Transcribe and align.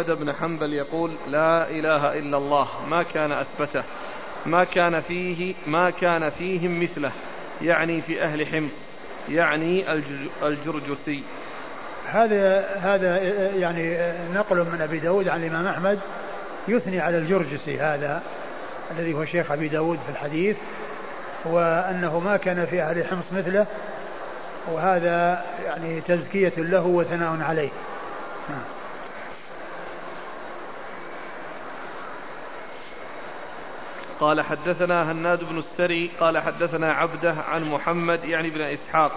أحمد 0.00 0.18
بن 0.18 0.32
حنبل 0.32 0.72
يقول 0.72 1.10
لا 1.30 1.70
إله 1.70 2.18
إلا 2.18 2.36
الله 2.36 2.68
ما 2.88 3.02
كان 3.02 3.32
أثبته 3.32 3.82
ما 4.46 4.64
كان 4.64 5.00
فيه 5.00 5.54
ما 5.66 5.90
كان 5.90 6.30
فيهم 6.30 6.82
مثله 6.82 7.10
يعني 7.62 8.00
في 8.00 8.22
أهل 8.22 8.46
حمص 8.46 8.70
يعني 9.28 9.84
الجرجسي. 10.42 11.22
هذا 12.12 12.66
هذا 12.82 13.18
يعني 13.56 14.12
نقل 14.34 14.56
من 14.56 14.80
أبي 14.80 14.98
داود 14.98 15.28
عن 15.28 15.44
الإمام 15.44 15.66
أحمد 15.66 15.98
يثني 16.68 17.00
على 17.00 17.18
الجرجسي 17.18 17.80
هذا 17.80 18.22
الذي 18.90 19.14
هو 19.14 19.24
شيخ 19.24 19.52
أبي 19.52 19.68
داود 19.68 19.98
في 20.06 20.12
الحديث 20.12 20.56
وأنه 21.44 22.18
ما 22.20 22.36
كان 22.36 22.66
في 22.66 22.82
أهل 22.82 23.06
حمص 23.06 23.24
مثله 23.32 23.66
وهذا 24.72 25.44
يعني 25.66 26.00
تزكية 26.00 26.52
له 26.56 26.86
وثناء 26.86 27.40
عليه. 27.40 27.70
قال 34.20 34.40
حدثنا 34.40 35.12
هناد 35.12 35.44
بن 35.44 35.58
السري 35.58 36.10
قال 36.20 36.38
حدثنا 36.38 36.92
عبده 36.92 37.34
عن 37.48 37.64
محمد 37.64 38.24
يعني 38.24 38.50
بن 38.50 38.60
إسحاق 38.60 39.12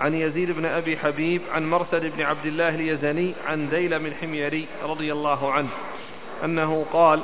عن 0.00 0.14
يزيد 0.14 0.50
بن 0.50 0.64
أبي 0.64 0.98
حبيب 0.98 1.42
عن 1.52 1.70
مرثد 1.70 2.16
بن 2.16 2.22
عبد 2.22 2.46
الله 2.46 2.68
اليزني 2.68 3.34
عن 3.46 3.68
ديلم 3.68 4.06
الحميري 4.06 4.66
رضي 4.84 5.12
الله 5.12 5.52
عنه 5.52 5.68
أنه 6.44 6.86
قال 6.92 7.20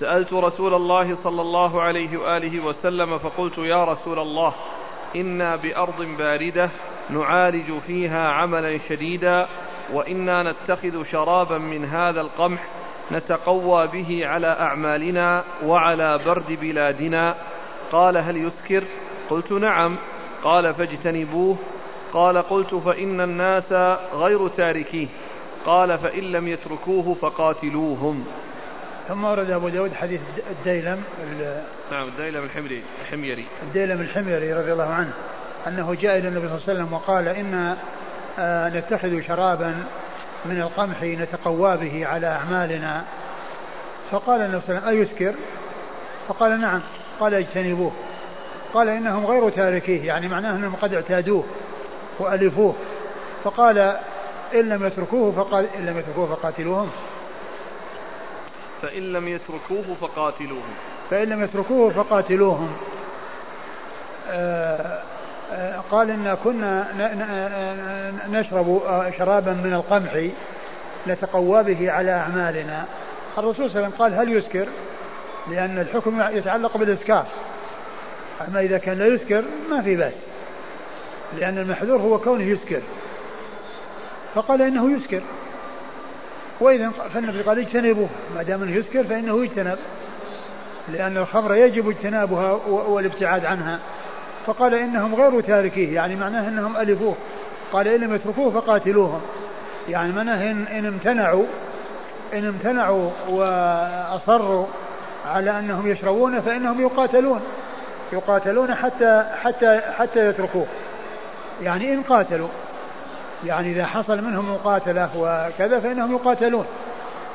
سألت 0.00 0.32
رسول 0.32 0.74
الله 0.74 1.16
صلى 1.24 1.40
الله 1.40 1.82
عليه 1.82 2.16
وآله 2.16 2.64
وسلم 2.64 3.18
فقلت 3.18 3.58
يا 3.58 3.84
رسول 3.84 4.18
الله 4.18 4.54
إنا 5.16 5.56
بأرض 5.56 6.02
باردة 6.02 6.70
نعالج 7.10 7.78
فيها 7.86 8.28
عملا 8.28 8.78
شديدا 8.88 9.48
وإنا 9.92 10.42
نتخذ 10.42 11.04
شرابا 11.04 11.58
من 11.58 11.84
هذا 11.84 12.20
القمح 12.20 12.60
نتقوى 13.12 13.86
به 13.86 14.26
على 14.26 14.46
أعمالنا 14.46 15.44
وعلى 15.64 16.18
برد 16.26 16.52
بلادنا. 16.60 17.34
قال 17.92 18.16
هل 18.16 18.36
يسكر؟ 18.36 18.84
قلت 19.30 19.52
نعم. 19.52 19.96
قال 20.44 20.74
فاجتنبوه. 20.74 21.56
قال 22.12 22.38
قلت 22.38 22.74
فإن 22.74 23.20
الناس 23.20 23.72
غير 24.12 24.48
تاركيه. 24.48 25.06
قال 25.66 25.98
فإن 25.98 26.22
لم 26.22 26.48
يتركوه 26.48 27.14
فقاتلوهم. 27.14 28.26
ثم 29.08 29.24
ورد 29.24 29.50
أبو 29.50 29.68
داود 29.68 29.92
حديث 29.94 30.20
الديلم 30.50 31.02
نعم 31.92 32.08
الديلم 32.08 32.44
الحميري 32.44 32.82
الحميري. 33.02 33.46
الديلم 33.62 34.00
الحميري 34.00 34.52
رضي 34.52 34.72
الله 34.72 34.92
عنه 34.92 35.12
أنه 35.66 35.94
جاء 35.94 36.18
إلى 36.18 36.28
النبي 36.28 36.48
صلى 36.48 36.56
الله 36.56 36.62
عليه 36.68 36.72
وسلم 36.72 36.92
وقال 36.92 37.28
إن 37.28 37.76
آه، 38.38 38.68
نتخذ 38.68 39.20
شرابا 39.20 39.84
من 40.44 40.60
القمح 40.60 41.02
نتقوى 41.02 41.76
به 41.76 42.06
على 42.06 42.26
أعمالنا. 42.26 43.04
فقال 44.10 44.40
النبي 44.40 44.60
صلى 44.60 44.76
الله 44.78 44.88
عليه 44.88 45.00
وسلم 45.00 45.08
أيسكر 45.08 45.34
فقال 46.28 46.60
نعم. 46.60 46.80
قال 47.20 47.34
اجتنبوه. 47.34 47.92
قال 48.74 48.88
إنهم 48.88 49.26
غير 49.26 49.50
تاركيه 49.50 50.06
يعني 50.06 50.28
معناه 50.28 50.50
أنهم 50.50 50.76
قد 50.76 50.94
اعتادوه 50.94 51.44
وألفوه. 52.18 52.74
فقال 53.44 53.78
إن 54.54 54.68
لم 54.68 54.86
يتركوه 54.86 55.32
فقال 55.32 55.66
إن 55.78 55.86
لم 55.86 55.98
يتركوه 55.98 56.26
فقاتلوهم. 56.26 56.90
فإن 58.82 59.12
لم 59.12 59.28
يتركوه 59.28 59.96
فقاتلوهم. 60.00 60.74
فإن 61.10 61.28
لم 61.28 61.44
يتركوه 61.44 61.90
فقاتلوهم. 61.90 62.76
آه 64.30 65.02
قال 65.90 66.10
إن 66.10 66.36
كنا 66.44 66.88
نشرب 68.30 68.82
آه، 68.86 69.10
شرابا 69.18 69.52
من 69.52 69.74
القمح 69.74 70.28
نتقوى 71.06 71.62
به 71.62 71.90
على 71.90 72.10
أعمالنا. 72.10 72.84
الرسول 73.38 73.54
صلى 73.54 73.66
الله 73.66 73.76
عليه 73.76 73.86
وسلم 73.86 73.98
قال 73.98 74.14
هل 74.14 74.36
يسكر؟ 74.36 74.68
لأن 75.50 75.78
الحكم 75.78 76.22
يتعلق 76.36 76.76
بالإسكار. 76.76 77.26
أما 78.48 78.60
إذا 78.60 78.78
كان 78.78 78.98
لا 78.98 79.06
يسكر 79.06 79.44
ما 79.70 79.82
في 79.82 79.96
بأس. 79.96 80.12
لأن 81.38 81.58
المحذور 81.58 82.00
هو 82.00 82.18
كونه 82.18 82.44
يسكر. 82.44 82.80
فقال 84.34 84.62
إنه 84.62 84.96
يسكر. 84.96 85.22
وإذا 86.60 86.90
فالنبي 87.14 87.42
قال 87.42 87.58
اجتنبوه. 87.58 88.08
ما 88.34 88.42
دام 88.42 88.62
إنه 88.62 88.76
يسكر 88.76 89.04
فإنه 89.04 89.44
يجتنب. 89.44 89.78
لأن 90.92 91.16
الخمر 91.16 91.54
يجب 91.54 91.88
اجتنابها 91.88 92.52
والابتعاد 92.66 93.44
عنها. 93.44 93.78
فقال 94.48 94.74
إنهم 94.74 95.14
غير 95.14 95.40
تاركيه 95.40 95.94
يعني 95.94 96.16
معناه 96.16 96.48
أنهم 96.48 96.76
ألفوه. 96.76 97.14
قال 97.72 97.88
إن 97.88 98.00
لم 98.00 98.14
يتركوه 98.14 98.50
فقاتلوهم 98.50 99.20
يعني 99.88 100.12
معناه 100.12 100.50
إن, 100.50 100.66
إن 100.66 100.86
امتنعوا 100.86 101.44
إن 102.34 102.44
امتنعوا 102.46 103.10
وأصروا 103.28 104.66
على 105.26 105.58
أنهم 105.58 105.90
يشربون 105.90 106.40
فإنهم 106.40 106.80
يقاتلون. 106.80 107.40
يقاتلون 108.12 108.74
حتى 108.74 109.24
حتى 109.42 109.80
حتى 109.98 110.28
يتركوه. 110.28 110.66
يعني 111.62 111.94
إن 111.94 112.02
قاتلوا. 112.02 112.48
يعني 113.46 113.72
إذا 113.72 113.86
حصل 113.86 114.24
منهم 114.24 114.52
مقاتلة 114.52 115.10
وكذا 115.18 115.80
فإنهم 115.80 116.12
يقاتلون. 116.12 116.66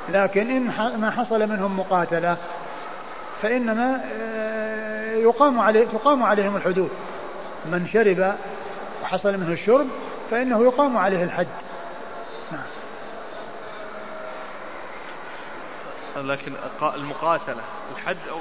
لكن 0.09 0.51
إن 0.51 0.71
ما 1.01 1.11
حصل 1.11 1.49
منهم 1.49 1.79
مقاتلة 1.79 2.37
فإنما 3.43 4.01
آه، 4.13 5.15
يقام 5.15 5.59
عليه 5.59 5.85
تقام 5.85 6.23
عليهم 6.23 6.55
الحدود. 6.55 6.89
من 7.65 7.87
شرب 7.93 8.35
وحصل 9.03 9.37
منه 9.37 9.53
الشرب 9.53 9.87
فإنه 10.31 10.63
يقام 10.63 10.97
عليه 10.97 11.23
الحد 11.23 11.47
نعم. 12.51 12.61
لكن 16.31 16.53
المقاتلة 16.95 17.61
الحد 17.95 18.17
أو 18.29 18.37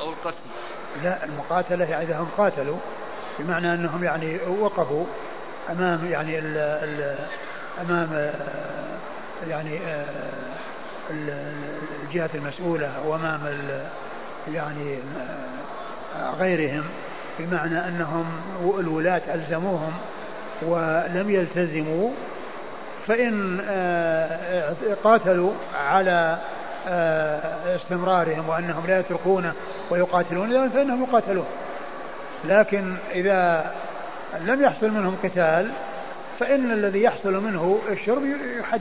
أو 0.00 0.10
القتل؟ 0.10 0.36
لا 1.02 1.24
المقاتلة 1.24 1.84
يعني 1.84 2.04
إذا 2.04 2.18
هم 2.18 2.28
قاتلوا 2.36 2.76
بمعنى 3.38 3.74
أنهم 3.74 4.04
يعني 4.04 4.38
وقفوا 4.60 5.04
أمام 5.70 6.06
يعني 6.10 6.38
ال 6.38 6.56
ال 6.56 7.16
أمام 7.80 8.32
يعني 9.48 9.78
الجهة 12.04 12.30
المسؤولة 12.34 13.06
وأمام 13.06 13.40
يعني 14.52 14.98
غيرهم 16.38 16.84
بمعنى 17.38 17.88
أنهم 17.88 18.24
الولاة 18.78 19.22
ألزموهم 19.34 19.92
ولم 20.62 21.30
يلتزموا 21.30 22.10
فإن 23.06 23.60
قاتلوا 25.04 25.52
على 25.74 26.38
استمرارهم 27.76 28.48
وأنهم 28.48 28.86
لا 28.86 28.98
يتركونه 28.98 29.52
ويقاتلون 29.90 30.68
فإنهم 30.68 31.02
يقاتلون. 31.02 31.46
لكن 32.44 32.94
إذا 33.10 33.72
لم 34.40 34.62
يحصل 34.62 34.90
منهم 34.90 35.16
قتال 35.22 35.70
فإن 36.40 36.70
الذي 36.70 37.02
يحصل 37.02 37.32
منه 37.32 37.78
الشرب 37.90 38.22
يحد. 38.60 38.80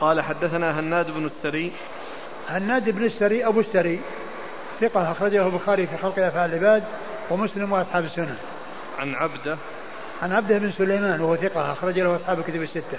قال 0.00 0.20
حدثنا 0.20 0.80
هناد 0.80 1.10
بن 1.10 1.26
السري. 1.26 1.72
هناد 2.48 2.90
بن 2.90 3.04
السري 3.04 3.46
أبو 3.46 3.60
السري. 3.60 4.00
ثقة 4.80 5.12
أخرجه 5.12 5.46
البخاري 5.46 5.86
في 5.86 5.96
خلق 5.96 6.18
أفعال 6.18 6.50
العباد 6.54 6.84
ومسلم 7.30 7.72
وأصحاب 7.72 8.04
السنة. 8.04 8.36
عن 8.98 9.14
عبده. 9.14 9.56
عن 10.22 10.32
عبده 10.32 10.58
بن 10.58 10.72
سليمان 10.72 11.20
وهو 11.20 11.36
ثقة 11.36 11.72
أخرج 11.72 11.98
له 11.98 12.16
أصحاب 12.16 12.38
الكتب 12.38 12.62
الستة. 12.62 12.98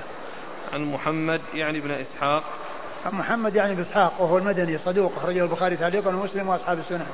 عن 0.73 0.83
محمد 0.83 1.41
يعني 1.53 1.79
بن 1.79 1.91
إسحاق. 1.91 2.43
عن 3.05 3.11
محمد 3.11 3.55
يعني 3.55 3.75
بإسحاق 3.75 4.21
وهو 4.21 4.37
المدني 4.37 4.77
صدوق 4.85 5.13
أخرجه 5.17 5.43
البخاري 5.43 5.77
تعليقا 5.77 6.15
ومسلم 6.15 6.49
وأصحاب 6.49 6.79
السنن. 6.79 7.07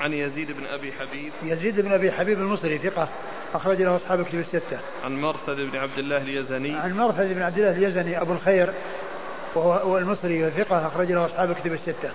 عن 0.00 0.12
يزيد 0.12 0.52
بن 0.52 0.66
أبي 0.66 0.92
حبيب. 0.92 1.32
يزيد 1.42 1.80
بن 1.80 1.92
أبي 1.92 2.12
حبيب 2.12 2.38
المصري 2.38 2.78
ثقة 2.78 3.08
أخرج 3.56 3.82
له 3.82 3.96
أصحاب 3.96 4.20
الكتب 4.20 4.38
الستة. 4.38 4.78
عن 5.04 5.20
مرثد 5.20 5.56
بن 5.56 5.78
عبد 5.78 5.98
الله 5.98 6.16
اليزني. 6.16 6.76
عن 6.76 6.92
مرثد 6.92 7.34
بن 7.34 7.42
عبد 7.42 7.58
الله 7.58 7.70
اليزني 7.70 8.20
أبو 8.20 8.32
الخير 8.32 8.72
وهو 9.54 9.98
المصري 9.98 10.50
ثقة 10.50 10.86
أخرج 10.86 11.12
له 11.12 11.26
أصحاب 11.26 11.50
الكتب 11.50 11.72
الستة. 11.72 12.10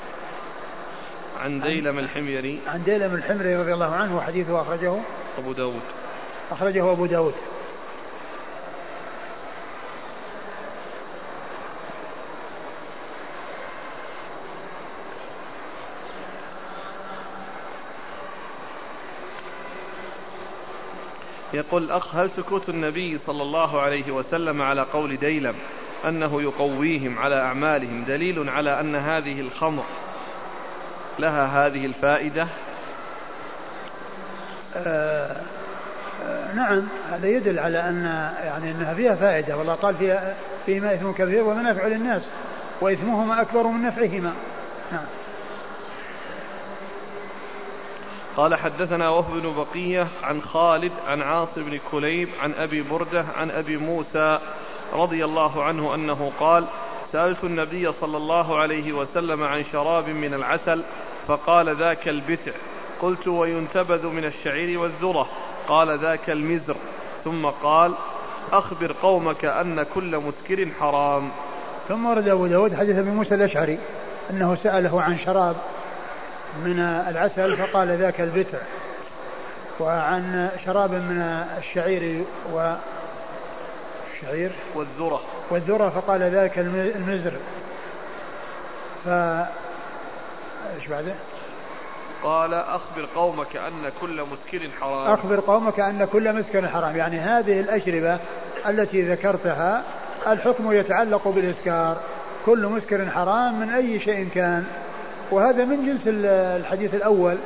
عن 1.39 1.61
ديلم 1.61 1.99
الحميري. 1.99 2.59
عن 2.67 2.83
ديلم 2.83 3.15
الحميري 3.15 3.55
رضي 3.55 3.73
الله 3.73 3.95
عنه 3.95 4.17
وحديثه 4.17 4.61
أخرجه. 4.61 4.95
أبو 5.38 5.51
داود. 5.51 5.81
أخرجه 6.51 6.91
أبو 6.91 7.05
داود. 7.05 7.33
يقول 21.53 21.83
الأخ 21.83 22.15
هل 22.15 22.31
سكوت 22.38 22.69
النبي 22.69 23.18
صلى 23.18 23.44
الله 23.44 23.81
عليه 23.81 24.12
وسلم 24.12 24.62
على 24.62 24.81
قول 24.81 25.18
ديلم 25.18 25.56
أنه 26.07 26.42
يقويهم 26.42 27.19
على 27.19 27.42
أعمالهم 27.42 28.03
دليل 28.03 28.50
على 28.50 28.80
أن 28.80 28.95
هذه 28.95 29.42
الخمر 29.42 29.83
لها 31.19 31.68
هذه 31.68 31.86
الفائدة؟ 31.86 32.48
آه 34.75 35.36
آه 36.25 36.53
نعم 36.56 36.88
هذا 37.12 37.27
يدل 37.27 37.59
على 37.59 37.80
أن 37.89 38.04
يعني 38.44 38.71
أنها 38.71 38.94
فيها 38.94 39.15
فائدة 39.15 39.57
والله 39.57 39.74
قال 39.74 39.95
فيها 39.95 40.36
فيهما 40.65 40.94
إثم 40.94 41.12
كبير 41.12 41.44
ومنافع 41.44 41.88
للناس 41.88 42.21
وإثمهما 42.81 43.42
أكبر 43.42 43.68
من 43.68 43.81
نفعهما 43.81 44.33
نعم 44.92 45.06
قال 48.38 48.56
حدثنا 48.56 49.10
وهب 49.10 49.33
بن 49.33 49.54
بقية 49.54 50.07
عن 50.24 50.42
خالد 50.42 50.92
عن 51.07 51.22
عاصم 51.22 51.63
بن 51.63 51.80
كليب 51.92 52.30
عن 52.39 52.54
أبي 52.54 52.81
بردة 52.81 53.25
عن 53.36 53.51
أبي 53.51 53.78
موسى 53.78 54.39
رضي 54.94 55.25
الله 55.25 55.63
عنه 55.63 55.95
أنه 55.95 56.31
قال 56.39 56.66
سألت 57.12 57.44
النبي 57.44 57.92
صلى 57.92 58.18
الله 58.18 58.60
عليه 58.60 58.94
وسلم 58.94 59.44
عن 59.44 59.63
شراب 59.72 60.10
من 60.10 60.33
العسل 60.33 60.83
فقال 61.28 61.75
ذاك 61.75 62.07
البتع. 62.07 62.51
قلت 63.01 63.28
وينتبذ 63.28 64.07
من 64.07 64.25
الشعير 64.25 64.80
والذرة. 64.80 65.28
قال 65.68 66.00
ذاك 66.00 66.30
المزر. 66.30 66.75
ثم 67.24 67.45
قال 67.45 67.94
أخبر 68.51 68.92
قومك 69.01 69.45
أن 69.45 69.83
كل 69.83 70.18
مسكر 70.18 70.68
حرام. 70.80 71.30
ثم 71.88 72.06
ورد 72.06 72.28
أبو 72.28 72.48
داود 72.48 72.75
حديث 72.75 72.95
أبي 72.95 73.12
موسى 73.12 73.36
الأشعري 73.36 73.80
أنه 74.30 74.56
سأله 74.56 75.01
عن 75.01 75.19
شراب 75.25 75.56
من 76.57 76.80
العسل 77.07 77.57
فقال 77.57 77.98
ذاك 77.98 78.21
البتع 78.21 78.57
وعن 79.80 80.50
شراب 80.65 80.92
من 80.92 81.45
الشعير 81.57 82.24
و 82.53 82.74
الشعير 84.13 84.51
والذرة. 84.75 85.21
والذرة 85.50 85.89
فقال 85.89 86.21
ذاك 86.21 86.59
المزر. 86.59 87.33
ف 89.06 89.07
إيش 90.75 90.88
بعده؟ 90.89 91.13
قال 92.24 92.54
أخبر 92.54 93.07
قومك 93.15 93.56
أن 93.56 93.92
كل 94.01 94.21
مسكر 94.21 94.69
حرام. 94.81 95.13
أخبر 95.13 95.39
قومك 95.39 95.80
أن 95.80 96.06
كل 96.06 96.33
مسكر 96.36 96.68
حرام. 96.68 96.95
يعني 96.95 97.19
هذه 97.19 97.59
الأشربة 97.59 98.19
التي 98.68 99.01
ذكرتها 99.01 99.83
الحكم 100.27 100.71
يتعلق 100.71 101.27
بالإسكار. 101.27 101.97
كل 102.45 102.68
مسكر 102.68 103.09
حرام 103.09 103.59
من 103.59 103.69
أي 103.69 104.00
شيء 104.00 104.30
كان. 104.36 104.65
وهذا 105.31 105.66
من 105.66 105.86
جنس 105.86 106.01
الحديث 106.25 106.95
الأول 106.95 107.38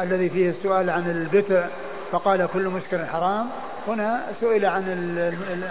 الذي 0.00 0.30
فيه 0.30 0.50
السؤال 0.50 0.90
عن 0.90 1.10
البتع 1.10 1.64
فقال 2.12 2.48
كل 2.52 2.68
مسكر 2.68 3.06
حرام. 3.06 3.46
هنا 3.88 4.22
سئل 4.40 4.66
عن 4.66 4.82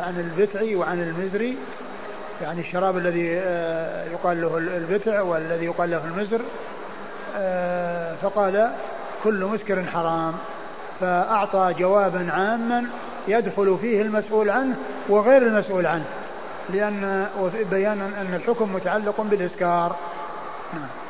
عن 0.02 0.20
البتع 0.20 0.78
وعن 0.78 1.02
المزري 1.02 1.58
يعني 2.42 2.62
الشراب 2.62 2.98
الذي 2.98 3.40
آه، 3.40 4.06
يقال 4.12 4.42
له 4.42 4.58
البتع 4.58 5.22
والذي 5.22 5.66
يقال 5.66 5.92
له 5.92 6.02
المزر. 6.06 6.42
آه، 7.38 8.16
فقال 8.22 8.72
كل 9.24 9.46
مسكر 9.46 9.84
حرام. 9.84 10.34
فأعطى 11.00 11.74
جوابا 11.80 12.32
عاما 12.32 12.86
يدخل 13.28 13.78
فيه 13.82 14.02
المسؤول 14.02 14.50
عنه 14.50 14.76
وغير 15.10 15.42
المسؤول 15.42 15.86
عنه 15.86 16.06
لأن 16.70 17.28
بيانا 17.72 18.06
أن 18.06 18.34
الحكم 18.34 18.76
متعلق 18.76 19.22
بالإسكار. 19.22 19.96
نعم. 20.74 21.03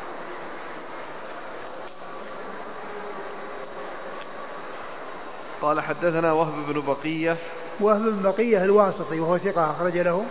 قال 5.64 5.82
حدثنا 5.82 6.34
وهب 6.34 6.54
بن 6.68 6.82
بقية. 6.82 7.38
وهب 7.80 8.02
بن 8.02 8.22
بقية 8.22 8.64
الواسطي 8.64 9.20
وهو 9.20 9.38
ثقة 9.38 9.72
أخرج 9.72 9.98
له. 9.98 10.26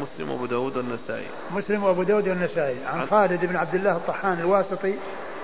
مسلم 0.00 0.30
وأبو 0.30 0.46
داود 0.46 0.76
والنسائي. 0.76 1.26
مسلم 1.50 1.84
وأبو 1.84 2.02
داود 2.02 2.28
والنسائي. 2.28 2.76
عن, 2.86 3.00
عن 3.00 3.06
خالد 3.06 3.44
بن 3.44 3.56
عبد 3.56 3.74
الله 3.74 3.96
الطحان 3.96 4.38
الواسطي 4.38 4.94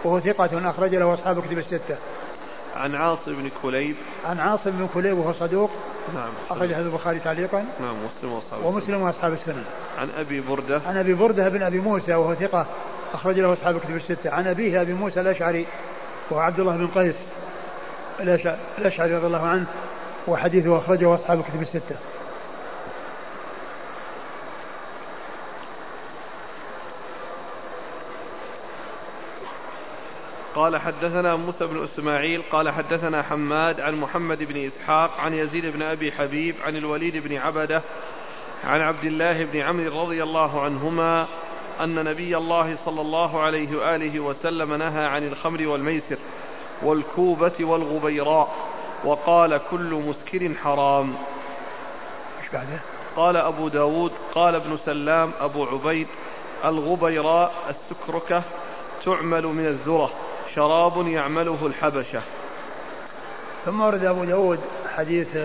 وهو 0.05 0.21
ثقة 0.21 0.71
أخرج 0.71 0.95
له 0.95 1.15
أصحاب 1.15 1.41
كتب 1.41 1.59
الستة. 1.59 1.97
عن 2.77 2.95
عاصم 2.95 3.33
بن 3.33 3.51
كليب. 3.63 3.97
عن 4.25 4.41
عاصم 4.41 4.71
بن 4.71 4.89
كليب 4.95 5.19
وهو 5.19 5.33
صدوق. 5.33 5.71
نعم 6.15 6.31
أخرج 6.51 6.73
هذا 6.73 6.87
البخاري 6.89 7.19
تعليقا. 7.19 7.65
نعم 7.81 7.97
مسلم 7.97 8.33
وأصحاب 8.33 8.65
ومسلم 8.65 9.03
وأصحاب 9.03 9.33
السنن 9.33 9.65
عن 9.99 10.09
أبي 10.19 10.41
بردة. 10.41 10.81
عن 10.87 10.97
أبي 10.97 11.15
بردة 11.15 11.49
بن 11.49 11.63
أبي 11.63 11.81
موسى 11.81 12.15
وهو 12.15 12.35
ثقة 12.35 12.67
أخرج 13.15 13.39
له 13.39 13.53
أصحاب 13.53 13.79
كتب 13.79 13.97
الستة. 13.97 14.31
عن 14.31 14.47
أبيه 14.47 14.81
أبي 14.81 14.93
موسى 14.93 15.21
الأشعري 15.21 15.67
وهو 16.31 16.41
عبد 16.41 16.61
الله 16.61 16.77
بن 16.77 16.87
قيس. 16.87 17.15
الأشعري 18.21 19.15
رضي 19.15 19.27
الله 19.27 19.47
عنه 19.47 19.67
وحديثه 20.27 20.79
أخرجه 20.79 21.15
أصحاب 21.15 21.41
الكتب 21.41 21.63
الستة. 21.63 21.97
قال 30.55 30.77
حدثنا 30.77 31.37
موسى 31.37 31.67
بن 31.67 31.85
إسماعيل 31.85 32.43
قال 32.53 32.71
حدثنا 32.71 33.23
حماد 33.23 33.81
عن 33.81 33.95
محمد 33.95 34.43
بن 34.43 34.67
إسحاق 34.67 35.21
عن 35.21 35.35
يزيد 35.35 35.67
بن 35.67 35.83
أبي 35.83 36.13
حبيب 36.13 36.55
عن 36.65 36.77
الوليد 36.77 37.29
بن 37.29 37.37
عبدة 37.37 37.83
عن 38.65 38.81
عبد 38.81 39.05
الله 39.05 39.45
بن 39.45 39.61
عمرو 39.61 40.03
رضي 40.03 40.23
الله 40.23 40.63
عنهما 40.63 41.27
أن 41.81 42.05
نبي 42.05 42.37
الله 42.37 42.77
صلى 42.85 43.01
الله 43.01 43.43
عليه 43.43 43.77
وآله 43.77 44.21
وسلم 44.21 44.75
نهى 44.75 45.05
عن 45.05 45.27
الخمر 45.27 45.67
والميسر. 45.67 46.17
والكوبة 46.83 47.53
والغبيراء 47.61 48.55
وقال 49.05 49.61
كل 49.71 50.03
مسكر 50.07 50.55
حرام. 50.65 51.15
إيش 52.43 52.53
بعده؟ 52.53 52.81
قال 53.17 53.37
أبو 53.37 53.69
داود 53.69 54.13
قال 54.35 54.55
ابن 54.55 54.79
سلام 54.87 55.31
أبو 55.41 55.65
عبيد 55.65 56.07
الغبيراء 56.65 57.53
السكركة 57.69 58.43
تعمل 59.05 59.47
من 59.47 59.67
الذرة 59.67 60.11
شراب 60.55 61.07
يعمله 61.07 61.59
الحبشة. 61.67 62.21
ثم 63.65 63.81
ورد 63.81 64.05
أبو 64.05 64.25
داود 64.25 64.61
حديث 64.97 65.37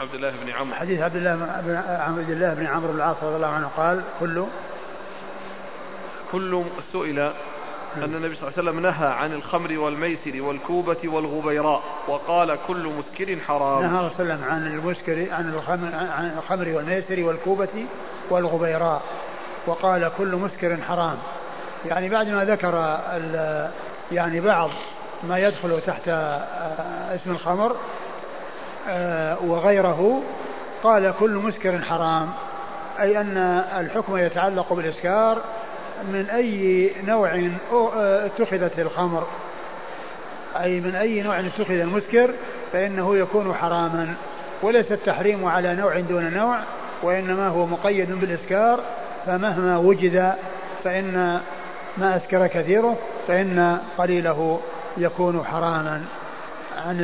عبد 0.00 0.14
الله 0.14 0.30
بن 0.30 0.50
عمرو. 0.50 0.74
حديث 0.76 1.00
عبد 1.00 1.16
الله 1.16 1.34
بن 1.36 1.76
عبد 1.76 2.30
الله 2.30 2.54
بن 2.54 2.66
عمرو 2.66 2.92
العاص 2.92 3.16
رضي 3.22 3.36
الله 3.36 3.48
عنه 3.48 3.70
قال 3.76 4.02
كل 4.20 4.44
كل 6.32 6.62
سئل 6.92 7.32
أن 8.04 8.14
النبي 8.14 8.36
صلى 8.36 8.48
الله 8.48 8.58
عليه 8.58 8.70
وسلم 8.70 8.80
نهى 8.80 9.08
عن 9.08 9.32
الخمر 9.32 9.78
والميسر 9.78 10.42
والكوبة 10.42 10.96
والغبيراء 11.04 11.82
وقال 12.08 12.58
كل 12.66 12.92
مسكر 12.98 13.36
حرام. 13.40 13.82
نهى 13.82 14.10
صلى 14.16 14.22
الله 14.22 14.34
عليه 14.34 14.34
وسلم 14.34 14.44
عن 14.50 14.66
المسكر 14.66 15.32
عن 15.32 15.48
الخمر, 15.54 15.94
عن 15.94 16.38
الخمر 16.38 16.68
والميسر 16.68 17.22
والكوبة 17.24 17.86
والغبيراء 18.30 19.02
وقال 19.66 20.10
كل 20.18 20.36
مسكر 20.36 20.76
حرام. 20.88 21.16
يعني 21.86 22.08
بعد 22.08 22.28
ما 22.28 22.44
ذكر 22.44 23.00
يعني 24.12 24.40
بعض 24.40 24.70
ما 25.22 25.38
يدخل 25.38 25.80
تحت 25.86 26.08
آه، 26.08 27.14
اسم 27.14 27.30
الخمر 27.30 27.76
آه، 28.88 29.36
وغيره 29.42 30.22
قال 30.82 31.14
كل 31.20 31.30
مسكر 31.30 31.80
حرام. 31.82 32.32
أي 33.00 33.20
أن 33.20 33.36
الحكم 33.78 34.16
يتعلق 34.16 34.72
بالإسكار 34.72 35.38
من 36.02 36.26
أي 36.34 36.90
نوع 37.06 37.50
اتخذت 37.96 38.78
الخمر؟ 38.78 39.26
أي 40.60 40.80
من 40.80 40.94
أي 40.94 41.22
نوع 41.22 41.40
اتخذ 41.40 41.74
المسكر؟ 41.74 42.30
فإنه 42.72 43.16
يكون 43.16 43.54
حراما. 43.54 44.14
وليس 44.62 44.92
التحريم 44.92 45.44
على 45.44 45.74
نوع 45.74 46.00
دون 46.00 46.32
نوع 46.34 46.58
وإنما 47.02 47.48
هو 47.48 47.66
مقيد 47.66 48.12
بالإسكار. 48.12 48.80
فمهما 49.26 49.76
وجد 49.76 50.34
فإن 50.84 51.40
ما 51.98 52.16
أسكر 52.16 52.46
كثيره 52.46 52.98
فإن 53.28 53.78
قليله 53.98 54.60
يكون 54.96 55.44
حراما. 55.44 56.04
عن 56.86 56.96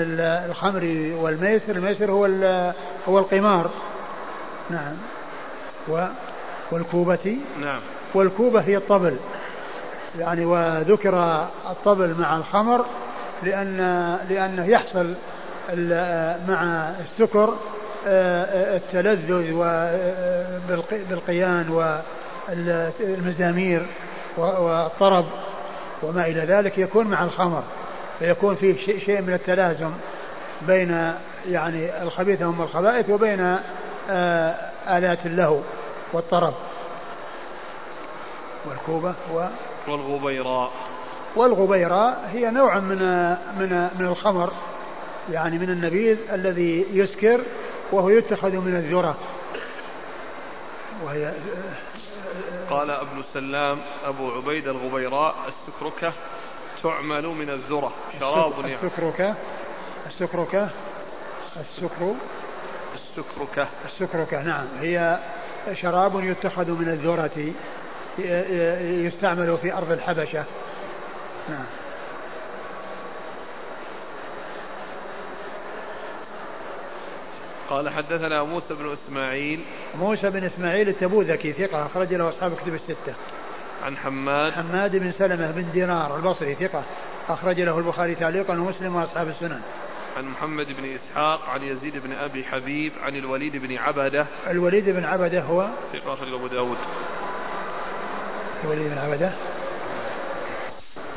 الخمر 0.49 1.13
والميسر 1.21 1.77
الميسر 1.77 2.11
هو 2.11 2.25
هو 3.09 3.19
القمار. 3.19 3.71
نعم. 4.71 4.97
و 5.89 6.07
والكوبة. 6.71 7.37
نعم. 7.61 7.81
والكوبة 8.15 8.61
هي 8.61 8.77
الطبل. 8.77 9.17
يعني 10.19 10.45
وذكر 10.45 11.47
الطبل 11.71 12.15
مع 12.19 12.37
الخمر 12.37 12.85
لأن 13.43 13.77
لأنه 14.31 14.67
يحصل 14.67 15.15
مع 16.49 16.91
السكر 17.01 17.55
آه، 18.07 18.77
التلذذ 18.77 19.53
بالقيان 21.09 21.69
والمزامير 22.49 23.87
والطرب 24.37 25.25
وما 26.03 26.27
إلى 26.27 26.41
ذلك 26.41 26.79
يكون 26.79 27.07
مع 27.07 27.25
الخمر. 27.25 27.63
فيكون 28.19 28.55
فيه 28.55 28.99
شيء 28.99 29.23
من 29.23 29.35
التلازم 29.35 29.91
بين 30.67 31.13
يعني 31.49 32.03
الخبيث 32.03 32.43
هم 32.43 32.63
الخبائث 32.63 33.11
وبين 33.11 33.57
آه، 34.11 34.55
آلات 34.89 35.27
اللهو 35.27 35.59
والطرب. 36.13 36.55
والكوبة 38.65 39.15
و 39.35 39.47
والغبيراء. 39.89 40.71
والغبيراء 41.37 42.31
هي 42.33 42.51
نوع 42.51 42.79
من 42.79 42.99
من 43.59 43.89
من 43.99 44.07
الخمر 44.07 44.53
يعني 45.31 45.59
من 45.59 45.71
النبيذ 45.71 46.19
الذي 46.33 46.87
يسكر 46.93 47.41
وهو 47.93 48.09
يتخذ 48.09 48.57
من 48.57 48.77
الذرة. 48.77 49.17
وهي 51.05 51.33
قال 52.71 52.91
ابن 52.91 53.23
سلام 53.35 53.79
أبو 54.05 54.31
عبيد 54.31 54.69
الغبيراء 54.69 55.35
السكركة 55.49 56.13
تعمل 56.83 57.27
من 57.27 57.51
الذرة. 57.51 57.93
شراب 58.21 58.53
السكركة 58.65 59.35
السكركة 60.07 60.69
السكر. 61.61 62.15
السكركة. 62.95 63.69
السكركة 63.87 64.43
نعم. 64.43 64.67
هي 64.81 65.19
شراب 65.83 66.25
يتخذ 66.25 66.71
من 66.71 66.89
الذرة. 66.89 67.53
يستعمل 68.19 69.59
في 69.63 69.75
أرض 69.75 69.93
الحبشة. 69.93 70.45
نعم. 71.49 71.65
قال 77.71 77.89
حدثنا 77.89 78.43
موسى 78.43 78.75
بن 78.75 78.93
إسماعيل. 78.93 79.61
موسى 79.99 80.31
بن 80.31 80.45
إسماعيل 80.45 80.89
التبوذكي 80.89 81.53
ثقة 81.53 81.87
أخرج 81.87 82.15
له 82.15 82.29
أصحاب 82.29 82.57
كتب 82.57 82.75
الستة. 82.75 83.15
عن 83.85 83.97
حماد. 83.97 84.53
حماد 84.53 84.97
بن 84.97 85.13
سلمة 85.13 85.51
بن 85.51 85.71
دينار 85.73 86.17
البصري 86.17 86.55
ثقة 86.55 86.83
أخرج 87.29 87.61
له 87.61 87.79
البخاري 87.79 88.15
تعليقا 88.15 88.55
ومسلم 88.55 88.97
وأصحاب 88.97 89.29
السنن. 89.29 89.61
عن 90.17 90.29
محمد 90.29 90.67
بن 90.67 90.85
إسحاق 90.85 91.49
عن 91.49 91.63
يزيد 91.63 92.03
بن 92.05 92.13
أبي 92.13 92.45
حبيب 92.45 92.93
عن 93.03 93.17
الوليد 93.17 93.57
بن 93.57 93.79
عبدة. 93.79 94.27
الوليد 94.47 94.91
بن 94.91 95.05
عبدة 95.05 95.41
هو؟ 95.41 95.69
ثقة 95.93 96.15
أخرج 96.15 96.35
أبو 96.35 96.47
داود. 96.47 96.77
الوليد 98.65 98.91
بن 98.91 98.99
عبدة؟ 98.99 99.33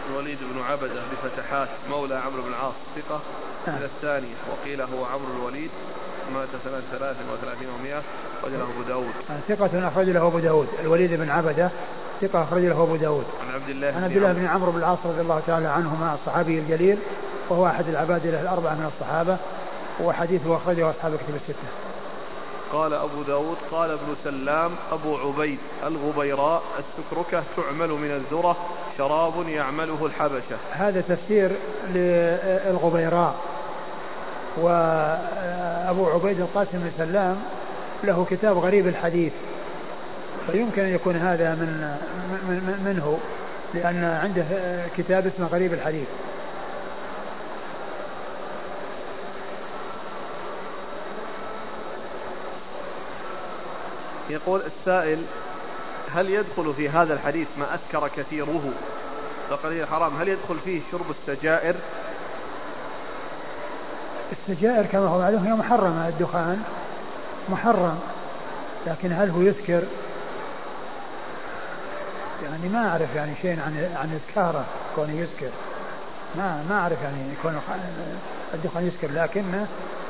الوليد 0.10 0.38
بن 0.54 0.62
عبدة 0.62 1.02
بفتحات 1.12 1.68
مولى 1.90 2.16
عمرو 2.16 2.42
بن 2.42 2.50
العاص 2.50 2.74
ثقة. 2.96 3.20
من 3.68 3.74
آه. 3.74 3.86
الثانية 3.86 4.36
وقيل 4.52 4.82
هو 4.82 5.06
عمرو 5.06 5.34
الوليد. 5.40 5.70
مات 6.34 6.48
سنة 6.64 6.82
33 6.92 7.68
و100 7.68 8.04
أخرج 8.40 8.54
له 8.54 8.64
أبو 8.64 8.84
داود. 8.88 9.14
ثقة 9.48 9.88
أخرج 9.88 10.10
له 10.10 10.28
أبو 10.28 10.40
داود. 10.40 10.68
الوليد 10.80 11.14
بن 11.14 11.30
عبدة 11.30 11.70
ثقة 12.22 12.44
أخرج 12.44 12.64
له 12.64 12.84
أبو 12.84 12.96
داود. 12.96 13.26
عن 13.48 13.54
عبد 13.54 13.70
الله 13.70 13.88
عن 13.88 14.04
عبد 14.04 14.18
الله 14.18 14.34
بن 14.34 14.46
عمرو 14.46 14.72
بن 14.72 14.78
العاص 14.78 15.00
رضي 15.06 15.22
الله 15.22 15.42
تعالى 15.48 15.68
عنهما 15.68 16.14
الصحابي 16.14 16.60
الجليل 16.60 16.98
وهو 17.50 17.68
أحد 17.68 17.88
العباد 17.88 18.28
له 18.28 18.42
الأربعة 18.42 18.74
من 18.74 18.92
الصحابة. 18.96 19.38
وحديثه 20.02 20.56
أخرجه 20.56 20.90
أصحاب 20.90 21.14
الكتب 21.14 21.36
الستة. 21.36 21.85
قال 22.74 22.94
أبو 22.94 23.22
داود 23.28 23.58
قال 23.72 23.92
ابن 23.92 24.16
سلام 24.24 24.72
أبو 24.92 25.18
عبيد 25.18 25.60
الغبيراء 25.86 26.64
السكركة 26.80 27.44
تعمل 27.58 27.90
من 27.90 28.12
الذرة 28.12 28.58
شراب 28.98 29.50
يعمله 29.50 30.06
الحبشة. 30.06 30.58
هذا 30.72 31.02
تفسير 31.02 31.52
للغبيراء. 31.94 33.36
وأبو 34.58 36.10
عبيد 36.10 36.40
القاسم 36.40 36.78
بن 36.78 36.92
سلام 36.98 37.44
له 38.04 38.26
كتاب 38.30 38.58
غريب 38.58 38.88
الحديث. 38.88 39.34
فيمكن 40.52 40.82
أن 40.82 40.96
يكون 40.96 41.16
هذا 41.16 41.56
من, 41.56 41.96
من 42.50 42.82
منه 42.86 43.20
لأن 43.74 44.04
عنده 44.04 44.46
كتاب 44.98 45.28
اسمه 45.28 45.48
غريب 45.48 45.74
الحديث. 45.74 46.08
يقول 54.30 54.62
السائل 54.62 55.24
هل 56.16 56.30
يدخل 56.30 56.74
في 56.74 56.90
هذا 56.90 57.14
الحديث 57.14 57.48
ما 57.58 57.66
أسكر 57.76 58.08
كثيره؟ 58.18 58.62
فقليل 59.50 59.88
حرام 59.88 60.18
هل 60.18 60.28
يدخل 60.28 60.60
فيه 60.66 60.82
شرب 60.92 61.06
السجائر؟ 61.10 61.76
السجائر 64.32 64.86
كما 64.86 65.08
هو 65.08 65.20
معلوم 65.20 65.44
هي 65.44 65.54
محرمة 65.54 66.08
الدخان 66.08 66.64
محرم 67.50 68.00
لكن 68.88 69.12
هل 69.12 69.30
هو 69.30 69.42
يسكر 69.42 69.84
يعني 72.44 72.70
ما 72.70 72.90
أعرف 72.90 73.16
يعني 73.16 73.32
شيء 73.42 73.52
عن 73.52 73.90
عن 73.96 74.20
إسكاره 74.22 74.66
كونه 74.96 75.14
يسكر 75.14 75.50
ما 76.38 76.64
ما 76.70 76.80
أعرف 76.80 77.02
يعني 77.04 77.18
يكون 77.40 77.62
الدخان 78.54 78.88
يسكر 78.88 79.12
لكن 79.14 79.44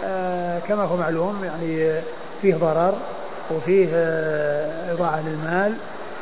آه 0.03 0.59
كما 0.59 0.83
هو 0.83 0.97
معلوم 0.97 1.43
يعني 1.43 2.01
فيه 2.41 2.55
ضرر. 2.55 2.97
وفيه 3.51 3.87
آه، 3.93 4.93
إضاعة 4.93 5.21
للمال 5.27 5.73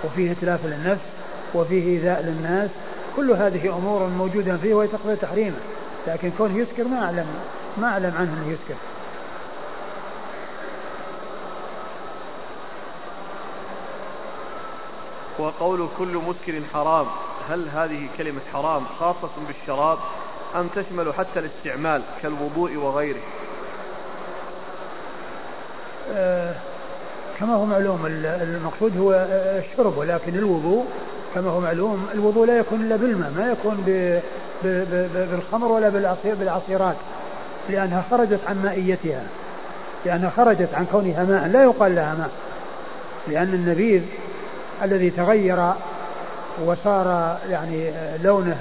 وفيه 0.03 0.31
إتلاف 0.31 0.65
للنفس 0.65 1.05
وفيه 1.53 1.83
إيذاء 1.83 2.21
للناس. 2.21 2.69
كل 3.15 3.31
هذه 3.31 3.77
أمور 3.77 4.07
موجودة 4.07 4.57
فيه 4.57 4.73
ويتقضي 4.73 5.15
تحريمه 5.15 5.57
لكن 6.07 6.31
كونه 6.37 6.57
يسكر 6.57 6.83
ما 6.83 7.05
أعلم 7.05 7.25
ما 7.77 7.87
أعلم 7.87 8.13
عنه 8.17 8.33
أنه 8.33 8.51
يسكر 8.51 8.75
وقول 15.39 15.87
كل 15.97 16.15
مسكر 16.17 16.61
حرام 16.73 17.05
هل 17.49 17.69
هذه 17.69 18.07
كلمة 18.17 18.41
حرام 18.53 18.85
خاصة 18.99 19.29
بالشراب 19.47 19.97
أم 20.55 20.67
تشمل 20.67 21.13
حتى 21.13 21.39
الاستعمال 21.39 22.01
كالوضوء 22.21 22.75
وغيره؟ 22.75 23.21
أه 26.13 26.55
كما 27.39 27.55
هو 27.55 27.65
معلوم 27.65 28.05
المقصود 28.25 28.97
هو 28.97 29.27
الشرب 29.31 29.97
ولكن 29.97 30.35
الوضوء 30.35 30.85
كما 31.35 31.49
هو 31.49 31.59
معلوم 31.59 32.07
الوضوء 32.13 32.47
لا 32.47 32.57
يكون 32.57 32.81
إلا 32.81 32.95
بالماء 32.95 33.31
ما 33.37 33.51
يكون 33.51 33.83
بالخمر 35.13 35.71
ولا 35.71 35.89
بالعصير 35.89 36.35
بالعصيرات 36.35 36.95
لأنها 37.69 38.03
خرجت 38.11 38.39
عن 38.47 38.63
مائيتها 38.63 39.23
لأنها 40.05 40.29
خرجت 40.37 40.69
عن 40.73 40.85
كونها 40.91 41.23
ماء 41.23 41.47
لا 41.47 41.63
يقال 41.63 41.95
لها 41.95 42.15
ماء 42.15 42.29
لأن 43.27 43.53
النبيذ 43.53 44.01
الذي 44.83 45.09
تغير 45.09 45.71
وصار 46.65 47.37
يعني 47.49 47.91
لونه 48.23 48.57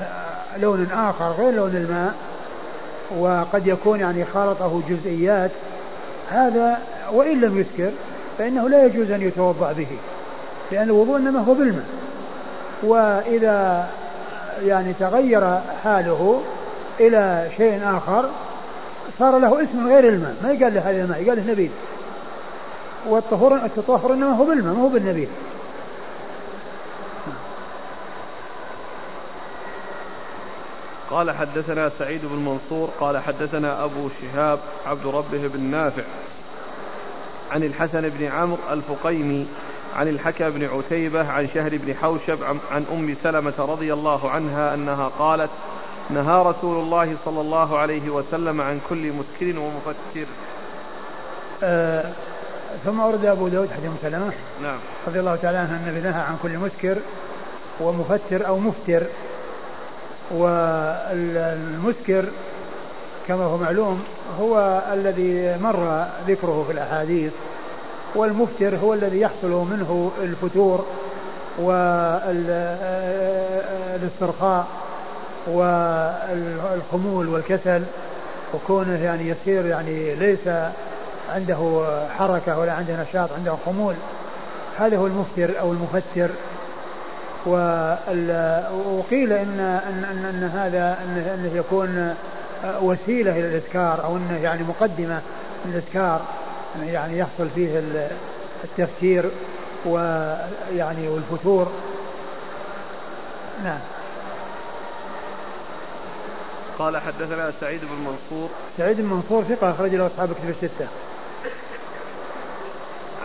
لون 0.60 0.88
آخر 0.92 1.30
غير 1.30 1.54
لون 1.54 1.76
الماء 1.76 2.14
وقد 3.18 3.66
يكون 3.66 4.00
يعني 4.00 4.24
خالطه 4.24 4.82
جزئيات 4.88 5.50
هذا 6.30 6.78
وإن 7.12 7.40
لم 7.40 7.60
يسكر 7.60 7.90
فإنه 8.38 8.68
لا 8.68 8.86
يجوز 8.86 9.10
أن 9.10 9.22
يتوضأ 9.22 9.72
به 9.72 9.86
لأن 10.72 10.82
الوضوء 10.82 11.16
إنما 11.16 11.40
هو 11.40 11.54
بالماء 11.54 11.86
وإذا 12.82 13.88
يعني 14.62 14.92
تغير 14.92 15.60
حاله 15.84 16.42
إلى 17.00 17.50
شيء 17.56 17.80
آخر 17.84 18.24
صار 19.18 19.38
له 19.38 19.62
اسم 19.62 19.88
غير 19.88 20.08
الماء. 20.08 20.36
ما 20.42 20.52
يقال 20.52 20.74
له 20.74 20.90
هذا 20.90 21.04
الماء 21.04 21.22
يقال 21.22 21.46
له 21.46 21.52
نبيذ 21.52 21.70
والطهور 23.06 23.54
التطهر 23.54 24.12
إنما 24.12 24.36
هو 24.36 24.44
بالماء 24.44 24.74
ما 24.74 24.82
هو 24.82 24.88
بالنبيذ 24.88 25.28
قال 31.10 31.30
حدثنا 31.30 31.90
سعيد 31.98 32.20
بن 32.24 32.36
منصور 32.36 32.90
قال 33.00 33.18
حدثنا 33.18 33.84
أبو 33.84 34.08
شهاب 34.22 34.58
عبد 34.86 35.06
ربه 35.06 35.48
بن 35.48 35.60
نافع 35.60 36.02
عن 37.52 37.62
الحسن 37.62 38.09
بن 38.09 38.26
عمرو 38.26 38.59
الفقيمي 38.71 39.47
عن 39.97 40.09
الحكى 40.09 40.50
بن 40.50 40.64
عتيبة 40.64 41.30
عن 41.30 41.49
شهر 41.54 41.71
بن 41.76 41.94
حوشب 41.94 42.38
عن 42.71 42.85
أم 42.92 43.16
سلمة 43.23 43.52
رضي 43.59 43.92
الله 43.92 44.30
عنها 44.30 44.75
أنها 44.75 45.11
قالت 45.18 45.50
نهى 46.11 46.42
رسول 46.42 46.85
الله 46.85 47.16
صلى 47.25 47.40
الله 47.40 47.78
عليه 47.78 48.11
وسلم 48.11 48.61
عن 48.61 48.80
كل 48.88 49.12
مسكر 49.12 49.59
ومفتر 49.59 50.26
آه 51.62 52.04
ثم 52.85 53.00
ورد 53.00 53.25
أبو 53.25 53.49
داود 53.49 53.71
حديث 53.71 53.87
أم 53.87 53.97
سلمة 54.02 54.32
نعم. 54.62 54.78
رضي 55.06 55.21
الله 55.21 55.37
تعالى 55.37 55.59
عنها 55.59 55.76
النبي 55.76 56.00
نهى 56.00 56.21
عن 56.21 56.37
كل 56.42 56.59
مسكر 56.59 56.99
ومفتر 57.80 58.47
أو 58.47 58.59
مفتر 58.59 59.02
والمسكر 60.30 62.25
كما 63.28 63.44
هو 63.44 63.56
معلوم 63.56 64.04
هو 64.40 64.82
الذي 64.92 65.56
مر 65.62 66.06
ذكره 66.28 66.64
في 66.66 66.72
الأحاديث 66.72 67.32
والمفتر 68.14 68.76
هو 68.76 68.94
الذي 68.94 69.20
يحصل 69.20 69.50
منه 69.50 70.12
الفتور 70.22 70.86
والاسترخاء 73.98 74.66
والخمول 75.46 77.28
والكسل 77.28 77.82
وكونه 78.54 79.04
يعني 79.04 79.28
يصير 79.28 79.66
يعني 79.66 80.14
ليس 80.14 80.48
عنده 81.34 81.84
حركة 82.18 82.58
ولا 82.58 82.72
عنده 82.72 83.02
نشاط 83.02 83.32
عنده 83.32 83.56
خمول. 83.66 83.94
هذا 84.78 84.96
هو 84.96 85.06
المفتر 85.06 85.60
أو 85.60 85.72
المفتر. 85.72 86.30
وقيل 88.86 89.32
إن, 89.32 89.60
أن, 89.60 90.04
أن, 90.10 90.24
أن 90.24 90.50
هذا 90.54 90.98
أنه 91.34 91.50
يكون 91.56 92.14
وسيلة 92.64 93.33
إلى 93.33 93.47
الإذكار 93.49 94.04
أو 94.04 94.16
أنه 94.16 94.40
يعني 94.42 94.62
مقدمة 94.62 95.23
للإذكار 95.66 96.21
يعني 96.83 97.19
يحصل 97.19 97.49
فيه 97.54 97.83
التفكير 98.64 99.31
ويعني 99.85 101.09
والفتور. 101.09 101.73
نعم. 103.64 103.78
قال 106.78 106.97
حدثنا 106.97 107.52
سعيد 107.61 107.81
بن 107.81 108.11
منصور. 108.11 108.49
سعيد 108.78 108.97
بن 109.00 109.07
منصور 109.07 109.45
ثقة 109.45 109.71
أخرج 109.71 109.95
له 109.95 110.07
أصحاب 110.07 110.33
كتب 110.33 110.49
الستة. 110.49 110.87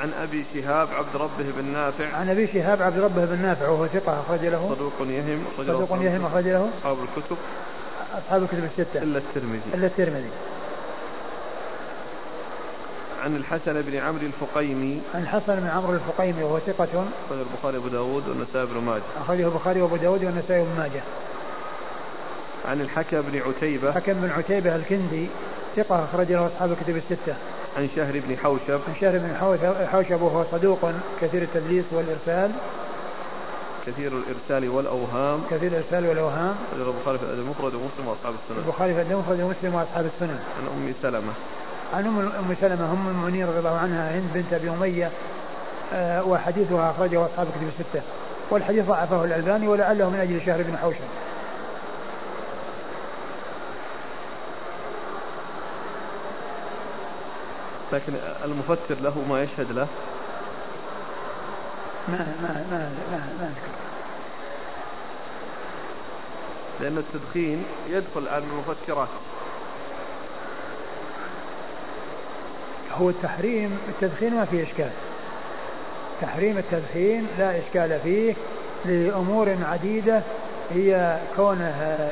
عن 0.01 0.11
أبي 0.23 0.45
شهاب 0.53 0.87
عبد 0.93 1.15
ربه 1.15 1.51
بن 1.57 1.65
نافع. 1.65 2.17
عن 2.17 2.29
أبي 2.29 2.47
شهاب 2.47 2.81
عبد 2.81 2.99
ربه 2.99 3.25
بن 3.25 3.41
نافع 3.41 3.69
وهو 3.69 3.87
ثقة 3.87 4.19
أخرج 4.19 4.45
له. 4.45 4.75
صدوق 4.75 4.93
يهم 5.09 5.45
صدوق 5.57 5.97
يهم 6.01 6.25
أخرج 6.25 6.43
له. 6.43 6.69
أصحاب 6.79 6.97
الكتب. 7.03 7.37
أصحاب 8.17 8.43
الكتب 8.43 8.63
الستة. 8.63 9.03
إلا 9.03 9.17
الترمذي. 9.17 9.61
إلا 9.73 9.87
الترمذي. 9.87 10.29
عن 13.23 13.35
الحسن 13.35 13.81
بن 13.81 13.97
عمرو 13.97 14.25
الفقيمي. 14.25 15.01
عن 15.15 15.21
الحسن 15.21 15.55
بن 15.55 15.67
عمرو 15.67 15.93
الفقيمي 15.93 16.43
وهو 16.43 16.59
ثقة. 16.59 17.05
أخرجه 17.29 17.41
البخاري 17.41 17.77
وأبو 17.77 17.87
داود 17.87 18.27
والنسائي 18.27 18.65
بن 18.65 18.81
ماجه. 18.81 19.01
أخرجه 19.21 19.45
البخاري 19.45 19.81
وأبو 19.81 19.95
داود 19.95 20.23
والنسائي 20.23 20.63
بن 20.63 20.77
ماجه. 20.77 21.01
عن 22.65 22.81
الحكم 22.81 23.21
بن 23.21 23.41
عتيبة. 23.47 23.91
حكم 23.91 24.13
بن 24.13 24.29
عتيبة 24.29 24.75
الكندي 24.75 25.27
ثقة 25.75 26.03
أخرج 26.03 26.31
له 26.31 26.47
أصحاب 26.47 26.71
الكتب 26.71 26.97
الستة. 26.97 27.35
عن 27.77 27.89
شهر 27.95 28.21
بن 28.27 28.37
حوشب. 28.37 28.79
عن 28.87 28.95
شهر 29.01 29.17
بن 29.17 29.87
حوشب 29.91 30.21
وهو 30.21 30.45
صدوق 30.51 30.91
كثير 31.21 31.41
التدليس 31.41 31.85
والإرسال. 31.91 32.51
كثير 33.87 34.11
الإرسال 34.11 34.69
والأوهام. 34.69 35.41
كثير 35.51 35.71
الإرسال 35.71 36.07
والأوهام. 36.07 36.55
أخرجه 36.73 36.89
البخاري 36.89 37.17
في 37.17 37.23
الأدب 37.23 37.39
المفرد 37.39 37.73
ومسلم 37.73 38.07
وأصحاب 38.07 38.33
السنن 38.33 38.63
البخاري 38.65 38.93
في 38.93 39.01
الأدب 39.01 39.11
المفرد 39.11 39.41
ومسلم 39.41 39.75
وأصحاب 39.75 40.05
السنن 40.05 40.39
عن 40.59 40.67
أم 40.67 40.93
سلمة. 41.01 41.33
عن 41.93 42.05
أم 42.05 42.19
أم 42.19 42.55
سلمة 42.61 42.91
أم 42.91 43.07
المؤمنين 43.07 43.47
رضي 43.47 43.59
الله 43.59 43.77
عنها 43.77 44.15
هند 44.15 44.29
بنت 44.33 44.53
أبي 44.53 44.69
أمية 44.69 45.11
آه 45.93 46.23
وحديثها 46.23 46.91
أخرجه 46.91 47.25
أصحاب 47.25 47.47
الكتب 47.47 47.67
الستة. 47.79 48.01
والحديث 48.49 48.85
ضعفه 48.85 49.23
الألباني 49.23 49.67
ولعله 49.67 50.09
من 50.09 50.19
أجل 50.19 50.45
شهر 50.45 50.61
بن 50.61 50.77
حوشب. 50.77 50.99
لكن 57.93 58.13
المفسر 58.45 58.95
له 59.01 59.25
ما 59.29 59.43
يشهد 59.43 59.71
له. 59.71 59.87
ما 62.07 62.17
ما 62.41 62.65
ما 62.71 62.89
ما, 63.11 63.19
ما 63.39 63.51
لأن 66.79 66.97
التدخين 66.97 67.63
يدخل 67.89 68.21
من 68.21 68.49
المفكرات 68.51 69.07
هو 72.93 73.09
التحريم 73.09 73.77
التدخين 73.89 74.35
ما 74.35 74.45
فيه 74.45 74.63
إشكال 74.63 74.89
تحريم 76.21 76.57
التدخين 76.57 77.27
لا 77.39 77.59
إشكال 77.59 77.99
فيه 78.03 78.33
لأمور 78.85 79.55
عديدة 79.61 80.21
هي 80.73 81.19
كونه 81.35 82.09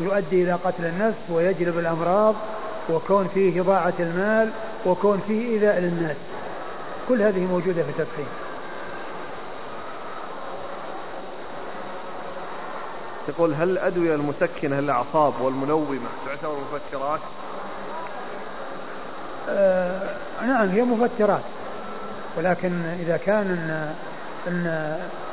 يؤدي 0.00 0.42
إلى 0.42 0.52
قتل 0.52 0.84
النفس 0.84 1.18
ويجلب 1.30 1.78
الأمراض 1.78 2.34
وكون 2.90 3.28
فيه 3.34 3.60
إضاعة 3.60 3.94
المال 4.00 4.50
وكون 4.86 5.22
فيه 5.28 5.48
إيذاء 5.48 5.78
للناس 5.78 6.16
كل 7.08 7.22
هذه 7.22 7.40
موجودة 7.40 7.82
في 7.82 7.88
التدخين 7.88 8.45
يقول 13.28 13.54
هل 13.54 13.70
الأدوية 13.70 14.14
المسكنة 14.14 14.80
للأعصاب 14.80 15.32
والمنومة 15.40 15.98
تعتبر 16.26 16.56
مفكرات؟ 16.72 17.20
آه 19.48 20.00
نعم 20.46 20.68
هي 20.68 20.82
مفكرات 20.82 21.42
ولكن 22.36 22.82
إذا 23.00 23.16
كان 23.16 23.46
إن 23.46 23.94
أن 24.48 24.66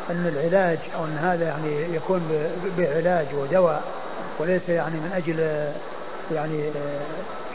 أن 0.10 0.34
العلاج 0.36 0.78
أو 0.96 1.06
أن 1.06 1.18
هذا 1.22 1.46
يعني 1.46 1.96
يكون 1.96 2.22
بعلاج 2.78 3.26
ودواء 3.34 3.84
وليس 4.40 4.70
يعني 4.70 4.96
من 4.96 5.12
أجل 5.16 5.70
يعني 6.36 6.70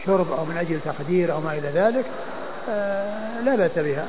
شرب 0.07 0.33
أو 0.33 0.45
من 0.45 0.57
أجل 0.57 0.81
تخدير 0.85 1.33
أو 1.33 1.41
ما 1.41 1.53
إلى 1.53 1.69
ذلك 1.69 2.05
آه، 2.71 3.41
لا 3.41 3.57
بأس 3.57 3.71
بها 3.77 4.07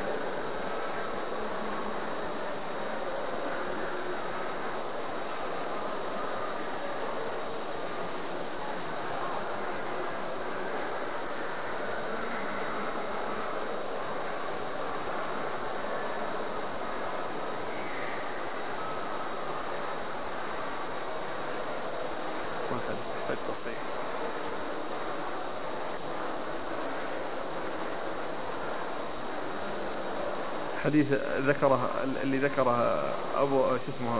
حديث 30.89 31.13
ذكره 31.39 31.89
اللي 32.23 32.37
ذكره 32.37 33.03
أبو 33.37 33.61
شو 33.67 33.91
اسمه 33.97 34.19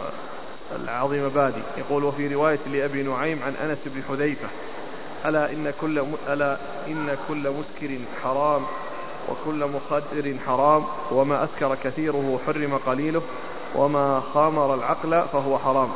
العظيم 0.84 1.30
بادي 1.30 1.62
يقول 1.78 2.04
وفي 2.04 2.28
رواية 2.28 2.60
لأبي 2.74 3.04
نعيم 3.04 3.44
عن 3.44 3.54
أنس 3.56 3.78
بن 3.86 4.02
حذيفة 4.10 4.48
ألا 5.26 5.52
إن 5.52 5.74
كل 5.82 6.04
ألا 6.30 6.58
إن 6.88 7.18
كل 7.28 7.50
مسكر 7.50 7.98
حرام 8.24 8.62
وكل 9.30 9.66
مخدر 9.66 10.36
حرام 10.46 10.86
وما 11.12 11.44
أسكر 11.44 11.76
كثيره 11.84 12.40
حرم 12.48 12.80
قليله 12.86 13.22
وما 13.76 14.24
خامر 14.34 14.74
العقل 14.74 15.24
فهو 15.34 15.58
حرام 15.58 15.90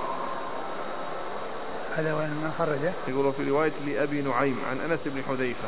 هذا 1.97 2.13
وين 2.13 2.29
من 2.29 2.53
خرجه؟ 2.59 2.93
يقول 3.07 3.33
في 3.33 3.49
رواية 3.49 3.71
لأبي 3.87 4.21
نعيم 4.21 4.57
عن 4.69 4.91
أنس 4.91 4.99
بن 5.05 5.23
حذيفة 5.29 5.67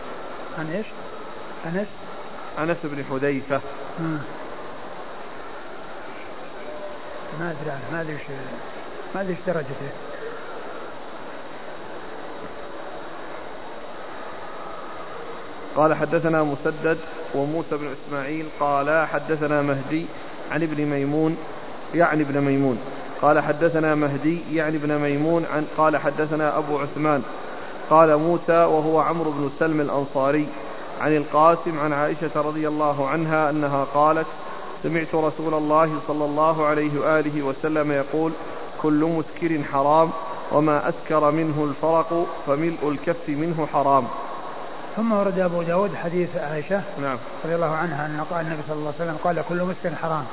عن 0.57 0.67
إيش؟ 0.67 0.87
أنس؟ 1.65 1.87
أنس 2.59 2.77
بن 2.83 3.03
حذيفة 3.09 3.61
ما 7.39 7.51
أدري 7.51 7.71
عنه 7.71 7.91
ما 7.91 8.01
أدري 8.01 8.17
ما 9.15 9.21
أدري 9.21 9.35
درجته. 9.47 9.89
قال 15.75 15.93
حدثنا 15.93 16.43
مسدد 16.43 16.97
وموسى 17.35 17.77
بن 17.77 17.87
إسماعيل 17.87 18.45
قال 18.59 19.07
حدثنا 19.07 19.61
مهدي 19.61 20.05
عن 20.51 20.63
ابن 20.63 20.85
ميمون 20.85 21.37
يعني 21.95 22.23
ابن 22.23 22.41
ميمون. 22.41 22.79
قال 23.21 23.39
حدثنا 23.39 23.95
مهدي 23.95 24.39
يعني 24.53 24.77
ابن 24.77 24.97
ميمون 24.97 25.45
عن 25.45 25.67
قال 25.77 25.97
حدثنا 25.97 26.57
أبو 26.57 26.77
عثمان. 26.79 27.23
قال 27.89 28.17
موسى 28.17 28.57
وهو 28.57 28.99
عمرو 28.99 29.31
بن 29.31 29.49
سلم 29.59 29.81
الأنصاري 29.81 30.47
عن 31.01 31.15
القاسم 31.15 31.79
عن 31.79 31.93
عائشة 31.93 32.31
رضي 32.35 32.67
الله 32.67 33.07
عنها 33.09 33.49
أنها 33.49 33.83
قالت 33.83 34.27
سمعت 34.83 35.15
رسول 35.15 35.53
الله 35.53 35.99
صلى 36.07 36.25
الله 36.25 36.65
عليه 36.65 36.99
وآله 36.99 37.41
وسلم 37.41 37.91
يقول 37.91 38.31
كل 38.81 39.05
مسكر 39.17 39.63
حرام 39.71 40.09
وما 40.51 40.89
أسكر 40.89 41.31
منه 41.31 41.63
الفرق 41.69 42.25
فملء 42.47 42.89
الكف 42.89 43.29
منه 43.29 43.67
حرام. 43.73 44.07
ثم 44.95 45.11
ورد 45.11 45.39
أبو 45.39 45.61
داود 45.61 45.95
حديث 45.95 46.37
عائشة 46.37 46.81
نعم. 47.01 47.17
رضي 47.45 47.55
الله 47.55 47.75
عنها 47.75 48.05
أن 48.05 48.25
قال 48.31 48.45
النبي 48.45 48.61
صلى 48.67 48.77
الله 48.77 48.93
عليه 48.99 49.11
وسلم 49.11 49.17
قال 49.23 49.43
كل 49.49 49.63
مسكر 49.63 49.95
حرام 49.95 50.25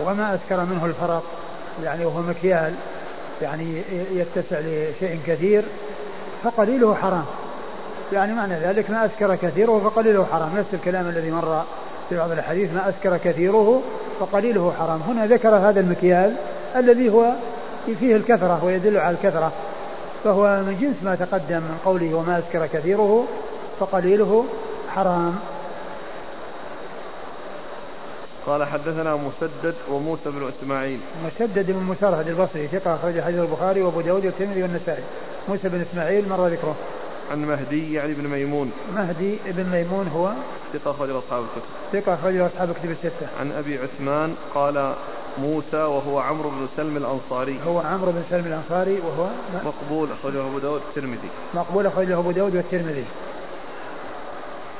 وما 0.00 0.34
أسكر 0.34 0.64
منه 0.64 0.84
الفرق. 0.86 1.22
يعني 1.84 2.04
وهو 2.04 2.20
مكيال 2.20 2.74
يعني 3.42 3.82
يتسع 4.12 4.58
لشيء 4.58 5.20
كثير 5.26 5.64
فقليله 6.44 6.94
حرام. 6.94 7.24
يعني 8.12 8.34
معنى 8.34 8.54
ذلك 8.54 8.90
ما 8.90 9.04
أسكر 9.06 9.36
كثيره 9.36 9.80
فقليله 9.84 10.26
حرام. 10.32 10.56
نفس 10.56 10.68
الكلام 10.72 11.08
الذي 11.08 11.30
مر 11.30 11.64
في 12.08 12.16
بعض 12.16 12.30
الحديث 12.30 12.72
ما 12.72 12.88
أسكر 12.88 13.16
كثيره 13.16 13.82
فقليله 14.20 14.74
حرام. 14.78 15.00
هنا 15.00 15.26
ذكر 15.26 15.48
هذا 15.48 15.80
المكيال 15.80 16.34
الذي 16.76 17.08
هو 17.08 17.32
فيه 18.00 18.16
الكثرة 18.16 18.64
ويدل 18.64 18.96
على 18.96 19.16
الكثرة 19.16 19.52
فهو 20.24 20.62
من 20.66 20.78
جنس 20.80 20.96
ما 21.02 21.14
تقدم 21.14 21.56
من 21.56 21.78
قوله 21.84 22.14
وما 22.14 22.38
أسكر 22.38 22.66
كثيره 22.66 23.24
فقليله 23.80 24.44
حرام. 24.94 25.38
قال 28.46 28.64
حدثنا 28.64 29.16
مسدد 29.16 29.74
وموسى 29.90 30.30
بن 30.30 30.50
إسماعيل. 30.58 31.00
مسدد 31.26 31.70
بن 31.70 31.82
مسرهد 31.82 32.28
البصري 32.28 32.66
ثقة 32.66 32.94
أخرج 32.94 33.20
حديث 33.20 33.40
البخاري 33.40 33.82
وأبو 33.82 34.00
داود 34.00 34.26
والترمذي 34.26 34.62
والنسائي. 34.62 35.02
موسى 35.48 35.68
بن 35.68 35.84
إسماعيل 35.90 36.28
مر 36.28 36.46
ذكره. 36.46 36.74
عن 37.32 37.44
مهدي 37.44 37.92
يعني 37.92 38.12
بن 38.12 38.28
ميمون. 38.28 38.72
مهدي 38.94 39.38
بن 39.46 39.66
ميمون 39.72 40.08
هو 40.16 40.32
ثقة 40.72 40.90
أخرج 40.90 41.10
أصحاب 41.10 41.42
الكتب. 41.42 41.68
ثقة 41.92 42.14
أخرج 42.14 42.36
أصحاب 42.36 42.70
الكتب 42.70 42.90
الستة. 42.90 43.26
عن 43.40 43.52
أبي 43.52 43.78
عثمان 43.78 44.34
قال 44.54 44.94
موسى 45.38 45.76
وهو 45.76 46.18
عمرو 46.18 46.50
بن 46.50 46.66
سلم 46.76 46.96
الأنصاري. 46.96 47.60
هو 47.66 47.78
عمرو 47.78 48.12
بن 48.12 48.22
سلم 48.30 48.46
الأنصاري 48.46 49.00
وهو 49.00 49.26
مقبول 49.64 50.08
أخرجه 50.12 50.46
أبو 50.46 50.58
داود 50.58 50.80
والترمذي 50.82 51.28
مقبول 51.54 51.86
أخرجه 51.86 52.18
أبو 52.18 52.30
داود 52.30 52.56
والترمذي. 52.56 53.04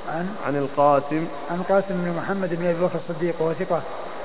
عن 0.08 0.28
عن 0.46 0.56
القاسم. 0.56 1.26
عن 1.50 1.56
القاسم 1.56 2.04
بن 2.04 2.16
محمد 2.16 2.54
بن 2.54 2.66
أبي 2.66 2.80
بكر 2.84 2.98
الصديق 3.08 3.34
وهو 3.38 3.52
ثقة 3.52 3.82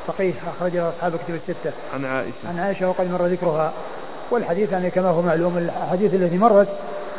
فقيه 0.07 0.33
أخرجه 0.57 0.89
أصحاب 0.89 1.13
الكتب 1.15 1.35
الستة. 1.35 1.71
عن 1.93 2.05
عائشة. 2.05 2.49
عن 2.49 2.59
عائشة 2.59 2.89
وقد 2.89 3.11
مر 3.11 3.25
ذكرها. 3.25 3.73
والحديث 4.31 4.71
يعني 4.71 4.89
كما 4.89 5.09
هو 5.09 5.21
معلوم 5.21 5.57
الحديث 5.57 6.13
الذي 6.13 6.37
مرت 6.37 6.69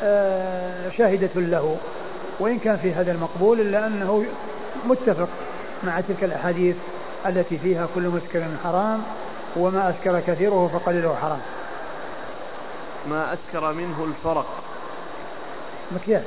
آه، 0.02 0.90
شاهدة 0.98 1.30
له. 1.36 1.76
وإن 2.40 2.58
كان 2.58 2.76
في 2.76 2.92
هذا 2.92 3.12
المقبول 3.12 3.60
إلا 3.60 3.86
أنه 3.86 4.24
متفق 4.86 5.28
مع 5.84 6.00
تلك 6.00 6.24
الأحاديث 6.24 6.76
التي 7.26 7.58
فيها 7.58 7.88
كل 7.94 8.02
مسكر 8.02 8.44
حرام 8.64 9.02
وما 9.56 9.90
أسكر 9.90 10.20
كثيره 10.20 10.70
فقليله 10.72 11.14
حرام. 11.14 11.40
ما 13.08 13.32
أسكر 13.32 13.72
منه 13.72 14.04
الفرق. 14.04 14.46
مكيال 15.92 16.22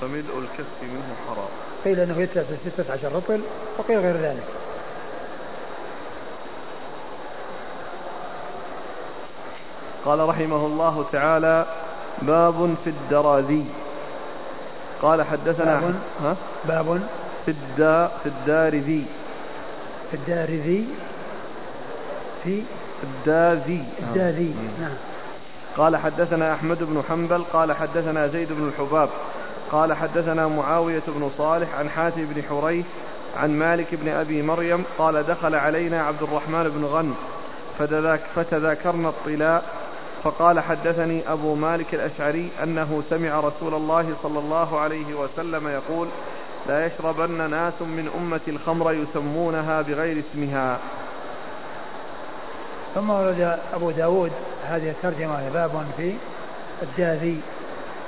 فملء 0.00 0.38
الكف 0.38 0.82
منه 0.82 1.14
حرام. 1.28 1.48
قيل 1.84 2.00
أنه 2.00 2.20
يتلف 2.20 2.46
ستة 2.66 2.92
عشر 2.92 3.12
رطل 3.12 3.40
وقيل 3.78 3.98
غير 3.98 4.16
ذلك. 4.16 4.44
قال 10.04 10.28
رحمه 10.28 10.66
الله 10.66 11.04
تعالى 11.12 11.66
باب 12.22 12.74
في 12.84 12.90
الدراذي 12.90 13.66
قال 15.02 15.22
حدثنا 15.22 15.80
باب 15.80 15.94
ها؟ 16.22 16.36
باب 16.68 17.00
في 17.46 17.50
الدا 17.50 18.10
في 18.22 18.28
الدار 18.28 18.74
ذي. 18.74 19.04
في 20.10 20.16
الدار 20.16 20.48
ذي. 20.50 20.86
في 22.44 22.62
الداذي 23.02 23.84
الداذي 23.98 24.54
نعم. 24.80 24.90
قال 25.76 25.96
حدثنا 25.96 26.54
أحمد 26.54 26.78
بن 26.80 27.02
حنبل 27.08 27.42
قال 27.52 27.72
حدثنا 27.72 28.26
زيد 28.26 28.52
بن 28.52 28.68
الحباب 28.68 29.08
قال 29.72 29.92
حدثنا 29.92 30.48
معاوية 30.48 31.02
بن 31.08 31.30
صالح 31.38 31.74
عن 31.74 31.90
حاتم 31.90 32.24
بن 32.24 32.42
حريث 32.42 32.84
عن 33.36 33.58
مالك 33.58 33.86
بن 33.92 34.08
أبي 34.08 34.42
مريم 34.42 34.84
قال 34.98 35.22
دخل 35.26 35.54
علينا 35.54 36.02
عبد 36.02 36.22
الرحمن 36.22 36.68
بن 36.68 36.84
غن 36.84 37.14
فتذاكرنا 38.34 39.08
الطلاء 39.08 39.64
فقال 40.24 40.60
حدثني 40.60 41.32
أبو 41.32 41.54
مالك 41.54 41.94
الأشعري 41.94 42.50
أنه 42.62 43.02
سمع 43.10 43.40
رسول 43.40 43.74
الله 43.74 44.14
صلى 44.22 44.38
الله 44.38 44.78
عليه 44.80 45.14
وسلم 45.14 45.68
يقول 45.68 46.08
لا 46.68 46.86
يشربن 46.86 47.50
ناس 47.50 47.82
من 47.82 48.10
أمة 48.18 48.40
الخمر 48.48 48.92
يسمونها 48.92 49.82
بغير 49.82 50.22
اسمها. 50.32 50.78
ثم 52.94 53.10
ورد 53.10 53.58
أبو 53.74 53.90
داود 53.90 54.32
هذه 54.66 54.90
الترجمة 54.90 55.48
باب 55.54 55.86
في 55.96 56.14
الداذي. 56.82 57.40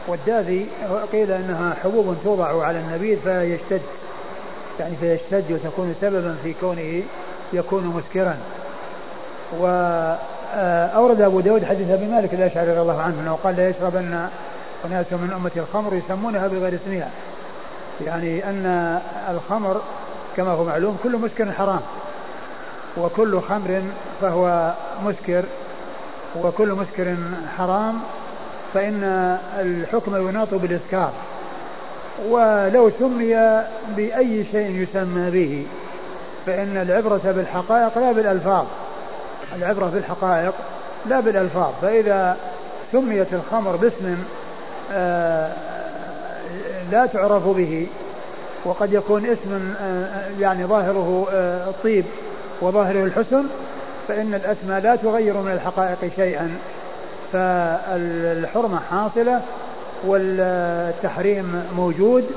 والداذي 0.06 0.66
قيل 1.12 1.30
أنها 1.30 1.76
حبوب 1.82 2.16
توضع 2.24 2.64
على 2.64 2.78
النبيذ 2.78 3.18
فيشتد 3.20 3.82
يعني 4.80 4.96
فيشتد 4.96 5.52
وتكون 5.52 5.94
سببا 6.00 6.36
في 6.42 6.54
كونه 6.60 7.02
يكون 7.52 7.84
مسكرا. 7.84 8.36
وأورد 10.56 11.20
أبو 11.20 11.40
داود 11.40 11.64
حديث 11.64 11.90
أبي 11.90 12.06
مالك 12.06 12.34
الأشعري 12.34 12.70
رضي 12.70 12.80
الله 12.80 13.00
عنه 13.00 13.14
أنه 13.20 13.38
قال 13.44 13.56
لا 13.56 13.68
يشربن 13.68 14.28
أناس 14.84 15.06
من 15.12 15.32
أمة 15.36 15.50
الخمر 15.56 15.94
يسمونها 15.94 16.46
بغير 16.48 16.74
اسمها. 16.74 17.08
يعني 18.06 18.44
أن 18.44 19.00
الخمر 19.30 19.80
كما 20.36 20.50
هو 20.50 20.64
معلوم 20.64 20.98
كل 21.02 21.16
مسكر 21.16 21.52
حرام 21.52 21.80
وكل 22.96 23.40
خمر 23.40 23.82
فهو 24.20 24.72
مسكر 25.04 25.44
وكل 26.42 26.68
مسكر 26.68 27.14
حرام 27.58 28.00
فإن 28.74 29.38
الحكم 29.58 30.28
يناط 30.28 30.54
بالإسكار. 30.54 31.12
ولو 32.28 32.90
سمي 32.98 33.62
بأي 33.96 34.44
شيء 34.52 34.70
يسمى 34.70 35.30
به 35.30 35.66
فإن 36.46 36.76
العبرة 36.76 37.20
بالحقائق 37.24 37.98
لا 37.98 38.12
بالألفاظ. 38.12 38.66
العبرة 39.56 39.86
بالحقائق 39.86 40.52
لا 41.06 41.20
بالألفاظ 41.20 41.72
فإذا 41.82 42.36
سميت 42.92 43.26
الخمر 43.32 43.76
باسم 43.76 44.16
آه، 44.92 45.52
لا 46.92 47.06
تعرف 47.06 47.48
به 47.48 47.86
وقد 48.64 48.92
يكون 48.92 49.26
اسم 49.26 49.74
آه، 49.80 50.28
يعني 50.40 50.64
ظاهره 50.64 51.26
آه، 51.32 51.68
الطيب 51.68 52.04
وظاهره 52.60 53.04
الحسن 53.04 53.44
فإن 54.08 54.34
الأسماء 54.34 54.80
لا 54.80 54.96
تغير 54.96 55.36
من 55.36 55.52
الحقائق 55.52 56.12
شيئا. 56.16 56.54
فالحرمة 57.32 58.80
حاصلة 58.90 59.40
والتحريم 60.06 61.64
موجود 61.76 62.30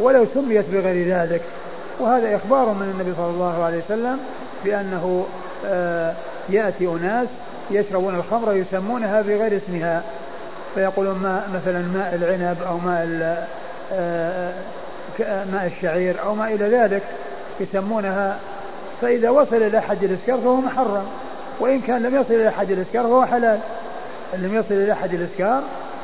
ولو 0.00 0.26
سميت 0.34 0.64
بغير 0.72 1.08
ذلك. 1.08 1.42
وهذا 2.00 2.36
إخبار 2.36 2.66
من 2.66 2.90
النبي 2.94 3.14
صلى 3.16 3.30
الله 3.30 3.64
عليه 3.64 3.78
وسلم 3.78 4.18
بأنه 4.64 5.26
آه، 5.66 6.14
يأتي 6.50 6.86
أناس 6.86 7.28
يشربون 7.70 8.14
الخمر 8.14 8.52
يسمونها 8.52 9.20
بغير 9.20 9.56
اسمها. 9.56 10.02
فيقولون 10.74 11.18
ماء 11.18 11.48
مثلا 11.54 11.78
ماء 11.78 12.14
العنب 12.14 12.56
أو 12.68 12.78
ماء 12.78 13.48
آه، 13.92 14.52
ماء 15.52 15.72
الشعير 15.76 16.22
أو 16.22 16.34
ما 16.34 16.48
إلى 16.48 16.64
ذلك 16.64 17.02
يسمونها. 17.60 18.38
فإذا 19.02 19.30
وصل 19.30 19.56
إلى 19.56 19.80
حد 19.80 20.04
الإسكار 20.04 20.38
فهو 20.38 20.56
محرم. 20.56 21.06
وإن 21.60 21.80
كان 21.80 22.02
لم 22.02 22.20
يصل 22.20 22.34
إلى 22.34 22.50
حد 22.50 22.70
الإسكار 22.70 23.02
فهو 23.02 23.26
حلال. 23.26 23.58
إن 24.34 24.42
لم 24.42 24.54
يصل 24.54 24.74
إلى 24.74 24.94
حد 24.94 25.14
الإسكار 25.14 25.62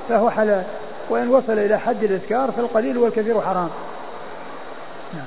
فهو 0.08 0.30
حلال. 0.30 0.62
وإن 1.10 1.28
وصل 1.28 1.52
إلى 1.52 1.78
حد 1.78 2.04
الإسكار 2.04 2.50
فالقليل 2.50 2.98
والكثير 2.98 3.40
حرام. 3.40 3.70
نعم. 5.14 5.26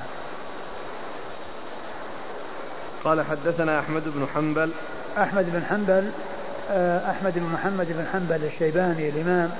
قال 3.04 3.24
حدثنا 3.24 3.80
أحمد 3.80 4.02
بن 4.06 4.26
حنبل 4.34 4.70
أحمد 5.22 5.46
بن 5.52 5.64
حنبل 5.64 6.10
آه، 6.70 7.10
أحمد 7.10 7.32
بن 7.34 7.46
محمد 7.52 7.86
بن 7.88 8.06
حنبل 8.12 8.44
الشيباني 8.44 9.08
الإمام 9.08 9.50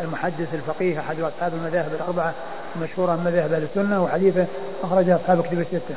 المحدث 0.00 0.54
الفقيه 0.54 1.00
أحد 1.00 1.20
أصحاب 1.20 1.54
المذاهب 1.54 1.94
الأربعة 1.94 2.34
المشهورة 2.76 3.16
من 3.16 3.24
مذاهب 3.24 3.52
أهل 3.52 3.62
السنة 3.62 4.04
وحديثه 4.04 4.46
أخرجه 4.82 5.16
أصحاب 5.16 5.42
كتب 5.42 5.60
الستة. 5.60 5.94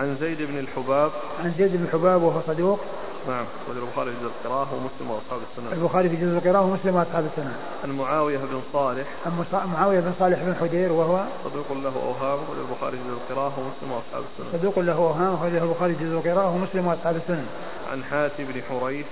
عن 0.00 0.16
زيد 0.20 0.42
بن 0.42 0.58
الحباب. 0.58 1.10
عن 1.44 1.52
زيد 1.58 1.76
بن 1.76 1.84
الحباب 1.84 2.22
وهو 2.22 2.40
صدوق. 2.46 2.80
نعم 3.28 3.44
أخرج 3.66 3.76
البخاري 3.76 4.10
في 4.10 4.16
جزء 4.20 4.30
القراءة 4.44 4.68
ومسلم 4.74 5.10
وأصحاب 5.10 5.40
السنن 5.50 5.78
البخاري 5.78 6.08
في 6.08 6.16
جزء 6.16 6.36
القراءة 6.36 6.64
ومسلم 6.64 6.94
وأصحاب 6.94 7.24
السنن 7.32 7.52
عن 7.84 7.90
معاوية 7.90 8.38
بن 8.38 8.60
صالح. 8.72 9.06
عن 9.26 9.44
معاوية 9.72 10.00
بن 10.00 10.12
صالح 10.18 10.38
بن 10.42 10.54
حدير 10.60 10.92
وهو 10.92 11.24
صدوق 11.44 11.72
له 11.72 11.92
أوهام 11.96 12.38
أخرج 12.38 12.58
البخاري 12.58 12.96
في 12.96 13.02
جزء 13.08 13.18
القراءة 13.30 13.52
ومسلم 13.58 13.92
وأصحاب 13.92 14.22
السنن 14.32 14.58
صدوق 14.58 14.78
له 14.78 14.92
أوهام 14.92 15.34
أخرجه 15.34 15.62
البخاري 15.62 15.94
في 15.94 16.04
جزء 16.04 16.14
القراءة 16.14 16.50
ومسلم 16.54 16.86
وأصحاب 16.86 17.16
السنن 17.16 17.46
عن 17.92 18.04
حاتم 18.04 18.44
بن 18.44 18.60
حريث. 18.68 19.06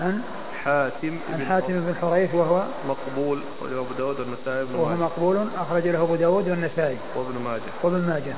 عن 0.00 0.22
حاتم 0.64 1.18
عن 1.32 1.46
حاتم 1.46 1.80
بن 1.80 1.94
حريث 2.00 2.34
وهو 2.34 2.62
مقبول 2.88 3.42
أخرجه 3.58 3.80
أبو 3.80 3.92
داود 3.98 4.20
والنسائي 4.20 4.66
وهو 4.74 4.96
مقبول 4.96 5.48
أخرج 5.58 5.88
له 5.88 6.02
أبو 6.02 6.16
داود 6.16 6.48
والنسائي. 6.48 6.96
وابن 7.16 7.42
ماجه. 7.44 7.72
وابن 7.82 8.00
ماجه. 8.08 8.34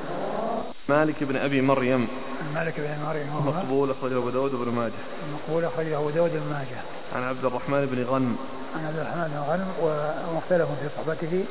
مالك 0.89 1.25
بن 1.25 1.37
أبي 1.37 1.61
مريم. 1.61 2.09
مالك 2.55 2.75
بن 2.77 3.07
مريم 3.07 3.29
هو 3.29 3.41
مقبول 3.41 3.91
اخرجه 3.91 4.19
أبو 4.19 4.31
داود 4.31 4.55
وابن 4.55 4.73
ماجه. 4.73 4.93
مقبول 5.35 5.65
اخرجه 5.65 5.99
أبو 5.99 6.11
داود 6.11 6.31
وابن 6.31 6.47
ماجه. 6.51 6.81
عن 7.15 7.23
عبد 7.23 7.45
الرحمن 7.45 7.87
بن 7.87 8.05
غنم. 8.05 8.37
عن 8.77 8.87
عبد 8.87 8.99
الرحمن 8.99 9.29
بن 9.35 9.41
غنم 9.51 9.69
ومختلف 9.83 10.69
في 10.81 10.89
صحبته. 10.97 11.45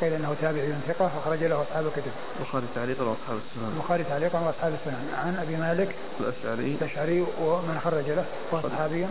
قيل 0.00 0.12
إنه 0.12 0.36
تابعي 0.40 0.72
ثقة 0.88 1.10
اخرج 1.18 1.44
له 1.44 1.62
أصحاب 1.62 1.86
الكتب. 1.86 2.12
البخاري 2.40 2.66
تعليقا 2.74 3.04
وأصحاب 3.04 3.38
السنن. 3.44 3.72
البخاري 3.76 4.04
تعليقا 4.04 4.40
وأصحاب 4.40 4.74
السنن 4.74 5.14
عن 5.14 5.36
أبي 5.36 5.56
مالك 5.56 5.94
الأشعري 6.20 6.76
الأشعري 6.80 7.20
ومن 7.20 7.80
خرج 7.84 8.10
له 8.10 8.24
وهو 8.52 8.68
صحابي 8.68 9.06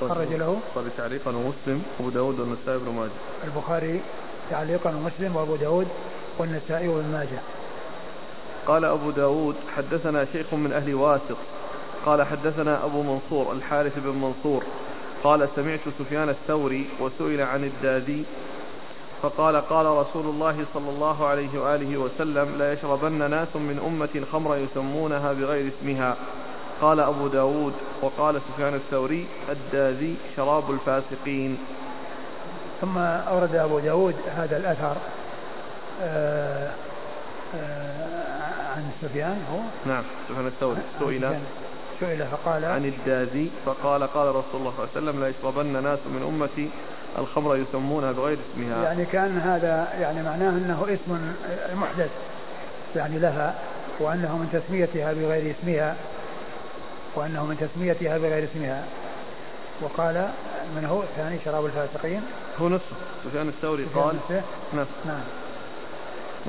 خرج 0.00 0.32
له 0.32 0.60
البخاري 0.76 0.90
تعليقا 0.96 1.30
ومسلم 1.30 1.82
وابو 1.98 2.10
داود 2.10 2.40
والنسائي 2.40 2.78
وابن 2.78 2.92
ماجه. 2.92 3.10
البخاري 3.44 4.00
تعليقا 4.50 4.90
ومسلم 4.90 5.36
وأبو 5.36 5.56
داود 5.56 5.88
والنسائي 6.38 6.88
وابن 6.88 7.12
ماجه. 7.12 7.40
قال 8.66 8.84
أبو 8.84 9.10
داود 9.10 9.56
حدثنا 9.76 10.26
شيخ 10.32 10.54
من 10.54 10.72
أهل 10.72 10.94
واسط 10.94 11.36
قال 12.06 12.22
حدثنا 12.22 12.84
أبو 12.84 13.02
منصور 13.02 13.52
الحارث 13.52 13.98
بن 13.98 14.10
منصور 14.10 14.64
قال 15.24 15.48
سمعت 15.56 15.80
سفيان 15.98 16.28
الثوري 16.28 16.86
وسئل 17.00 17.40
عن 17.40 17.64
الدادي 17.64 18.24
فقال 19.22 19.56
قال 19.56 19.86
رسول 19.86 20.26
الله 20.26 20.64
صلى 20.74 20.90
الله 20.90 21.26
عليه 21.26 21.60
وآله 21.60 21.96
وسلم 21.96 22.58
لا 22.58 22.72
يشربن 22.72 23.30
ناس 23.30 23.56
من 23.56 23.78
أمة 23.86 24.26
خمرا 24.32 24.56
يسمونها 24.56 25.32
بغير 25.32 25.72
اسمها. 25.78 26.16
قال 26.80 27.00
أبو 27.00 27.26
داود 27.28 27.72
وقال 28.02 28.40
سفيان 28.40 28.74
الثوري 28.74 29.26
الداذي 29.48 30.16
شراب 30.36 30.70
الفاسقين. 30.70 31.58
ثم 32.80 32.98
أورد 32.98 33.54
أبو 33.54 33.78
داود 33.78 34.14
هذا 34.36 34.56
الأثر 34.56 34.96
آآ 36.02 36.70
آآ 37.54 38.74
عن 38.76 38.90
سفيان 39.02 39.42
هو؟ 39.52 39.58
نعم 39.86 40.02
سفيان 40.28 40.46
الثوري. 40.46 40.80
سئل. 41.00 41.38
سئل 42.00 42.26
فقال 42.26 42.64
عن 42.64 42.84
الدازي 42.84 43.48
فقال 43.66 44.02
قال 44.02 44.28
رسول 44.28 44.54
الله 44.54 44.72
صلى 44.76 44.84
الله 44.84 44.88
عليه 44.96 44.98
وسلم 45.00 45.20
لا 45.20 45.28
يشربن 45.28 45.82
ناس 45.82 45.98
من 46.06 46.22
أمتي 46.22 46.70
الخمر 47.18 47.56
يسمونها 47.56 48.12
بغير 48.12 48.38
اسمها. 48.52 48.84
يعني 48.84 49.04
كان 49.04 49.38
هذا 49.38 49.88
يعني 50.00 50.22
معناه 50.22 50.50
أنه 50.50 50.86
اسم 50.88 51.32
محدث 51.74 52.10
يعني 52.96 53.18
لها 53.18 53.54
وأنه 54.00 54.36
من 54.36 54.48
تسميتها 54.52 55.12
بغير 55.12 55.54
اسمها 55.60 55.96
وأنه 57.14 57.46
من 57.46 57.56
تسميتها 57.60 58.18
بغير 58.18 58.44
اسمها. 58.44 58.84
وقال 59.82 60.28
من 60.76 60.84
هو؟ 60.84 61.02
الثاني 61.02 61.38
شراب 61.44 61.66
الفاسقين. 61.66 62.22
هو 62.60 62.68
نفسه 62.68 62.96
سفيان 63.24 63.48
الثوري. 63.48 63.86
قال 63.94 64.16
نفسه؟ 64.16 64.42
نعم 64.72 64.86
نعم. 65.06 65.20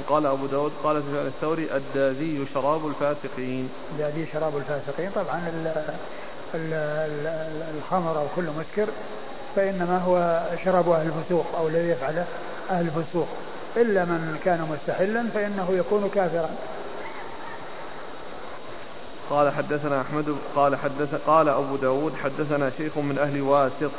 قال 0.09 0.25
أبو 0.25 0.45
داود 0.45 0.71
قال 0.83 1.03
سفيان 1.03 1.25
الثوري 1.25 1.75
الداذي 1.75 2.45
شراب 2.53 2.87
الفاسقين. 2.87 3.69
الداذي 3.91 4.27
شراب 4.33 4.57
الفاسقين. 4.57 5.11
طبعا 5.15 5.41
ال 5.47 5.67
ال 6.55 6.73
ال 6.73 7.77
الخمر 7.77 8.17
أو 8.19 8.25
كل 8.35 8.43
مسكر 8.43 8.87
فإنما 9.55 9.97
هو 9.97 10.43
شراب 10.65 10.89
أهل 10.89 11.07
الفسوق 11.07 11.45
أو 11.57 11.67
الذي 11.67 11.89
يفعله 11.89 12.25
أهل 12.69 12.85
الفسوق. 12.85 13.27
إلا 13.77 14.05
من 14.05 14.39
كان 14.45 14.67
مستحلا 14.71 15.23
فإنه 15.33 15.67
يكون 15.71 16.09
كافرا. 16.15 16.49
قال 19.29 19.53
حدثنا 19.53 20.01
أحمد 20.01 20.35
قال 20.55 20.75
حدث 20.75 21.15
قال 21.27 21.49
أبو 21.49 21.75
داود 21.75 22.13
حدثنا 22.23 22.71
شيخ 22.77 22.97
من 22.97 23.17
أهل 23.17 23.41
واسط. 23.41 23.91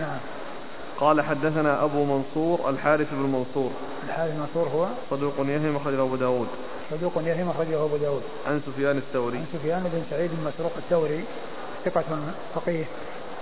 نعم. 0.00 0.18
قال 1.00 1.20
حدثنا 1.20 1.84
أبو 1.84 2.04
منصور 2.04 2.70
الحارث 2.70 3.06
بن 3.12 3.22
منصور. 3.22 3.70
الحارث 4.08 4.32
منصور 4.38 4.68
هو؟ 4.68 4.86
صدوق 5.10 5.34
يهم 5.38 5.76
أخرجه 5.76 6.02
أبو 6.02 6.16
داود. 6.16 6.48
صدوق 6.90 7.12
يهم 7.16 7.50
أخرجه 7.50 7.84
أبو 7.84 7.96
داود. 7.96 8.22
عن 8.46 8.60
سفيان 8.66 8.96
الثوري. 8.96 9.38
عن 9.38 9.46
سفيان 9.52 9.82
بن 9.92 10.02
سعيد 10.10 10.30
بن 10.30 10.48
مسروق 10.48 10.72
الثوري 10.76 11.24
ثقة 11.84 12.04
فقيه. 12.54 12.84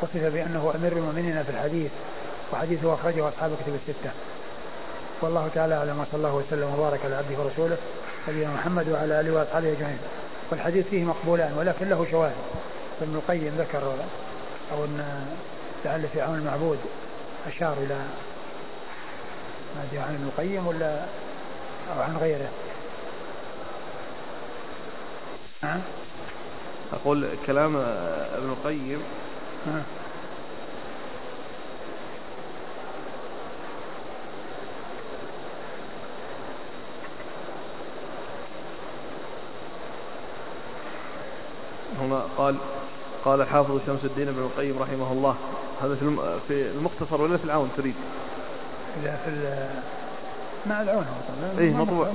وصف 0.03 0.17
بأنه 0.17 0.73
أمير 0.75 0.93
المؤمنين 0.93 1.43
في 1.43 1.51
الحديث 1.51 1.91
وحديثه 2.53 2.95
أخرجه 2.95 3.29
أصحاب 3.29 3.51
كتب 3.63 3.75
الستة. 3.75 4.11
والله 5.21 5.51
تعالى 5.55 5.75
أعلم 5.75 6.01
وصلى 6.01 6.15
الله 6.15 6.35
وسلم 6.35 6.75
وبارك 6.79 7.01
على 7.05 7.15
عبده 7.17 7.43
ورسوله 7.43 7.77
نبينا 8.29 8.55
محمد 8.55 8.89
وعلى 8.89 9.21
آله 9.21 9.35
وأصحابه 9.35 9.73
أجمعين. 9.73 9.99
والحديث 10.51 10.87
فيه 10.89 11.05
مقبولان 11.05 11.53
ولكن 11.59 11.89
له 11.89 12.07
شواهد. 12.11 12.37
ابن 13.03 13.15
القيم 13.15 13.55
ذكر 13.59 13.95
أو 14.73 14.85
أن 14.85 15.27
لعل 15.85 16.09
في 16.13 16.21
عون 16.21 16.39
المعبود 16.39 16.79
أشار 17.47 17.73
إلى 17.73 17.99
ما 19.77 20.03
عن 20.03 20.15
ابن 20.15 20.25
القيم 20.27 20.67
ولا 20.67 21.05
أو 21.97 22.03
عن 22.03 22.17
غيره. 22.17 22.49
نعم. 25.63 25.81
أقول 26.93 27.29
كلام 27.47 27.77
ابن 27.77 28.51
القيم 28.51 29.03
هنا 29.66 29.83
قال 42.38 42.57
قال 43.25 43.46
حافظ 43.46 43.81
شمس 43.87 44.05
الدين 44.05 44.29
ابن 44.29 44.38
القيم 44.38 44.79
رحمه 44.79 45.12
الله. 45.12 45.37
هذا 45.83 45.94
في 45.94 46.16
في 46.49 46.70
المختصر 46.70 47.23
ولا 47.23 47.37
في 47.37 47.44
العون 47.44 47.70
تريد؟ 47.77 47.94
لا 49.05 49.16
في 49.16 49.68
مع 50.66 50.83
العون 50.83 51.07
اي 51.59 51.70
مطبوع. 51.70 52.09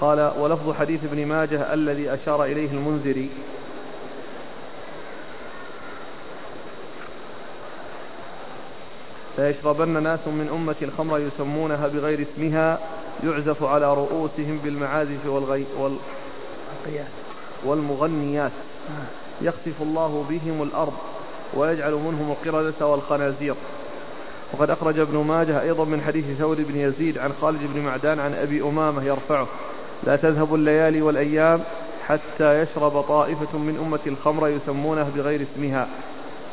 قال 0.00 0.32
ولفظ 0.38 0.72
حديث 0.72 1.04
ابن 1.04 1.26
ماجه 1.26 1.74
الذي 1.74 2.14
أشار 2.14 2.44
إليه 2.44 2.70
المنذري 2.70 3.30
ليشربن 9.38 10.02
ناس 10.02 10.20
من 10.26 10.48
أمة 10.54 10.74
الخمر 10.82 11.18
يسمونها 11.18 11.88
بغير 11.88 12.22
اسمها 12.22 12.78
يعزف 13.24 13.62
على 13.62 13.94
رؤوسهم 13.94 14.60
بالمعازف 14.64 15.26
والغي 15.26 15.64
وال 15.78 15.96
والمغنيات. 17.64 18.52
آه. 18.88 19.44
يخسف 19.44 19.82
الله 19.82 20.24
بهم 20.28 20.62
الأرض 20.62 20.92
ويجعل 21.54 21.92
منهم 21.92 22.30
القردة 22.30 22.86
والخنازير. 22.86 23.54
وقد 24.52 24.70
أخرج 24.70 24.98
ابن 24.98 25.16
ماجه 25.18 25.62
أيضا 25.62 25.84
من 25.84 26.00
حديث 26.00 26.24
ثور 26.38 26.56
بن 26.58 26.80
يزيد 26.80 27.18
عن 27.18 27.32
خالد 27.40 27.60
بن 27.74 27.80
معدان 27.80 28.20
عن 28.20 28.34
أبي 28.34 28.62
أمامة 28.62 29.04
يرفعه. 29.04 29.46
لا 30.04 30.16
تذهب 30.16 30.54
الليالي 30.54 31.02
والأيام 31.02 31.60
حتى 32.06 32.60
يشرب 32.60 33.00
طائفة 33.00 33.58
من 33.58 33.78
أمة 33.86 33.98
الخمر 34.06 34.48
يسمونه 34.48 35.10
بغير 35.16 35.42
اسمها. 35.42 35.88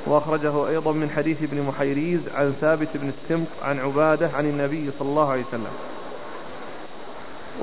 وأخرجه 0.05 0.67
أيضا 0.67 0.91
من 0.91 1.09
حديث 1.09 1.43
ابن 1.43 1.61
محيريز 1.61 2.19
عن 2.35 2.55
ثابت 2.61 2.87
بن 2.95 3.07
السمط 3.09 3.47
عن 3.63 3.79
عبادة 3.79 4.29
عن 4.35 4.45
النبي 4.45 4.89
صلى 4.99 5.09
الله 5.09 5.31
عليه 5.31 5.43
وسلم. 5.47 5.73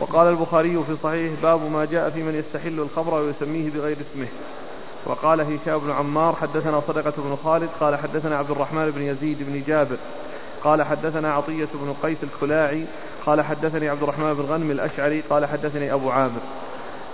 وقال 0.01 0.29
البخاري 0.29 0.83
في 0.87 0.96
صحيح 1.03 1.33
باب 1.42 1.70
ما 1.72 1.85
جاء 1.85 2.11
في 2.11 2.22
من 2.22 2.35
يستحل 2.35 2.81
الخمر 2.81 3.14
ويسميه 3.14 3.70
بغير 3.70 3.96
اسمه. 3.96 4.27
وقال 5.07 5.40
هشام 5.40 5.79
بن 5.79 5.90
عمار 5.90 6.37
حدثنا 6.37 6.81
صدقة 6.88 7.12
بن 7.16 7.37
خالد 7.44 7.68
قال 7.81 7.96
حدثنا 7.96 8.37
عبد 8.37 8.51
الرحمن 8.51 8.90
بن 8.90 9.03
يزيد 9.03 9.37
بن 9.40 9.62
جابر 9.66 9.96
قال 10.64 10.83
حدثنا 10.83 11.33
عطية 11.33 11.68
بن 11.74 11.94
قيس 12.03 12.18
الكلاعي 12.22 12.85
قال 13.27 13.42
حدثني 13.42 13.88
عبد 13.88 14.03
الرحمن 14.03 14.35
بن 14.35 14.42
غنم 14.42 14.70
الأشعري 14.70 15.20
قال 15.31 15.46
حدثني 15.46 15.92
أبو 15.92 16.11
عامر. 16.11 16.40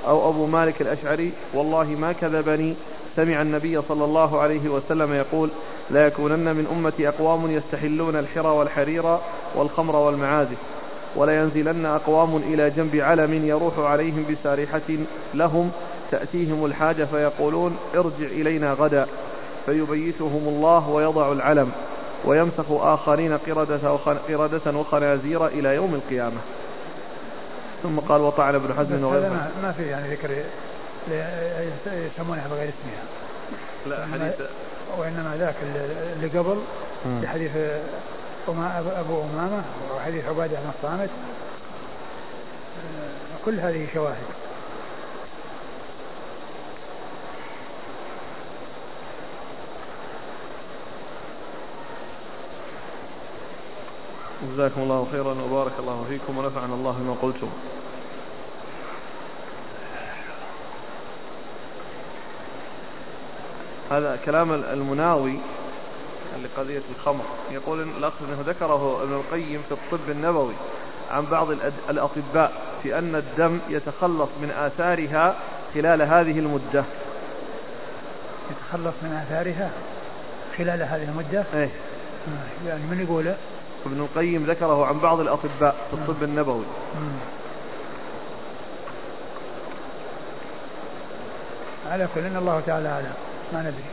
أو 0.06 0.30
أبو 0.30 0.46
مالك 0.46 0.82
الأشعري 0.82 1.32
والله 1.54 1.84
ما 1.84 2.12
كذبني 2.12 2.74
سمع 3.16 3.42
النبي 3.42 3.82
صلى 3.82 4.04
الله 4.04 4.40
عليه 4.40 4.68
وسلم 4.68 5.14
يقول 5.14 5.50
لا 5.90 6.06
يكونن 6.06 6.44
من 6.44 6.66
أمتي 6.76 7.08
أقوام 7.08 7.50
يستحلون 7.50 8.16
الحرى 8.16 8.48
والحرير 8.48 9.18
والخمر 9.54 9.96
والمعازف 9.96 10.56
ولا 11.16 11.40
ينزلن 11.40 11.86
أقوام 11.86 12.36
إلى 12.36 12.70
جنب 12.70 12.96
علم 12.96 13.46
يروح 13.46 13.78
عليهم 13.78 14.24
بسارحة 14.30 14.80
لهم 15.34 15.70
تأتيهم 16.10 16.64
الحاجة 16.64 17.04
فيقولون 17.04 17.76
ارجع 17.94 18.26
إلينا 18.26 18.72
غدا 18.72 19.06
فيبيتهم 19.66 20.48
الله 20.48 20.88
ويضع 20.88 21.32
العلم 21.32 21.72
ويمسخ 22.24 22.64
آخرين 22.70 23.36
قردة, 23.36 24.72
وخنازير 24.74 25.46
إلى 25.46 25.74
يوم 25.74 25.94
القيامة. 25.94 26.40
ثم 27.82 27.98
قال 27.98 28.20
وطعن 28.20 28.54
ابن 28.54 28.74
حزم 28.74 29.04
وغيره 29.04 29.50
ما 29.62 29.72
في 29.76 29.82
يعني 29.82 30.14
ذكر 30.14 30.28
يسمونها 31.86 32.48
بغير 32.48 32.68
اسمها. 32.68 33.04
لا 33.86 34.06
حديث 34.12 34.34
وإنما 34.98 35.36
ذاك 35.38 35.54
اللي 36.16 36.38
قبل 36.38 36.62
لحديث 37.22 37.50
أبو 38.48 39.22
أمامة 39.22 39.62
وحديث 39.96 40.24
عبادة 40.24 40.56
بن 40.56 40.70
الصامت. 40.78 41.10
كل 43.44 43.60
هذه 43.60 43.86
شواهد. 43.94 44.16
جزاكم 54.52 54.80
الله 54.80 55.06
خيرا 55.12 55.36
وبارك 55.42 55.72
الله 55.78 56.04
فيكم 56.08 56.38
ونفعنا 56.38 56.74
الله 56.74 56.92
بما 56.92 57.14
قلتم. 57.22 57.50
هذا 63.90 64.18
كلام 64.24 64.52
المناوي 64.52 65.38
لقضية 66.44 66.82
الخمر. 66.96 67.24
يقول 67.50 67.82
إن 67.82 67.88
الأخ 67.98 68.12
أنه 68.22 68.44
ذكره 68.46 69.02
ابن 69.02 69.12
القيم 69.12 69.62
في 69.68 69.74
الطب 69.74 70.10
النبوي 70.10 70.54
عن 71.10 71.24
بعض 71.24 71.48
الأطباء 71.90 72.52
في 72.82 72.98
أن 72.98 73.14
الدم 73.14 73.58
يتخلص 73.68 74.28
من 74.40 74.50
آثارها 74.50 75.34
خلال 75.74 76.02
هذه 76.02 76.38
المدة. 76.38 76.84
يتخلص 78.50 78.94
من 79.02 79.22
آثارها 79.26 79.70
خلال 80.58 80.82
هذه 80.82 81.08
المدة؟ 81.08 81.44
إيه. 81.54 81.68
يعني 82.66 82.82
من 82.82 83.06
يقوله 83.08 83.36
ابن 83.86 84.00
القيم 84.00 84.44
ذكره 84.44 84.86
عن 84.86 84.98
بعض 84.98 85.20
الأطباء 85.20 85.76
في 85.90 85.94
الطب 85.96 86.22
النبوي. 86.22 86.64
على 91.90 92.08
كل 92.14 92.20
إن 92.20 92.36
الله 92.36 92.62
تعالى 92.66 92.88
أعلم. 92.88 93.14
ما 93.52 93.60
ندري. 93.60 93.84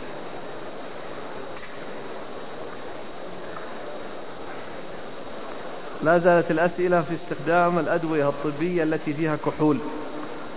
لا 6.04 6.18
زالت 6.18 6.52
الأسئلة 6.52 7.02
في 7.02 7.16
استخدام 7.16 7.80
الأدوية 7.80 8.30
الطبية 8.30 8.84
التي 8.84 9.14
فيها 9.14 9.38
كحول 9.46 9.78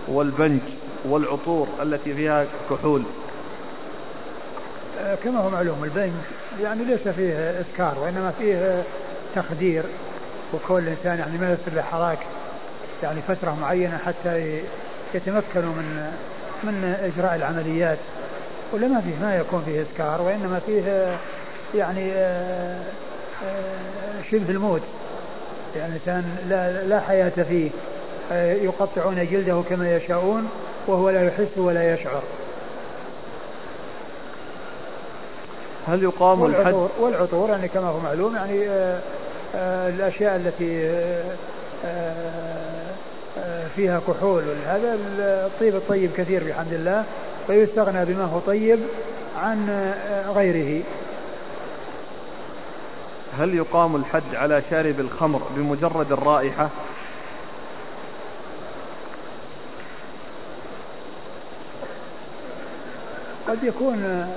والبنج 0.07 0.61
والعطور 1.05 1.67
التي 1.81 2.13
فيها 2.13 2.45
كحول. 2.69 3.03
آه، 4.99 5.15
كما 5.15 5.39
هو 5.39 5.49
معلوم 5.49 5.83
البنج 5.83 6.13
يعني 6.61 6.83
ليس 6.83 7.07
فيه 7.07 7.33
إسكار 7.61 7.99
وإنما 7.99 8.33
فيه 8.39 8.83
تخدير 9.35 9.83
وكون 10.53 10.83
الإنسان 10.83 11.19
يعني 11.19 11.37
ما 11.37 11.53
يصير 11.53 11.73
له 11.73 11.81
حراك 11.81 12.19
يعني 13.03 13.21
فترة 13.27 13.57
معينة 13.61 13.97
حتى 13.97 14.61
يتمكنوا 15.13 15.73
من 15.73 16.11
من 16.63 16.95
إجراء 17.03 17.35
العمليات. 17.35 17.97
ولا 18.73 18.87
ما 18.87 19.01
فيه 19.01 19.25
ما 19.25 19.35
يكون 19.35 19.61
فيه 19.65 19.81
إسكار 19.81 20.21
وإنما 20.21 20.59
فيه 20.65 21.17
يعني 21.75 22.11
آه، 22.13 22.81
آه، 23.45 24.31
شبه 24.31 24.49
الموت. 24.49 24.81
يعني 25.75 25.87
الإنسان 25.87 26.37
لا, 26.49 26.83
لا 26.83 26.99
حياة 26.99 27.29
فيه. 27.29 27.69
آه، 28.31 28.53
يقطعون 28.53 29.27
جلده 29.31 29.61
كما 29.69 29.95
يشاءون 29.95 30.49
وهو 30.87 31.09
لا 31.09 31.27
يحس 31.27 31.57
ولا 31.57 31.93
يشعر. 31.93 32.21
هل 35.87 36.03
يقام 36.03 36.41
والعطور 36.41 36.85
الحد؟ 36.85 37.03
والعطور 37.03 37.49
يعني 37.49 37.67
كما 37.67 37.87
هو 37.87 37.99
معلوم 37.99 38.35
يعني 38.35 38.67
الأشياء 39.89 40.35
التي 40.35 40.91
فيها 43.75 44.01
كحول. 44.07 44.43
هذا 44.67 44.97
الطيب 45.19 45.75
الطيب 45.75 46.09
كثير 46.17 46.43
بحمد 46.43 46.73
الله. 46.73 47.03
ويستغنى 47.49 48.05
بما 48.05 48.23
هو 48.23 48.39
طيب 48.39 48.79
عن 49.37 49.69
غيره. 50.35 50.83
هل 53.39 53.53
يقام 53.53 53.95
الحد 53.95 54.35
على 54.35 54.61
شارب 54.69 54.99
الخمر 54.99 55.41
بمجرد 55.55 56.11
الرائحة؟ 56.11 56.69
قد 63.47 63.63
يكون 63.63 64.27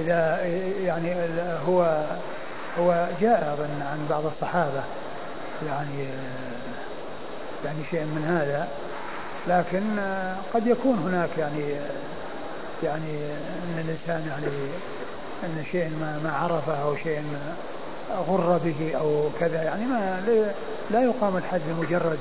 إذا 0.00 0.40
يعني 0.84 1.14
هو 1.68 2.04
هو 2.78 3.08
جاء 3.20 3.68
عن 3.80 4.06
بعض 4.10 4.26
الصحابة 4.26 4.82
يعني 5.66 6.08
يعني 7.64 7.78
شيء 7.90 8.00
من 8.00 8.24
هذا 8.24 8.68
لكن 9.46 9.82
قد 10.54 10.66
يكون 10.66 10.98
هناك 10.98 11.28
يعني 11.38 11.76
يعني 12.82 13.16
إن 13.64 13.84
الإنسان 13.84 14.28
يعني 14.28 14.46
إن 15.44 15.64
شيء 15.72 15.90
ما 16.00 16.20
ما 16.24 16.32
عرفه 16.32 16.82
أو 16.82 16.96
شيء 16.96 17.22
غر 18.28 18.60
به 18.64 18.96
أو 19.00 19.30
كذا 19.40 19.62
يعني 19.62 19.86
ما 19.86 20.20
لا 20.90 21.02
يقام 21.02 21.36
الحد 21.36 21.60
بمجرد 21.68 22.18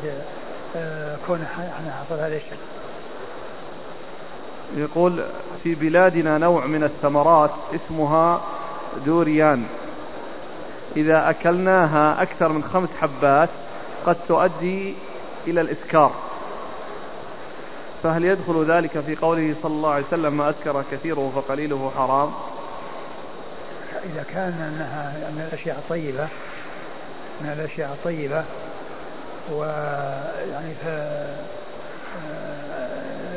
آه، 0.76 1.18
كونه 1.28 1.46
حصل 1.46 2.16
هذا 2.16 2.36
الشيء. 2.36 2.58
يقول 4.78 5.24
في 5.64 5.76
بلادنا 5.76 6.38
نوع 6.38 6.66
من 6.66 6.84
الثمرات 6.84 7.52
اسمها 7.76 8.42
دوريان 9.06 9.66
إذا 10.98 11.30
أكلناها 11.30 12.22
أكثر 12.22 12.50
من 12.50 12.64
خمس 12.64 12.90
حبات 13.02 13.50
قد 14.06 14.16
تؤدي 14.28 14.94
إلى 15.48 15.62
الإسكار 15.62 16.12
فهل 18.04 18.26
يدخل 18.26 18.72
ذلك 18.72 19.00
في 19.00 19.16
قوله 19.16 19.56
صلى 19.64 19.72
الله 19.72 19.90
عليه 19.90 20.06
وسلم 20.06 20.38
ما 20.38 20.50
أسكر 20.50 20.84
كثيره 20.92 21.32
فقليله 21.36 21.92
حرام؟ 21.96 22.32
إذا 24.14 24.26
كان 24.34 24.54
أنها 24.54 25.32
من 25.32 25.48
الأشياء 25.48 25.78
الطيبة 25.78 26.28
من 27.42 27.50
الأشياء 27.50 27.94
الطيبة 27.94 28.44
ويعني 29.52 30.74
ف 30.84 30.88
آه، 30.88 31.36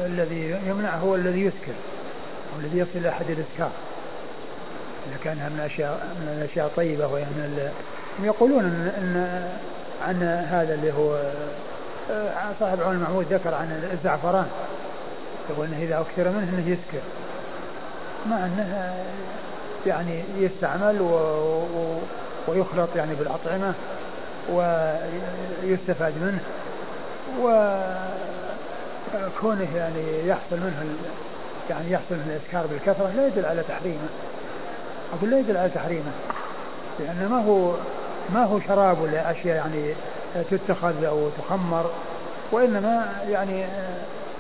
الذي 0.07 0.57
يمنع 0.67 0.97
هو 0.97 1.15
الذي 1.15 1.45
يسكر 1.45 1.75
أو 2.55 2.61
الذي 2.61 2.79
يصل 2.79 2.91
إلى 2.95 3.13
حد 3.13 3.31
الإسكار 3.31 3.71
إذا 5.09 5.17
كانها 5.25 5.49
من 5.49 5.59
الأشياء 5.59 6.17
من 6.21 6.39
الأشياء 6.39 6.67
الطيبة 6.67 7.07
وهي 7.07 7.23
من 7.23 7.71
هم 8.19 8.25
يقولون 8.25 8.65
إن, 8.65 8.93
إن 8.99 9.49
عن 10.07 10.23
هذا 10.23 10.75
اللي 10.75 10.93
هو 10.93 11.31
صاحب 12.61 12.83
عون 12.83 12.95
المحمود 12.95 13.27
ذكر 13.33 13.55
عن 13.55 13.89
الزعفران. 13.93 14.47
يقول 15.51 15.67
إنه 15.67 15.79
إذا 15.83 16.01
أكثر 16.01 16.29
منه 16.31 16.49
إنه 16.53 16.69
يسكر. 16.69 17.01
مع 18.31 18.37
إنه 18.37 18.95
يعني 19.87 20.23
يستعمل 20.37 21.01
و... 21.01 21.15
و... 21.77 21.99
ويخلط 22.49 22.97
يعني 22.97 23.15
بالأطعمة 23.15 23.75
ويستفاد 24.53 26.15
منه. 26.23 26.41
وكونه 29.15 29.77
يعني 29.77 30.29
يحصل 30.29 30.57
منه 30.57 30.83
ال... 30.83 30.97
يعني 31.71 31.91
يحصل 31.91 32.15
منه 32.15 32.27
الإسكار 32.27 32.67
بالكثرة 32.67 33.11
لا 33.17 33.27
يدل 33.27 33.47
على 33.47 33.63
تحريمه. 33.69 34.09
أقول 35.19 35.31
لا 35.31 35.39
يدل 35.39 35.57
على 35.57 35.69
تحريمه. 35.69 36.13
لأن 36.99 37.29
ما 37.31 37.45
هو 37.45 37.75
ما 38.35 38.45
هو 38.45 38.61
شراب 38.61 39.01
ولا 39.01 39.31
أشياء 39.31 39.57
يعني 39.57 39.95
تتخذ 40.51 41.05
أو 41.05 41.29
تخمر 41.39 41.91
وإنما 42.53 43.23
يعني 43.29 43.65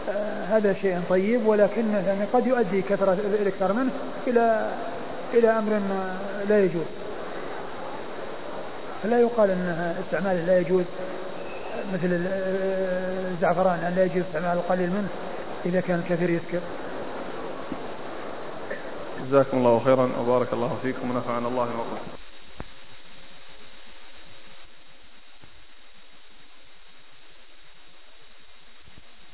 آه، 0.08 0.44
هذا 0.44 0.74
شيء 0.82 1.00
طيب 1.10 1.46
ولكنه 1.46 1.98
يعني 2.06 2.24
قد 2.32 2.46
يؤدي 2.46 2.82
كثرة 2.82 3.18
الإكثار 3.42 3.72
منه 3.72 3.90
إلى 4.26 4.70
إلى 5.34 5.48
أمر 5.50 5.80
لا 6.48 6.64
يجوز. 6.64 6.86
فلا 9.02 9.20
يقال 9.20 9.50
أن 9.50 9.94
استعماله 10.04 10.44
لا 10.44 10.58
يجوز 10.58 10.84
مثل 11.94 12.20
الزعفران 13.32 13.78
أن 13.78 13.92
لا 13.96 14.04
يجوز 14.04 14.22
استعمال 14.26 14.58
القليل 14.58 14.90
منه؟ 14.90 15.08
إذا 15.66 15.80
كان 15.80 15.98
الكثير 15.98 16.30
يسكر. 16.30 16.60
جزاكم 19.30 19.58
الله 19.58 19.80
خيرا 19.84 20.10
وبارك 20.20 20.52
الله 20.52 20.78
فيكم 20.82 21.10
ونفعنا 21.10 21.48
الله 21.48 21.64
بما 21.64 21.82
قلت 21.82 22.16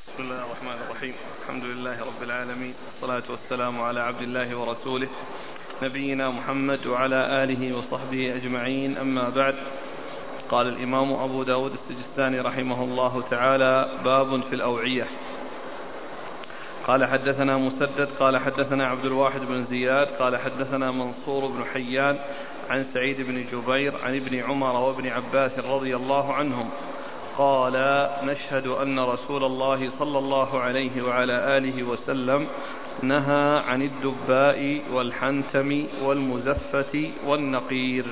بسم 0.07 0.23
الله 0.23 0.45
الرحمن 0.45 0.81
الرحيم 0.81 1.13
الحمد 1.41 1.63
لله 1.63 2.03
رب 2.03 2.23
العالمين 2.53 2.75
والصلاة 2.85 3.31
والسلام 3.31 3.81
على 3.81 3.99
عبد 3.99 4.21
الله 4.21 4.55
ورسوله 4.55 5.07
نبينا 5.83 6.29
محمد 6.29 6.85
وعلى 6.87 7.43
آله 7.43 7.77
وصحبه 7.77 8.35
أجمعين. 8.35 8.97
أما 8.97 9.29
بعد 9.29 9.55
قال 10.49 10.67
الإمام 10.67 11.13
أبو 11.13 11.43
داود 11.43 11.73
السجستاني 11.73 12.39
رحمه 12.39 12.83
الله 12.83 13.23
تعالى 13.29 13.89
باب 14.03 14.41
في 14.41 14.53
الأوعية. 14.55 15.07
قال 16.87 17.05
حدثنا 17.05 17.57
مسدد 17.57 18.07
قال 18.19 18.37
حدثنا 18.37 18.87
عبد 18.87 19.05
الواحد 19.05 19.41
بن 19.41 19.63
زياد 19.65 20.07
قال 20.07 20.37
حدثنا 20.37 20.91
منصور 20.91 21.47
بن 21.47 21.63
حيان 21.73 22.17
عن 22.69 22.83
سعيد 22.83 23.21
بن 23.21 23.45
جبير 23.51 23.93
عن 24.03 24.15
ابن 24.15 24.39
عمر 24.39 24.75
وابن 24.75 25.07
عباس 25.07 25.59
رضي 25.59 25.95
الله 25.95 26.33
عنهم 26.33 26.69
قال 27.37 28.07
نشهد 28.23 28.67
أن 28.67 28.99
رسول 28.99 29.43
الله 29.43 29.89
صلى 29.99 30.19
الله 30.19 30.59
عليه 30.59 31.01
وعلى 31.01 31.57
آله 31.57 31.83
وسلم 31.83 32.47
نهى 33.01 33.63
عن 33.67 33.81
الدباء 33.81 34.81
والحنتم 34.93 35.83
والمزفة 36.03 37.11
والنقير. 37.25 38.05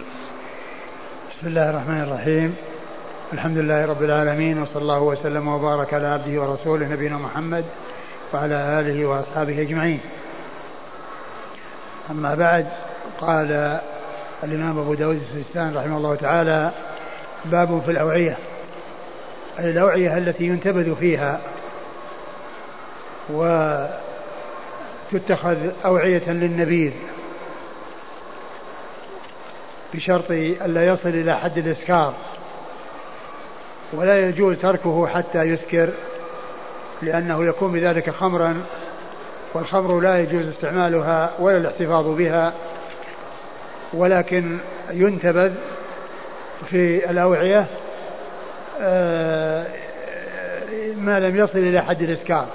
بسم 1.31 1.47
الله 1.47 1.69
الرحمن 1.69 2.01
الرحيم. 2.01 2.55
الحمد 3.34 3.57
لله 3.57 3.86
رب 3.86 4.03
العالمين 4.03 4.62
وصلى 4.62 4.81
الله 4.81 5.01
وسلم 5.01 5.47
وبارك 5.47 5.93
على 5.93 6.07
عبده 6.07 6.41
ورسوله 6.41 6.88
نبينا 6.88 7.17
محمد 7.17 7.65
وعلى 8.34 8.55
آله 8.79 9.05
وأصحابه 9.05 9.62
أجمعين. 9.62 9.99
أما 12.12 12.36
بعد 12.36 12.67
قال 13.19 13.79
الإمام 14.43 14.79
أبو 14.79 14.93
داود 14.93 15.15
السجستان 15.15 15.75
رحمه 15.75 15.97
الله 15.97 16.15
تعالى 16.15 16.71
باب 17.45 17.81
في 17.86 17.91
الأوعية. 17.91 18.38
الأوعية 19.59 20.17
التي 20.17 20.43
ينتبذ 20.43 20.95
فيها 20.95 21.41
وتتخذ 25.11 25.57
أوعية 25.85 26.31
للنبيذ 26.31 26.91
بشرط 29.93 30.31
ألا 30.31 30.87
يصل 30.87 31.09
إلى 31.09 31.37
حد 31.37 31.57
الإسكار 31.57 32.13
ولا 33.93 34.19
يجوز 34.19 34.57
تركه 34.57 35.07
حتى 35.07 35.41
يسكر 35.41 35.89
لأنه 37.01 37.45
يكون 37.45 37.71
بذلك 37.71 38.09
خمرا 38.09 38.63
والخمر 39.53 39.99
لا 39.99 40.19
يجوز 40.19 40.47
استعمالها 40.47 41.31
ولا 41.39 41.57
الاحتفاظ 41.57 42.07
بها 42.07 42.53
ولكن 43.93 44.57
ينتبذ 44.91 45.53
في 46.69 47.09
الأوعية 47.11 47.65
آه، 48.81 49.40
ما 51.01 51.19
لم 51.19 51.37
يصل 51.37 51.59
إلى 51.59 51.81
حد 51.81 52.01
الإسكار. 52.01 52.47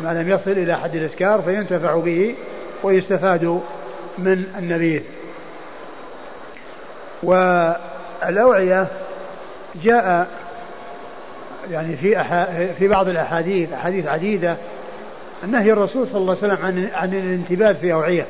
ما 0.00 0.22
لم 0.22 0.30
يصل 0.30 0.50
إلى 0.50 0.78
حد 0.78 0.94
الإسكار 0.94 1.42
فينتفع 1.42 1.96
به 1.96 2.34
ويستفاد 2.82 3.60
من 4.18 4.44
النبيذ. 4.58 5.02
والأوعية 7.22 8.86
جاء 9.82 10.28
يعني 11.70 11.96
في 11.96 12.20
أحا 12.20 12.72
في 12.78 12.88
بعض 12.88 13.08
الأحاديث 13.08 13.72
أحاديث 13.72 14.06
عديدة 14.06 14.56
نهي 15.46 15.72
الرسول 15.72 16.06
صلى 16.06 16.20
الله 16.20 16.36
عليه 16.42 16.54
وسلم 16.54 16.66
عن 16.66 16.88
عن 16.94 17.14
الانتباه 17.14 17.72
في 17.72 17.92
أوعية. 17.92 18.26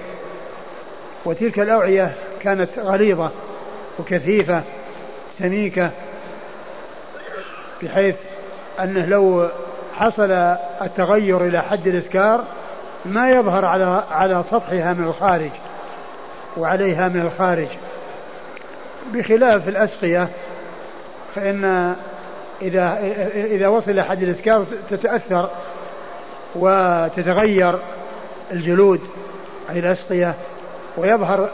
وتلك 1.25 1.61
الأوعية 1.61 2.15
كانت 2.41 2.69
غليظة 2.79 3.31
وكثيفة 3.99 4.63
سميكة 5.39 5.91
بحيث 7.83 8.15
أنه 8.81 9.07
لو 9.07 9.49
حصل 9.95 10.31
التغير 10.83 11.47
إلى 11.47 11.63
حد 11.63 11.87
الإسكار 11.87 12.45
ما 13.05 13.31
يظهر 13.31 13.65
على 13.65 14.05
على 14.11 14.45
سطحها 14.51 14.93
من 14.93 15.05
الخارج 15.05 15.51
وعليها 16.57 17.09
من 17.09 17.21
الخارج. 17.21 17.69
بخلاف 19.13 19.69
الأسقية 19.69 20.29
فإن 21.35 21.95
إذا 22.63 22.99
إذا 23.35 23.69
وصل 23.69 24.01
حد 24.01 24.23
الإسكار 24.23 24.65
تتأثر 24.91 25.51
وتتغير 26.55 27.79
الجلود 28.53 29.01
أي 29.71 29.79
الأسقية 29.79 30.35
ويظهر 30.97 31.49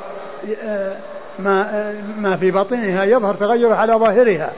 ما 1.38 1.92
ما 2.18 2.36
في 2.36 2.50
بطنها 2.50 3.04
يظهر 3.04 3.34
تغير 3.34 3.72
على 3.72 3.92
ظاهرها 3.94 4.52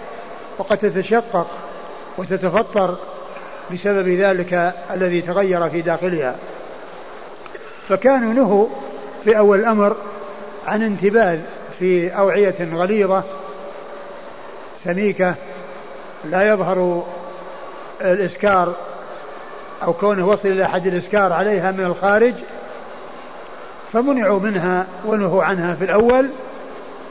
وقد 0.58 0.78
تتشقق. 0.78 1.46
وتتفطر 2.18 2.96
بسبب 3.72 4.08
ذلك 4.08 4.74
الذي 4.90 5.22
تغير 5.22 5.68
في 5.68 5.80
داخلها. 5.80 6.36
فكانوا 7.88 8.32
نهوا 8.32 8.66
في 9.24 9.38
أول 9.38 9.60
الأمر 9.60 9.96
عن 10.66 10.82
انتباذ 10.82 11.40
في 11.78 12.08
أوعية 12.08 12.68
غليظة 12.74 13.22
سميكة 14.84 15.34
لا 16.24 16.48
يظهر 16.48 17.06
الإسكار 18.00 18.74
أو 19.82 19.92
كونه 19.92 20.28
وصل 20.28 20.48
إلى 20.48 20.68
حد 20.68 20.86
الإسكار 20.86 21.32
عليها 21.32 21.70
من 21.70 21.84
الخارج 21.84 22.34
فمنعوا 23.92 24.40
منها 24.40 24.86
ونهوا 25.04 25.44
عنها 25.44 25.74
في 25.74 25.84
الأول 25.84 26.30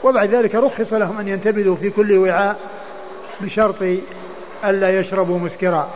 وبعد 0.04 0.34
ذلك 0.34 0.54
رخص 0.54 0.92
لهم 0.92 1.18
أن 1.18 1.28
ينتبذوا 1.28 1.76
في 1.76 1.90
كل 1.90 2.18
وعاء 2.18 2.56
بشرط 3.40 3.82
ألا 4.64 5.00
يشربوا 5.00 5.38
مسكرا. 5.38 5.88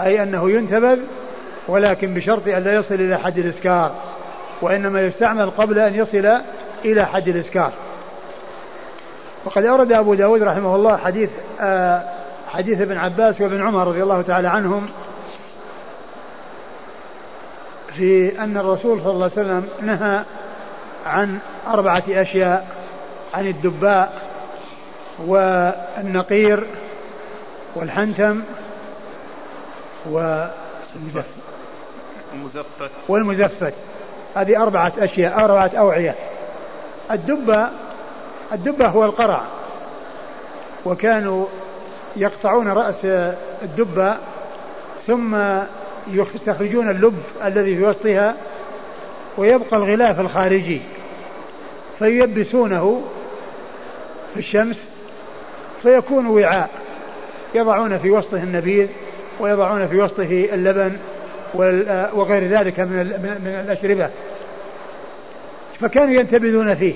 أي 0.00 0.22
أنه 0.22 0.50
ينتبذ 0.50 0.98
ولكن 1.68 2.14
بشرط 2.14 2.48
ألا 2.48 2.74
يصل 2.74 2.94
إلى 2.94 3.18
حد 3.18 3.38
الإسكار. 3.38 3.94
وإنما 4.62 5.02
يستعمل 5.02 5.50
قبل 5.50 5.78
أن 5.78 5.94
يصل 5.94 6.40
إلى 6.84 7.06
حد 7.06 7.28
الإسكار. 7.28 7.72
وقد 9.44 9.64
أورد 9.64 9.92
أبو 9.92 10.14
داود 10.14 10.42
رحمه 10.42 10.76
الله 10.76 10.96
حديث 10.96 11.30
آه 11.60 12.02
حديث 12.48 12.80
ابن 12.80 12.96
عباس 12.96 13.40
وابن 13.40 13.66
عمر 13.66 13.86
رضي 13.86 14.02
الله 14.02 14.22
تعالى 14.22 14.48
عنهم 14.48 14.88
في 17.96 18.40
أن 18.40 18.56
الرسول 18.56 19.00
صلى 19.00 19.12
الله 19.12 19.30
عليه 19.36 19.42
وسلم 19.46 19.68
نهى 19.82 20.24
عن 21.06 21.38
أربعة 21.66 22.02
أشياء 22.08 22.66
عن 23.34 23.46
الدباء 23.46 24.22
والنقير 25.26 26.66
والحنتم 27.74 28.42
والمزفت 30.10 31.24
والمزفت. 33.08 33.74
هذه 34.34 34.62
أربعة 34.62 34.92
أشياء 34.98 35.44
أربعة 35.44 35.70
أوعية. 35.78 36.14
الدبة 37.10 37.68
الدبة 38.52 38.86
هو 38.86 39.04
القرع. 39.04 39.42
وكانوا 40.84 41.46
يقطعون 42.16 42.68
رأس 42.68 43.04
الدبة 43.62 44.16
ثم 45.06 45.36
يستخرجون 46.10 46.90
اللب 46.90 47.22
الذي 47.44 47.76
في 47.76 47.84
وسطها 47.84 48.34
ويبقى 49.38 49.76
الغلاف 49.76 50.20
الخارجي. 50.20 50.80
فييبسونه 51.98 53.02
في 54.34 54.40
الشمس 54.40 54.84
فيكون 55.82 56.26
وعاء. 56.26 56.70
يضعون 57.54 57.98
في 57.98 58.10
وسطه 58.10 58.42
النبيذ 58.42 58.88
ويضعون 59.40 59.86
في 59.86 59.96
وسطه 59.96 60.48
اللبن 60.52 60.96
وغير 62.14 62.44
ذلك 62.44 62.80
من 62.80 62.96
من 63.44 63.62
الأشربة. 63.64 64.10
فكانوا 65.80 66.14
ينتبذون 66.14 66.74
فيه. 66.74 66.94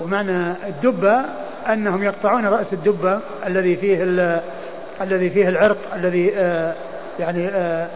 ومعنى 0.00 0.54
الدبة 0.66 1.20
أنهم 1.68 2.02
يقطعون 2.02 2.46
رأس 2.46 2.72
الدبة 2.72 3.20
الذي 3.46 3.76
فيه 3.76 4.02
الذي 5.00 5.30
فيه 5.30 5.48
العرق 5.48 5.76
الذي 5.96 6.32
آه 6.36 6.74
يعني 7.20 7.48
آه 7.48 7.88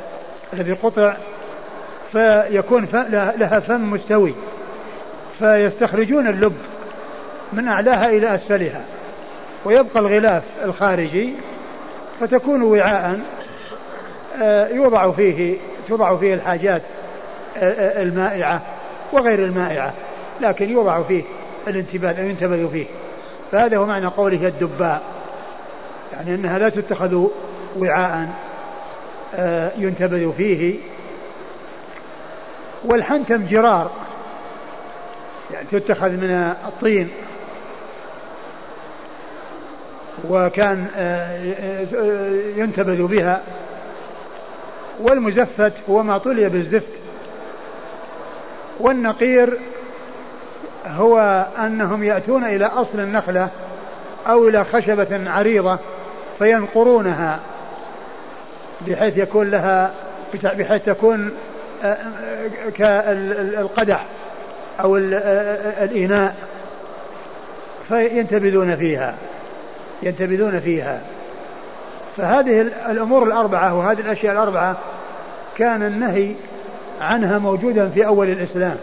الذي 0.53 0.73
قطع 0.73 1.17
فيكون 2.13 2.89
لها 3.13 3.61
فم 3.61 3.91
مستوي. 3.91 4.35
فيستخرجون 5.39 6.27
اللب 6.27 6.57
من 7.53 7.69
أعلاها 7.69 8.09
إلى 8.11 8.35
أسفلها. 8.35 8.85
ويبقى 9.67 10.01
الغلاف 10.01 10.43
الخارجي 10.65 11.33
فتكون 12.21 12.63
وعاء 12.63 13.21
آه 14.43 14.69
يوضع 14.69 15.11
فيه 15.11 15.57
توضع 15.89 16.17
فيه 16.17 16.35
الحاجات 16.35 16.83
آه، 17.57 17.61
آه، 17.61 18.03
المائعة 18.03 18.63
وغير 19.13 19.39
المائعة 19.39 19.93
لكن 20.41 20.71
يوضع 20.71 21.03
فيه 21.03 21.23
الانتباه 21.69 22.21
ينتبذ 22.21 22.71
فيه. 22.71 22.87
فهذا 23.53 23.77
هو 23.77 23.87
معنى 23.87 24.07
قوله 24.07 24.49
الدباء 24.49 25.03
يعني 26.13 26.35
أنها 26.35 26.59
لا 26.59 26.69
تتخذ 26.69 27.27
وعاء 27.79 28.29
ينتبذ 29.79 30.33
فيه. 30.37 30.75
والحنتم 32.85 33.47
جرار 33.47 33.91
يعني 35.53 35.67
تتخذ 35.71 36.11
من 36.11 36.55
الطين 36.67 37.09
وكان 40.31 40.87
آه، 40.97 41.55
آه، 41.95 42.31
ينتبذ 42.57 43.03
بها. 43.03 43.41
والمزفت 45.01 45.73
هو 45.91 46.03
ما 46.03 46.19
طلي 46.19 46.49
بالزفت. 46.49 46.93
والنقير 48.81 49.59
هو 50.87 51.47
أنهم 51.59 52.05
يأتون 52.05 52.45
إلى 52.45 52.67
أصل 52.67 53.01
النخلة 53.01 53.49
أو 54.27 54.49
إلى 54.49 54.65
خشبة 54.65 55.31
عريضة 55.31 55.79
فينقرونها 56.39 57.41
بحيث 58.87 59.17
يكون 59.17 59.51
لها 59.51 59.91
بحيث 60.45 60.85
تكون 60.85 61.33
آه، 61.85 61.97
كالقدح 62.75 64.07
أو 64.81 64.97
الإناء 64.97 66.35
فينتبذون 67.89 68.77
فيها. 68.77 69.15
ينتبذون 70.03 70.61
فيها. 70.61 71.01
فهذه 72.17 72.61
الأمور 72.91 73.23
الأربعة 73.23 73.75
وهذه 73.75 74.01
الأشياء 74.01 74.33
الأربعة 74.33 74.77
كان 75.57 75.83
النهي 75.83 76.35
عنها 77.01 77.39
موجودا 77.39 77.89
في 77.89 78.07
أول 78.07 78.29
الإسلام. 78.29 78.77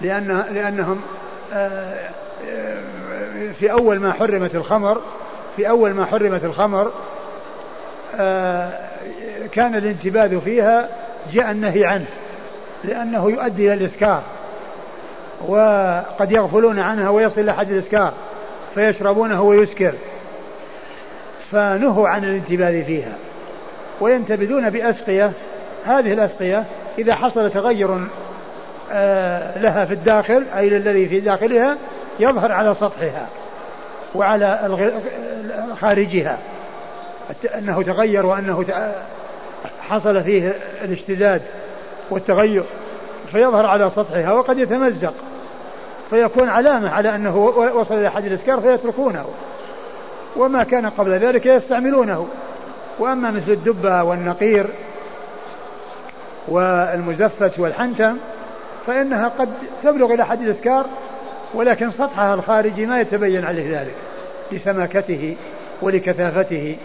لأن 0.00 0.44
لأنهم 0.54 1.00
في 3.58 3.72
أول 3.72 3.98
ما 3.98 4.12
حرمت 4.12 4.54
الخمر 4.54 5.00
في 5.56 5.68
أول 5.68 5.90
ما 5.90 6.06
حرمت 6.06 6.44
الخمر 6.44 6.90
آه، 8.16 8.70
كان 9.52 9.74
الانتباذ 9.74 10.40
فيها 10.40 10.88
جاء 11.32 11.50
النهي 11.50 11.84
عنه 11.84 12.06
لأنه 12.84 13.30
يؤدي 13.30 13.72
إلى 13.72 13.84
الإسكار 13.84 14.22
وقد 15.48 16.32
يغفلون 16.32 16.78
عنها 16.78 17.10
ويصل 17.10 17.40
إلى 17.40 17.54
حد 17.54 17.72
الإسكار. 17.72 18.12
فيشربونه 18.74 19.42
ويسكر. 19.42 19.92
فنهوا 21.50 22.08
عن 22.08 22.24
الانتباذ 22.24 22.84
فيها. 22.84 23.12
وينتبذون 24.00 24.70
بأسقية 24.70 25.32
هذه 25.86 26.12
الأسقية 26.12 26.64
إذا 26.98 27.14
حصل 27.14 27.50
تغير 27.50 28.08
آه، 28.92 29.58
لها 29.58 29.84
في 29.84 29.94
الداخل 29.94 30.44
أي 30.56 30.70
للذي 30.70 31.08
في 31.08 31.20
داخلها 31.20 31.76
يظهر 32.20 32.52
على 32.52 32.74
سطحها 32.80 33.26
وعلى 34.14 34.70
خارجها. 35.80 36.38
أنه 37.58 37.82
تغير 37.82 38.26
وأنه 38.26 38.64
حصل 39.80 40.24
فيه 40.24 40.54
الاشتداد 40.84 41.42
والتغير 42.10 42.64
فيظهر 43.32 43.66
على 43.66 43.90
سطحها 43.96 44.32
وقد 44.32 44.58
يتمزق. 44.58 45.14
فيكون 46.12 46.48
علامة 46.48 46.90
على 46.90 47.14
أنه 47.14 47.36
وصل 47.74 47.94
إلى 47.94 48.10
حد 48.10 48.24
الإسكار 48.24 48.60
فيتركونه. 48.60 49.24
وما 50.36 50.64
كان 50.64 50.86
قبل 50.86 51.10
ذلك 51.10 51.46
يستعملونه. 51.46 52.28
وأما 52.98 53.30
مثل 53.30 53.50
الدبة 53.50 54.02
والنقير 54.02 54.66
والمزفت 56.48 57.58
والحنتم 57.58 58.16
فإنها 58.86 59.28
قد 59.28 59.48
تبلغ 59.82 60.14
إلى 60.14 60.26
حد 60.26 60.42
الإسكار 60.42 60.86
ولكن 61.54 61.90
سطحها 61.90 62.34
الخارجي 62.34 62.86
ما 62.86 63.00
يتبين 63.00 63.44
عليه 63.44 63.80
ذلك 63.80 63.94
لسماكته 64.52 65.36
ولكثافته 65.82 66.76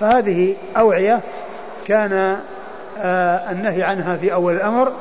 فهذه 0.00 0.56
أوعية 0.76 1.20
كان 1.86 2.36
آه 2.98 3.50
النهي 3.50 3.82
عنها 3.82 4.16
في 4.16 4.32
أول 4.32 4.54
الأمر. 4.54 4.92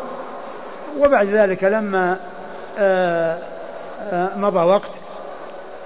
وبعد 1.00 1.28
ذلك 1.28 1.64
لما 1.64 2.18
مضى 4.38 4.60
وقت. 4.60 4.92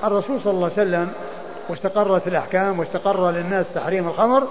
الرسول 0.03 0.41
صلى 0.41 0.53
الله 0.53 0.71
عليه 0.71 0.73
وسلم 0.73 1.09
واستقرت 1.69 2.27
الأحكام 2.27 2.79
واستقر 2.79 3.31
للناس 3.31 3.65
تحريم 3.75 4.07
الخمر 4.07 4.43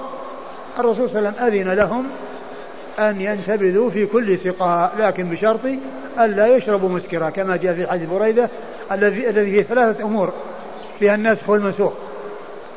الرسول 0.78 1.10
صلى 1.10 1.18
الله 1.18 1.32
عليه 1.40 1.48
وسلم 1.48 1.68
أذن 1.68 1.72
لهم 1.72 2.06
أن 2.98 3.20
ينتبذوا 3.20 3.90
في 3.90 4.06
كل 4.06 4.38
سقاء 4.38 4.92
لكن 4.98 5.30
بشرط 5.30 5.60
ألا 6.18 6.46
يشربوا 6.46 6.88
مسكرا 6.88 7.30
كما 7.30 7.56
جاء 7.56 7.74
في 7.74 7.86
حديث 7.86 8.08
بريدة 8.08 8.48
الذي 8.92 9.30
الذي 9.30 9.50
فيه 9.50 9.62
ثلاثة 9.62 10.04
أمور. 10.04 10.32
فيها 10.98 11.14
النسخ 11.14 11.48
والمنسوخ. 11.48 11.92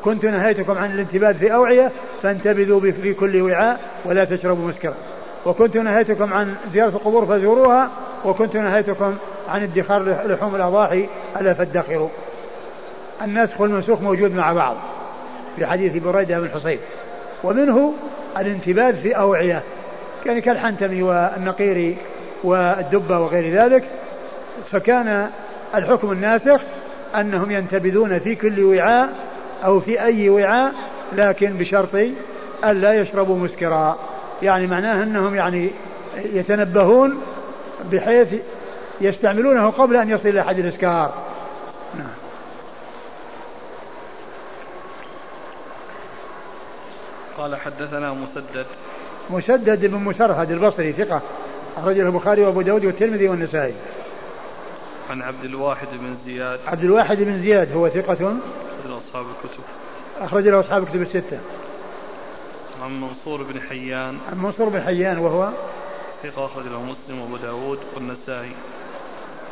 كنت 0.04 0.24
نهيتكم 0.24 0.78
عن 0.78 0.94
الانتباد 0.94 1.36
في 1.36 1.54
أوعية 1.54 1.92
فانتبذوا 2.22 2.80
في 2.80 3.14
كل 3.14 3.42
وعاء 3.42 3.80
ولا 4.04 4.24
تشربوا 4.24 4.68
مسكرا 4.68 4.94
وكنت 5.46 5.76
نهيتكم 5.76 6.32
عن 6.32 6.54
زيارة 6.72 6.88
القبور 6.88 7.26
فزوروها. 7.26 7.90
وكنت 8.24 8.56
نهيتكم 8.56 9.14
عن 9.48 9.62
ادخار 9.62 10.26
لحوم 10.26 10.54
الأضاحي 10.54 11.06
ألا 11.40 11.54
فادخروا. 11.54 12.08
النسخ 13.22 13.60
والمنسوخ 13.60 14.00
موجود 14.00 14.34
مع 14.34 14.52
بعض 14.52 14.76
في 15.56 15.66
حديث 15.66 16.02
بريدة 16.02 16.40
بن 16.40 16.50
حصيب. 16.50 16.78
ومنه 17.44 17.94
الانتباذ 18.38 19.02
في 19.02 19.16
أوعية. 19.16 19.62
يعني 20.26 20.40
كالحنتمي 20.40 21.02
والنقير 21.02 21.96
والدبة 22.44 23.18
وغير 23.18 23.50
ذلك. 23.50 23.84
فكان 24.70 25.30
الحكم 25.74 26.12
الناسخ 26.12 26.60
أنهم 27.14 27.50
ينتبذون 27.50 28.18
في 28.18 28.34
كل 28.34 28.64
وعاء 28.64 29.08
أو 29.64 29.80
في 29.80 30.00
أي 30.02 30.28
وعاء 30.28 30.72
لكن 31.12 31.58
بشرط 31.58 31.94
ألا 32.64 32.92
يشربوا 32.92 33.38
مسكرا. 33.38 33.98
يعني 34.42 34.66
معناه 34.66 35.02
أنهم 35.02 35.34
يعني 35.34 35.70
يتنبهون 36.16 37.20
بحيث 37.92 38.28
يستعملونه 39.00 39.70
قبل 39.70 39.96
أن 39.96 40.10
يصل 40.10 40.28
إلى 40.28 40.44
حد 40.44 40.58
الإسكار. 40.58 41.14
نعم. 41.98 42.06
قال 47.38 47.56
حدثنا 47.56 48.12
مسدد. 48.12 48.66
مسدد 49.30 49.86
بن 49.86 49.96
مسرهد 49.96 50.50
البصري 50.50 50.92
ثقة 50.92 51.22
أخرجه 51.76 52.02
البخاري 52.02 52.42
وأبو 52.42 52.62
داود 52.62 52.84
والترمذي 52.84 53.28
والنسائي. 53.28 53.74
عن 55.10 55.22
عبد 55.22 55.44
الواحد 55.44 55.86
بن 55.92 56.16
زياد. 56.26 56.60
عبد 56.66 56.84
الواحد 56.84 57.16
بن 57.16 57.42
زياد 57.42 57.72
هو 57.72 57.88
ثقة؟ 57.88 58.12
أخرج 58.12 58.92
أصحاب 59.08 59.26
الكتب. 59.26 59.64
أخرج 60.20 60.48
له 60.48 60.60
أصحاب 60.60 60.82
الكتب 60.82 61.02
الستة. 61.02 61.38
عن 62.82 63.00
منصور 63.00 63.42
بن 63.42 63.60
حيان. 63.60 64.18
عن 64.32 64.38
منصور 64.38 64.68
بن 64.68 64.82
حيان 64.82 65.18
وهو؟ 65.18 65.48
ثقة 66.22 66.46
أخرج 66.46 66.64
له 66.64 66.82
مسلم 66.82 67.20
وأبو 67.20 67.36
داود 67.36 67.78
والنسائي. 67.94 68.52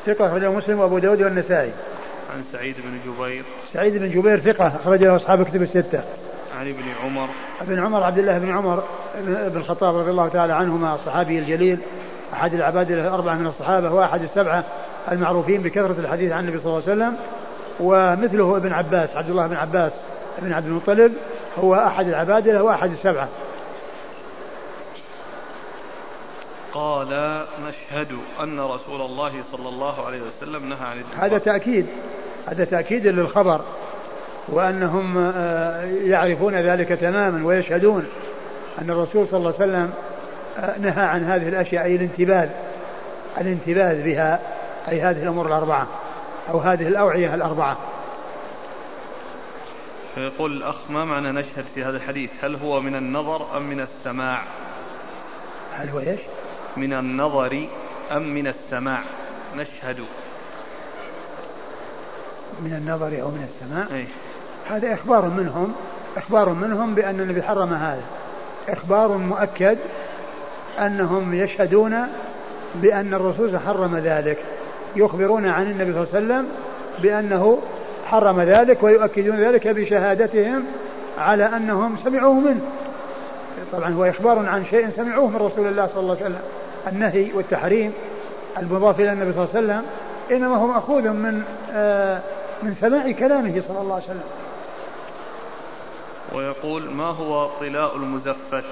ثقة 0.07 0.27
أخرج 0.27 0.43
له 0.43 0.53
مسلم 0.53 0.81
وأبو 0.81 0.99
داود 0.99 1.23
والنسائي. 1.23 1.71
عن 2.35 2.45
سعيد 2.53 2.77
بن 2.77 3.13
جبير. 3.13 3.45
سعيد 3.73 3.97
بن 3.97 4.11
جبير 4.11 4.41
ثقة 4.41 4.67
أخرج 4.67 5.05
له 5.05 5.17
أصحاب 5.17 5.41
الكتب 5.41 5.63
الستة. 5.63 6.03
عن 6.59 6.69
ابن 6.69 6.83
عمر. 7.05 7.29
ابن 7.61 7.81
عمر 7.81 8.05
عبد 8.05 8.19
الله 8.19 8.39
بن 8.39 8.51
عمر 8.51 8.85
بن 9.27 9.57
الخطاب 9.57 9.97
رضي 9.97 10.11
الله 10.11 10.29
تعالى 10.29 10.53
عنهما 10.53 10.95
الصحابي 10.95 11.39
الجليل 11.39 11.79
أحد 12.33 12.55
العباد 12.55 12.91
الأربعة 12.91 13.35
من 13.35 13.47
الصحابة 13.47 13.93
وأحد 13.93 14.23
السبعة 14.23 14.65
المعروفين 15.13 15.63
بكثرة 15.63 15.97
الحديث 15.99 16.33
عن 16.33 16.45
النبي 16.45 16.59
صلى 16.59 16.67
الله 16.67 16.83
عليه 16.83 16.93
وسلم 16.93 17.17
ومثله 17.81 18.57
ابن 18.57 18.73
عباس 18.73 19.11
عبد 19.17 19.31
الله 19.31 19.47
بن 19.47 19.57
عباس 19.57 19.93
بن 20.43 20.53
عبد 20.53 20.67
المطلب 20.67 21.13
هو 21.59 21.75
أحد 21.75 22.09
العبادلة 22.09 22.63
وأحد 22.63 22.91
السبعة. 22.91 23.29
قال 26.75 27.45
نشهد 27.69 28.19
أن 28.41 28.61
رسول 28.61 29.01
الله 29.01 29.33
صلى 29.53 29.69
الله 29.69 30.07
عليه 30.07 30.21
وسلم 30.23 30.69
نهى 30.69 30.87
عن 30.87 30.99
الدخان 30.99 31.21
هذا 31.21 31.39
تأكيد. 31.39 31.87
هذا 32.47 32.65
تأكيد 32.65 33.07
للخبر. 33.07 33.61
وأنهم 34.49 35.33
آه، 35.37 35.85
يعرفون 35.85 36.55
ذلك 36.55 36.89
تماما 36.89 37.47
ويشهدون 37.47 38.07
أن 38.79 38.91
الرسول 38.91 39.27
صلى 39.29 39.39
الله 39.39 39.55
عليه 39.61 39.65
وسلم 39.65 39.93
آه، 40.59 40.79
نهى 40.79 41.05
عن 41.05 41.25
هذه 41.25 41.49
الأشياء 41.49 41.85
أي 41.85 41.97
الانتباذ 41.97 42.49
الانتباذ 43.41 44.05
بها 44.05 44.41
أي 44.89 45.01
هذه 45.01 45.23
الأمور 45.23 45.47
الأربعة 45.47 45.87
أو 46.51 46.59
هذه 46.59 46.89
الأوعية 46.89 47.35
الأربعة. 47.35 47.77
فيقول 50.15 50.53
الأخ 50.53 50.77
ما 50.91 51.05
معنى 51.05 51.33
نشهد 51.33 51.65
في 51.75 51.85
هذا 51.85 51.97
الحديث؟ 51.97 52.31
هل 52.43 52.57
هو 52.57 52.81
من 52.81 52.97
النظر 52.97 53.57
أم 53.57 53.63
من 53.63 53.81
السماع؟ 53.81 54.43
هل 55.73 55.89
هو 55.89 55.99
إيش؟ 55.99 56.21
من 56.77 56.93
النظر 56.93 57.67
أم 58.13 58.35
من 58.35 58.47
السماع؟ 58.47 59.03
نشهد. 59.57 59.99
من 62.61 62.73
النظر 62.73 63.23
أو 63.23 63.29
من 63.29 63.47
السماع؟ 63.49 63.87
أي. 63.99 64.07
هذا 64.71 64.95
إخبار 64.95 65.29
منهم 65.29 65.73
إخبار 66.17 66.49
منهم 66.49 66.95
بأن 66.95 67.21
النبي 67.21 67.43
حرم 67.43 67.73
هذا. 67.73 68.03
إخبار 68.69 69.09
مؤكد 69.09 69.79
أنهم 70.79 71.35
يشهدون 71.35 72.07
بأن 72.75 73.15
الرسول 73.15 73.59
حرم 73.59 73.97
ذلك. 73.97 74.39
يخبرون 74.97 75.47
عن 75.47 75.71
النبي 75.71 75.93
صلى 75.93 76.03
الله 76.03 76.15
عليه 76.15 76.25
وسلم 76.27 76.49
بأنه 77.03 77.59
حرم 78.07 78.41
ذلك 78.41 78.83
ويؤكدون 78.83 79.41
ذلك 79.41 79.69
بشهادتهم 79.69 80.65
على 81.19 81.45
أنهم 81.45 81.97
سمعوه 82.05 82.35
منه. 82.35 82.61
طبعا 83.73 83.95
هو 83.95 84.05
إخبار 84.05 84.47
عن 84.47 84.65
شيء 84.65 84.91
سمعوه 84.91 85.29
من 85.29 85.37
رسول 85.37 85.69
الله 85.69 85.87
صلى 85.87 86.01
الله 86.01 86.17
عليه 86.17 86.25
وسلم. 86.25 86.43
النهي 86.89 87.33
والتحريم 87.33 87.93
المضاف 88.59 89.01
إلى 89.01 89.13
النبي 89.13 89.33
صلى 89.33 89.45
الله 89.45 89.57
عليه 89.57 89.67
وسلم 89.67 89.83
إنما 90.31 90.57
هو 90.57 90.67
مأخوذ 90.67 91.09
من 91.09 91.43
آه 91.73 92.21
من 92.63 92.75
سماع 92.81 93.13
كلامه 93.13 93.63
صلى 93.69 93.81
الله 93.81 93.95
عليه 93.95 94.05
وسلم. 94.05 94.23
ويقول 96.33 96.91
ما 96.91 97.05
هو 97.05 97.49
طلاء 97.61 97.97
المزفت؟ 97.97 98.65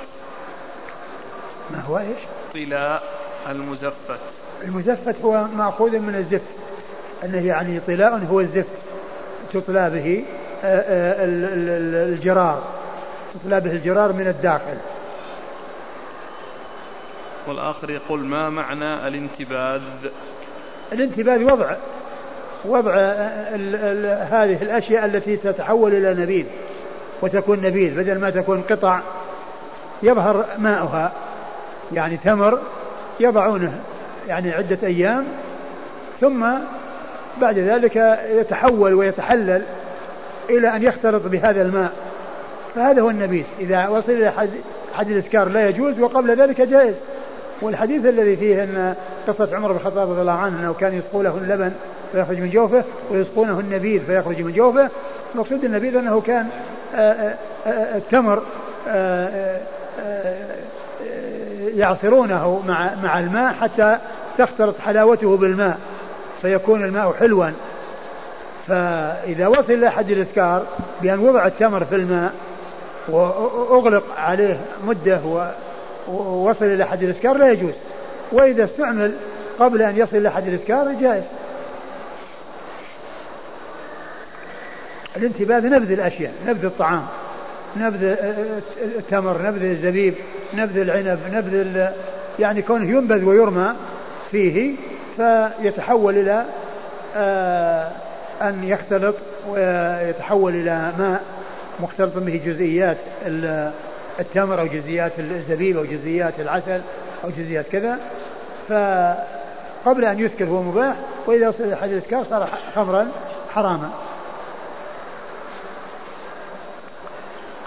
ما 1.71 1.81
هو 1.89 1.99
إيش؟ 1.99 2.19
طلاء 2.55 3.03
المزفت. 3.51 4.21
المزفت 4.63 5.17
هو 5.25 5.45
مأخوذ 5.57 5.99
من 5.99 6.15
الزفت 6.15 6.55
أنه 7.25 7.47
يعني 7.47 7.81
طلاء 7.81 8.27
هو 8.31 8.41
الزفت 8.41 8.79
تطلى 9.53 9.91
به 9.91 10.25
آه، 10.65 10.81
آه، 10.81 11.25
الجرار. 12.09 12.63
تطلى 13.35 13.61
به 13.61 13.71
الجرار 13.71 14.13
من 14.13 14.27
الداخل. 14.29 14.77
والآخر 17.47 17.91
يقول 17.91 18.21
ما 18.21 18.51
معنى 18.51 19.09
الانتباذ؟ 19.09 19.81
الانتباذ 20.93 21.45
وضع 21.45 21.77
وضع 22.65 22.95
ال 22.95 23.75
ال 23.75 24.07
هذه 24.33 24.63
الأشياء 24.63 25.05
التي 25.05 25.37
تتحول 25.37 25.95
إلى 25.95 26.23
نبيذ 26.23 26.47
وتكون 27.23 27.61
نبيذ 27.63 27.95
بدل 27.95 28.19
ما 28.19 28.31
تكون 28.31 28.63
قطع 28.71 29.01
يظهر 30.03 30.45
ماؤها 30.59 31.13
يعني 31.93 32.17
تمر 32.17 32.59
يضعونه 33.21 33.81
يعني 34.29 34.53
عدة 34.53 34.79
أيام 34.83 35.25
ثم 36.21 36.47
بعد 37.41 37.59
ذلك 37.59 37.97
يتحول 38.31 38.95
ويتحلل 38.95 39.63
إلى 40.51 40.77
أن 40.77 40.83
يختلط 40.83 41.27
بهذا 41.27 41.63
الماء. 41.63 41.93
فهذا 42.75 43.03
هو 43.03 43.11
النبيذ. 43.11 43.45
إذا 43.61 43.89
وصل 43.89 44.13
إلى 44.13 44.33
حد, 44.33 44.51
حد 44.95 45.11
الإسكار 45.11 45.49
لا 45.49 45.69
يجوز 45.69 46.01
وقبل 46.01 46.37
ذلك 46.37 46.61
جائز. 46.61 46.95
والحديث 47.63 48.07
الذي 48.07 48.37
فيه 48.37 48.63
أن 48.63 48.95
قصة 49.29 49.57
عمر 49.57 49.73
بن 49.73 49.79
الخطاب 49.79 50.11
رضي 50.11 50.21
الله 50.21 50.33
عنه 50.33 50.61
أنه 50.61 50.75
كان 50.75 50.95
يسقوا 50.95 51.23
له 51.23 51.37
اللبن 51.37 51.73
فيخرج 52.13 52.39
من 52.39 52.51
جوفه 52.51 52.85
ويسقونه 53.11 53.61
النبيذ 53.61 54.05
فيخرج 54.05 54.43
من 54.43 54.53
جوفه 54.53 54.89
المقصود 55.35 55.65
النبيذ 55.65 55.97
أنه 55.97 56.21
كان 56.21 56.49
آه، 56.95 56.99
آه، 56.99 57.37
آه، 57.67 57.97
التمر 57.97 58.43
يعصرونه 61.75 62.63
مع 62.67 62.91
مع 63.03 63.21
الماء 63.21 63.53
حتى 63.53 63.99
تختلط 64.39 64.79
حلاوته 64.79 65.37
بالماء 65.37 65.79
فيكون 66.43 66.85
الماء 66.85 67.13
حلوا. 67.13 67.51
فإذا 68.69 69.47
وصل 69.47 69.73
إلى 69.73 69.91
حد 69.91 70.11
الإسكار 70.11 70.67
بأن 71.03 71.19
وضع 71.19 71.47
التمر 71.47 71.85
في 71.85 71.95
الماء 71.95 72.33
وأغلق 73.09 74.05
عليه 74.19 74.61
مدة 74.85 75.21
ووصل 76.11 76.65
إلى 76.65 76.87
حد 76.87 77.03
الإسكار 77.03 77.37
لا 77.37 77.51
يجوز. 77.51 77.75
وإذا 78.33 78.65
استعمل 78.65 79.15
قبل 79.59 79.83
أن 79.83 79.97
يصل 79.97 80.17
إلى 80.17 80.31
حد 80.31 80.49
الإسكار 80.49 80.93
جائز. 81.01 81.25
الانتباه 85.17 85.59
نبذ 85.59 85.93
الأشياء 85.93 86.33
نبذ 86.47 86.65
الطعام 86.65 87.07
نبذ 87.77 88.17
التمر 88.99 89.43
نبذ 89.43 89.65
الزبيب 89.65 90.15
نبذ 90.55 90.79
العنب 90.79 91.19
نبذ 91.33 91.87
يعني 92.39 92.63
كونه 92.63 92.91
ينبذ 92.91 93.25
ويرمى 93.25 93.75
فيه 94.31 94.75
فيتحول 95.17 96.19
إلى 96.19 96.45
آه، 97.17 97.89
أن 98.43 98.65
يختلط 98.65 99.15
ويتحول 99.49 100.55
إلى 100.55 100.93
ماء 100.99 101.23
مختلط 101.81 102.19
به 102.19 102.41
جزئيات 102.47 102.97
التمر 104.21 104.61
أو 104.61 104.67
جزئيات 104.67 105.13
الزبيب 105.19 105.77
أو 105.77 105.85
جزئيات 105.85 106.41
العسل 106.41 106.81
أو 107.25 107.31
جزئيات 107.31 107.67
كذا 107.69 107.99
فقبل 108.69 110.05
أن 110.05 110.21
يسكر 110.21 110.45
هو 110.45 110.63
مباح 110.63 110.97
وإذا 111.27 111.49
وصل 111.49 111.75
حد 111.75 111.91
الإسكار 111.91 112.25
صار 112.25 112.49
خمرا 112.75 113.09
حراما. 113.55 113.91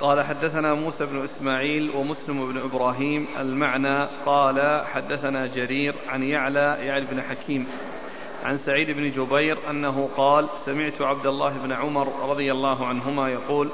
قال 0.02 0.24
حدثنا 0.24 0.74
موسى 0.74 1.06
بن 1.06 1.24
إسماعيل 1.24 1.92
ومسلم 1.96 2.52
بن 2.52 2.62
إبراهيم 2.62 3.28
المعنى 3.40 4.08
قال 4.26 4.84
حدثنا 4.94 5.48
جرير 5.48 5.96
عن 6.10 6.24
يعلى 6.24 6.78
يعلى 6.80 7.06
بن 7.12 7.22
حكيم 7.22 7.68
عن 8.46 8.58
سعيد 8.58 8.92
بن 8.92 9.12
جبير 9.12 9.58
أنه 9.70 10.10
قال 10.18 10.48
سمعت 10.66 11.02
عبد 11.02 11.26
الله 11.26 11.54
بن 11.64 11.72
عمر 11.72 12.08
رضي 12.30 12.52
الله 12.52 12.88
عنهما 12.88 13.30
يقول 13.30 13.70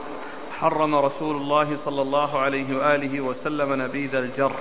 حرم 0.60 0.95
رسول 0.95 1.36
الله 1.36 1.78
صلى 1.86 2.01
الله 2.01 2.39
عليه 2.39 2.78
وآله 2.78 3.22
وسلم 3.22 3.82
نبيذ 3.82 4.16
الجر. 4.16 4.51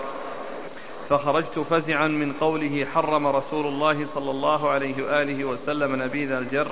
فخرجت 1.08 1.58
فزعا 1.58 2.06
من 2.06 2.32
قوله 2.32 2.86
حرم 2.94 3.26
رسول 3.26 3.66
الله 3.66 4.06
صلى 4.14 4.30
الله 4.30 4.70
عليه 4.70 5.04
وآله 5.04 5.44
وسلم 5.44 6.02
نبيذ 6.02 6.32
الجر. 6.32 6.68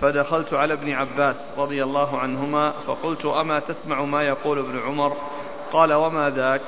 فدخلت 0.00 0.54
على 0.54 0.74
ابن 0.74 0.92
عباس 0.92 1.36
رضي 1.58 1.84
الله 1.84 2.18
عنهما 2.18 2.70
فقلت 2.70 3.24
أما 3.26 3.60
تسمع 3.60 4.02
ما 4.02 4.22
يقول 4.22 4.58
ابن 4.58 4.78
عمر؟ 4.86 5.16
قال 5.72 5.92
وما 5.92 6.30
ذاك؟ 6.30 6.62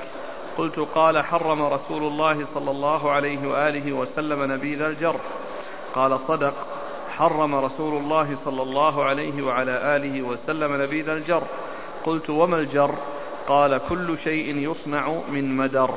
قلت 0.59 0.79
قال 0.79 1.25
حرم 1.25 1.63
رسول 1.63 2.03
الله 2.03 2.47
صلى 2.55 2.71
الله 2.71 3.11
عليه 3.11 3.49
وآله 3.49 3.93
وسلم 3.93 4.53
نبيذ 4.53 4.83
الجر. 4.83 5.17
قال 5.95 6.21
صدق. 6.29 6.76
حرم 7.19 7.55
رسول 7.55 7.99
الله 8.03 8.37
صلى 8.45 8.63
الله 8.63 9.05
عليه 9.05 9.43
وعلى 9.43 9.97
آله 9.97 10.23
وسلم 10.23 10.83
نبيذ 10.83 11.09
الجر. 11.09 11.43
قلت 12.05 12.31
وما 12.31 12.57
الجر؟ 12.57 12.95
قال 13.49 13.81
كل 13.89 14.19
شيء 14.19 14.57
يصنع 14.57 15.13
من 15.33 15.57
مدر. 15.57 15.91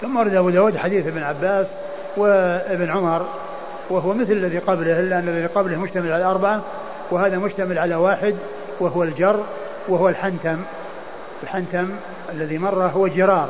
ثم 0.00 0.16
ورد 0.16 0.34
أبو 0.34 0.50
داود 0.50 0.76
حديث 0.76 1.06
ابن 1.06 1.22
عباس 1.22 1.66
وابن 2.16 2.90
عمر 2.90 3.26
وهو 3.90 4.12
مثل 4.12 4.32
الذي 4.32 4.58
قبله 4.58 5.00
إلا 5.00 5.18
أن 5.18 5.28
الذي 5.28 5.46
قبله 5.46 5.76
مشتمل 5.80 6.12
على 6.12 6.24
أربعة 6.24 6.60
وهذا 7.10 7.38
مشتمل 7.38 7.78
على 7.78 7.94
واحد 7.94 8.36
وهو 8.80 9.02
الجر 9.02 9.40
وهو 9.88 10.08
الحنتم. 10.08 10.62
الحنتم 11.42 11.90
الذي 12.32 12.58
مر 12.58 12.82
هو 12.82 13.06
جرار. 13.06 13.48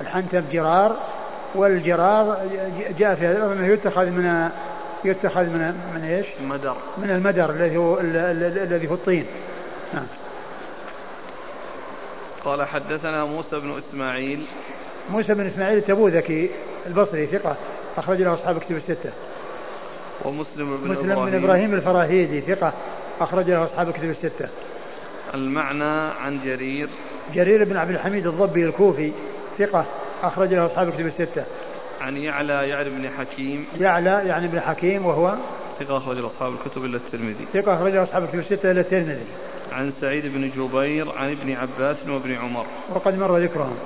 الحنتم 0.00 0.42
جرار 0.52 0.96
والجرار 1.54 2.36
جاء 2.98 3.14
في 3.14 3.26
هذا 3.26 3.52
أنه 3.52 3.66
يتخذ 3.66 4.06
من 4.10 4.50
يتخذ 5.06 5.44
من 5.44 5.74
من 5.94 6.04
إيش؟ 6.04 6.26
مدر 6.48 6.76
من 6.98 7.10
المدر 7.10 7.50
الذي 7.50 7.76
هو 7.76 8.00
الذي 8.00 8.88
هو 8.88 8.94
الطين 8.94 9.26
نعم 9.94 10.06
قال 12.44 12.64
حدثنا 12.64 13.24
موسى 13.24 13.58
بن 13.58 13.78
إسماعيل 13.78 14.46
موسى 15.10 15.34
بن 15.34 15.46
إسماعيل 15.46 15.78
التبوذكي 15.78 16.50
البصري 16.86 17.26
ثقة 17.26 17.56
أخرج 17.96 18.22
له 18.22 18.34
أصحاب 18.34 18.58
كتب 18.58 18.76
الستة. 18.76 19.10
ومسلم 20.24 20.76
بن 20.84 20.90
مسلم 20.90 21.10
إبراهيم 21.10 21.30
بن 21.30 21.44
إبراهيم 21.44 21.74
الفراهيدي 21.74 22.40
ثقة 22.40 22.72
أخرج 23.20 23.50
له 23.50 23.64
أصحاب 23.64 23.92
كتب 23.92 24.10
الستة. 24.10 24.48
المعنى 25.34 26.12
عن 26.20 26.40
جرير 26.44 26.88
جرير 27.34 27.64
بن 27.64 27.76
عبد 27.76 27.90
الحميد 27.90 28.26
الضبي 28.26 28.64
الكوفي 28.64 29.12
ثقة 29.58 29.84
أخرج 30.22 30.54
له 30.54 30.66
أصحاب 30.66 30.92
كتب 30.92 31.06
الستة. 31.06 31.44
عن 32.00 32.16
يعلى 32.16 32.68
يعني 32.68 32.90
بن 32.90 33.10
حكيم. 33.18 33.66
يعلى 33.80 34.22
يعني 34.26 34.48
بن 34.48 34.60
حكيم 34.60 35.06
وهو 35.06 35.34
ثقة 35.80 35.96
أخرج 35.96 36.24
أصحاب 36.24 36.52
الكتب 36.52 36.84
إلا 36.84 36.96
الترمذي. 36.96 37.46
ثقة 37.52 37.74
أخرج 37.74 37.96
أصحاب 37.96 38.22
الكتب 38.22 38.38
الستة 38.38 38.70
إلا 38.70 38.80
الترمذي. 38.80 39.26
عن 39.72 39.92
سعيد 40.00 40.26
بن 40.26 40.50
جبير 40.56 41.12
عن 41.12 41.30
ابن 41.30 41.52
عباس 41.52 41.96
وابن 42.08 42.34
عمر. 42.34 42.66
وقد 42.94 43.18
مر 43.18 43.38
ذكرهم. 43.38 43.76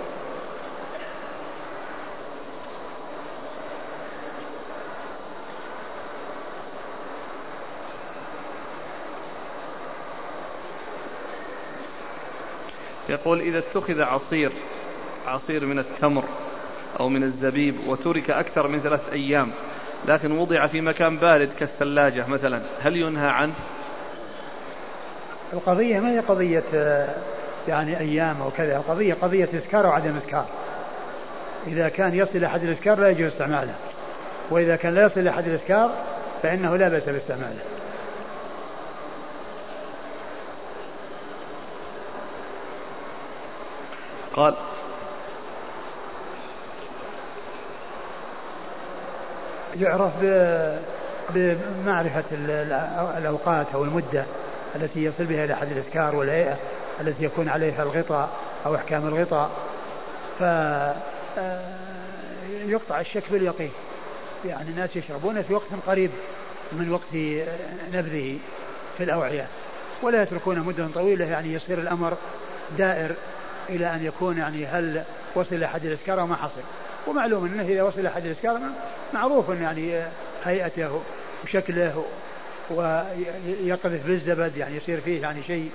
يقول 13.09 13.41
إذا 13.41 13.59
اتخذ 13.59 14.01
عصير 14.01 14.53
عصير 15.27 15.67
من 15.67 15.79
التمر 15.79 16.25
أو 17.01 17.09
من 17.09 17.23
الزبيب 17.23 17.75
وترك 17.87 18.31
أكثر 18.31 18.69
من 18.69 18.81
ثلاث 18.81 19.01
أيام 19.13 19.51
لكن 20.09 20.39
وضع 20.39 20.67
في 20.67 20.81
مكان 20.81 21.17
بارد 21.17 21.49
كالثلاجة 21.59 22.27
مثلا 22.27 22.63
هل 22.83 22.97
ينهى 22.97 23.29
عنه؟ 23.29 23.53
القضية 25.53 26.01
ما 26.01 26.11
هي 26.11 26.19
قضية 26.19 26.63
يعني 27.69 27.99
أيام 28.01 28.43
أو 28.43 28.51
كذا 28.51 28.77
القضية 28.77 29.15
قضية 29.15 29.49
إسكار 29.55 29.87
أو 29.87 29.91
عدم 29.91 30.17
إسكار 30.17 30.47
إذا 31.67 31.89
كان 31.89 32.15
يصل 32.15 32.31
إلى 32.35 32.49
حد 32.49 32.63
الإسكار 32.63 33.01
لا 33.01 33.09
يجوز 33.09 33.33
استعماله 33.33 33.75
وإذا 34.51 34.77
كان 34.77 34.95
لا 34.95 35.07
يصل 35.07 35.21
إلى 35.21 35.33
حد 35.33 35.49
الإسكار 35.49 35.95
فإنه 36.43 36.77
لا 36.77 36.89
بأس 36.89 37.03
باستعماله 37.03 37.61
قال 44.33 44.55
يعرف 49.77 50.13
بمعرفة 51.35 52.25
الأوقات 53.19 53.67
أو 53.75 53.85
المدة 53.85 54.25
التي 54.77 55.05
يصل 55.05 55.25
بها 55.25 55.45
إلى 55.45 55.57
حد 55.57 55.73
الإسكار 55.73 56.17
والهيئة 56.17 56.57
التي 57.01 57.25
يكون 57.25 57.49
عليها 57.49 57.83
الغطاء 57.83 58.31
أو 58.67 58.75
أحكام 58.75 59.09
الغطاء. 59.09 59.51
فيقطع 60.39 60.97
آه، 62.97 63.01
الشك 63.01 63.23
باليقين. 63.31 63.71
يعني 64.45 64.71
الناس 64.71 64.97
يشربون 64.97 65.43
في 65.43 65.55
وقت 65.55 65.67
قريب 65.87 66.11
من 66.73 66.93
وقت 66.93 67.15
نبذه 67.93 68.39
في 68.99 69.05
الأوعية. 69.05 69.47
ولا 70.03 70.23
يتركونه 70.23 70.65
مدة 70.65 70.89
طويلة 70.95 71.25
يعني 71.25 71.53
يصير 71.53 71.79
الأمر 71.79 72.17
دائر 72.79 73.15
إلى 73.69 73.95
أن 73.95 74.05
يكون 74.05 74.39
يعني 74.39 74.67
هل 74.67 75.03
وصل 75.35 75.55
إلى 75.55 75.69
حد 75.69 75.85
الإسكار 75.85 76.21
أو 76.21 76.27
ما 76.27 76.37
حصل. 76.37 76.61
ومعلوم 77.07 77.45
أنه 77.45 77.63
إذا 77.63 77.83
وصل 77.83 78.01
إلى 78.01 78.11
حد 78.11 78.27
الإسكار 78.27 78.61
معروف 79.15 79.49
يعني 79.49 80.03
هيئته 80.45 81.01
وشكله 81.45 82.05
ويقذف 82.71 84.07
بالزبد 84.07 84.57
يعني 84.57 84.77
يصير 84.77 85.01
فيه 85.01 85.23
يعني 85.23 85.43
شيء 85.43 85.71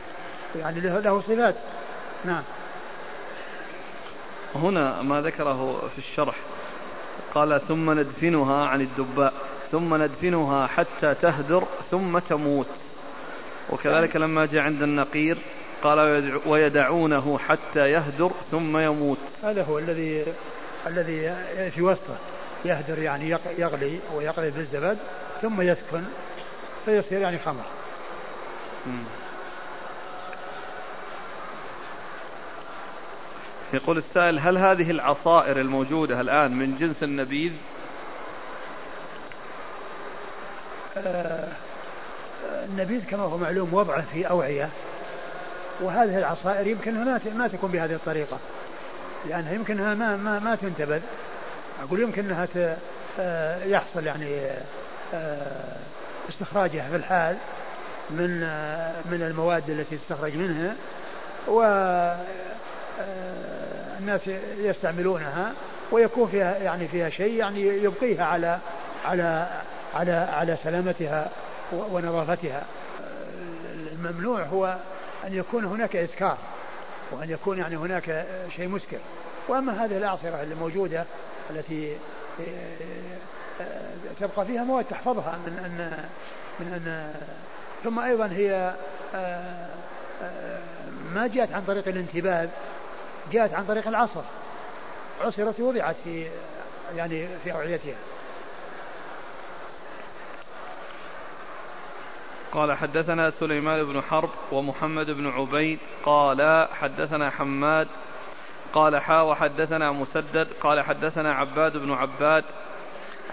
يعني 0.60 0.80
له, 0.80 1.00
له 1.00 1.22
صفات. 1.22 1.56
نعم. 2.26 2.44
هنا 4.56 5.02
ما 5.02 5.22
ذكره 5.22 5.90
في 5.90 5.98
الشرح. 5.98 6.36
قال 7.34 7.62
ثم 7.68 7.92
ندفنها 7.92 8.66
عن 8.66 8.82
الدباء 8.82 9.34
ثم 9.72 10.04
ندفنها 10.04 10.68
حتى 10.68 11.16
تهدر 11.22 11.64
ثم 11.92 12.20
تموت. 12.20 12.68
وكذلك 13.70 14.16
لما 14.16 14.46
جاء 14.46 14.62
عند 14.62 14.82
النقير 14.82 15.38
قال 15.84 16.40
ويدعونه 16.46 17.38
حتى 17.38 17.80
يهدر 17.80 18.32
ثم 18.52 18.78
يموت. 18.78 19.18
هذا 19.44 19.64
هو 19.64 19.80
الذي 19.80 20.26
الذي 20.88 21.36
في 21.72 21.82
وسطه 21.82 22.16
يهدر 22.66 23.00
يعني 23.00 23.38
يغلي 23.58 24.00
ويقلي 24.14 24.52
بالزبد 24.52 24.98
ثم 25.42 25.62
يسكن 25.62 26.04
فيصير 26.86 27.22
يعني 27.22 27.40
خمر. 27.40 27.64
يقول 33.74 33.98
السائل 33.98 34.40
هل 34.40 34.58
هذه 34.58 34.92
العصائر 34.92 35.60
الموجودة 35.62 36.22
الآن 36.22 36.54
من 36.54 36.78
جنس 36.78 37.04
النبيذ؟ 37.04 37.54
آه 40.98 41.48
النبيذ 42.66 43.06
كما 43.06 43.24
هو 43.24 43.38
معلوم 43.38 43.74
وضعه 43.74 44.04
في 44.14 44.30
أوعية 44.30 44.70
وهذه 45.82 46.18
العصائر 46.18 46.68
يمكن 46.68 47.06
ما 47.06 47.20
ما 47.36 47.48
تكون 47.48 47.72
بهذه 47.72 47.94
الطريقة. 47.94 48.38
لأنها 49.30 49.54
يمكنها 49.54 49.94
ما 49.94 50.16
ما 50.16 50.40
ما 50.40 50.56
تنتبذ 50.56 51.02
أقول 51.84 52.00
يمكن 52.00 52.26
أنها 52.26 52.48
آه، 53.20 53.64
يحصل 53.64 54.08
يعني 54.08 54.42
آه، 55.14 55.76
استخراجها 56.30 56.90
في 56.90 56.96
الحال 56.96 57.38
من 58.10 58.44
آه، 58.44 58.94
من 59.06 59.22
المواد 59.22 59.70
التي 59.70 59.98
تستخرج 59.98 60.36
منها 60.36 60.76
و 61.48 61.62
الناس 64.00 64.22
يستعملونها 64.58 65.54
ويكون 65.92 66.28
فيها 66.28 66.58
يعني 66.58 66.88
فيها 66.88 67.10
شيء 67.10 67.34
يعني 67.34 67.62
يبقيها 67.62 68.26
على 68.26 68.60
على 69.06 69.48
على 69.96 70.12
على 70.12 70.58
سلامتها 70.64 71.30
ونظافتها. 71.74 72.64
الممنوع 73.92 74.44
هو 74.44 74.78
أن 75.28 75.34
يكون 75.34 75.66
هناك 75.66 75.96
إسكار. 75.96 76.38
وأن 77.12 77.30
يكون 77.30 77.58
يعني 77.58 77.76
هناك 77.76 78.28
شيء 78.56 78.68
مسكر 78.68 79.00
وأما 79.48 79.86
هذه 79.86 79.98
الأعصرة 79.98 80.44
الموجودة 80.44 81.06
التي 81.50 81.98
تبقى 84.20 84.46
فيها 84.46 84.64
مواد 84.64 84.86
تحفظها 84.86 85.38
من 85.48 85.60
أن 85.66 86.04
من 86.60 86.74
أن 86.74 87.14
ثم 87.84 88.00
أيضا 88.00 88.26
هي 88.28 88.76
ما 91.14 91.28
جاءت 91.28 91.52
عن 91.52 91.64
طريق 91.68 91.88
الانتباه 91.88 92.50
جاءت 93.32 93.54
عن 93.54 93.66
طريق 93.66 93.88
العصر. 93.88 94.22
عصرت 95.22 95.60
وضعت 95.60 95.96
في 96.04 96.28
يعني 96.96 97.28
في 97.44 97.54
أوعيتها 97.54 97.96
قال 102.56 102.74
حدثنا 102.74 103.30
سليمان 103.30 103.84
بن 103.84 104.02
حرب 104.02 104.30
ومحمد 104.52 105.12
بن 105.12 105.28
عبيد 105.28 105.80
قال 106.04 106.68
حدثنا 106.74 107.30
حماد 107.30 107.88
قال 108.74 109.02
حا 109.02 109.22
وحدثنا 109.22 109.92
مسدد 109.92 110.48
قال 110.62 110.82
حدثنا 110.82 111.34
عباد 111.34 111.78
بن 111.78 111.92
عباد 111.92 112.44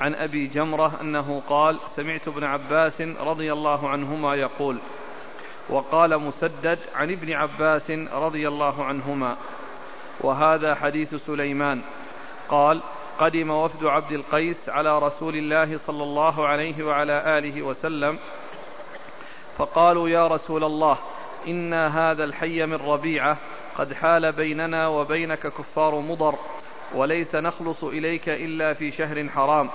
عن 0.00 0.14
أبي 0.14 0.46
جمرة 0.46 1.00
أنه 1.00 1.42
قال 1.48 1.78
سمعت 1.96 2.28
ابن 2.28 2.44
عباس 2.44 3.00
رضي 3.00 3.52
الله 3.52 3.88
عنهما 3.88 4.34
يقول 4.34 4.78
وقال 5.68 6.18
مسدد 6.18 6.78
عن 6.94 7.10
ابن 7.10 7.32
عباس 7.32 7.90
رضي 8.12 8.48
الله 8.48 8.84
عنهما 8.84 9.36
وهذا 10.20 10.74
حديث 10.74 11.14
سليمان 11.14 11.82
قال 12.48 12.80
قدم 13.18 13.50
وفد 13.50 13.84
عبد 13.84 14.12
القيس 14.12 14.68
على 14.68 14.98
رسول 14.98 15.36
الله 15.36 15.78
صلى 15.78 16.02
الله 16.02 16.46
عليه 16.46 16.84
وعلى 16.84 17.38
آله 17.38 17.62
وسلم 17.62 18.18
فقالوا 19.62 20.08
يا 20.08 20.26
رسول 20.26 20.64
الله 20.64 20.98
إنا 21.48 22.10
هذا 22.10 22.24
الحي 22.24 22.66
من 22.66 22.74
ربيعة 22.74 23.36
قد 23.78 23.92
حال 23.92 24.32
بيننا 24.32 24.88
وبينك 24.88 25.38
كفار 25.38 26.00
مضر 26.00 26.34
وليس 26.94 27.34
نخلص 27.34 27.84
إليك 27.84 28.28
إلا 28.28 28.72
في 28.72 28.90
شهر 28.90 29.28
حرام 29.28 29.70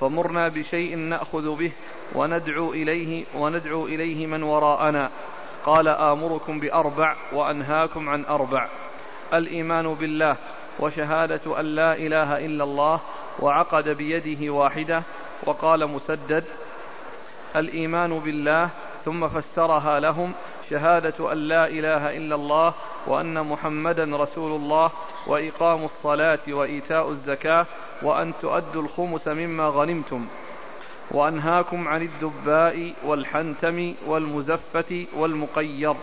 فمرنا 0.00 0.48
بشيء 0.48 0.96
نأخذ 0.96 1.56
به 1.56 1.72
وندعو 2.14 2.72
إليه 2.72 3.24
وندعو 3.34 3.86
إليه 3.86 4.26
من 4.26 4.42
وراءنا. 4.42 5.10
قال 5.64 5.88
آمركم 5.88 6.60
بأربع 6.60 7.16
وأنهاكم 7.32 8.08
عن 8.08 8.24
أربع. 8.24 8.68
الإيمان 9.34 9.94
بالله 9.94 10.36
وشهادة 10.80 11.60
أن 11.60 11.64
لا 11.64 11.96
إله 11.96 12.46
إلا 12.46 12.64
الله 12.64 13.00
وعقد 13.38 13.88
بيده 13.88 14.52
واحدة 14.52 15.02
وقال 15.46 15.86
مسدد 15.86 16.44
الإيمان 17.56 18.18
بالله 18.18 18.70
ثم 19.06 19.28
فسرها 19.28 20.00
لهم 20.00 20.32
شهادة 20.70 21.32
أن 21.32 21.38
لا 21.38 21.66
إله 21.68 22.16
إلا 22.16 22.34
الله 22.34 22.74
وأن 23.06 23.46
محمدا 23.46 24.16
رسول 24.16 24.52
الله 24.52 24.90
وإقام 25.26 25.84
الصلاة 25.84 26.38
وإيتاء 26.48 27.10
الزكاة 27.10 27.66
وأن 28.02 28.32
تؤدوا 28.40 28.82
الخمس 28.82 29.28
مما 29.28 29.68
غنمتم 29.68 30.26
وأنهاكم 31.10 31.88
عن 31.88 32.02
الدباء 32.02 32.94
والحنتم 33.04 33.94
والمزفة 34.06 35.06
والمقير 35.16 35.94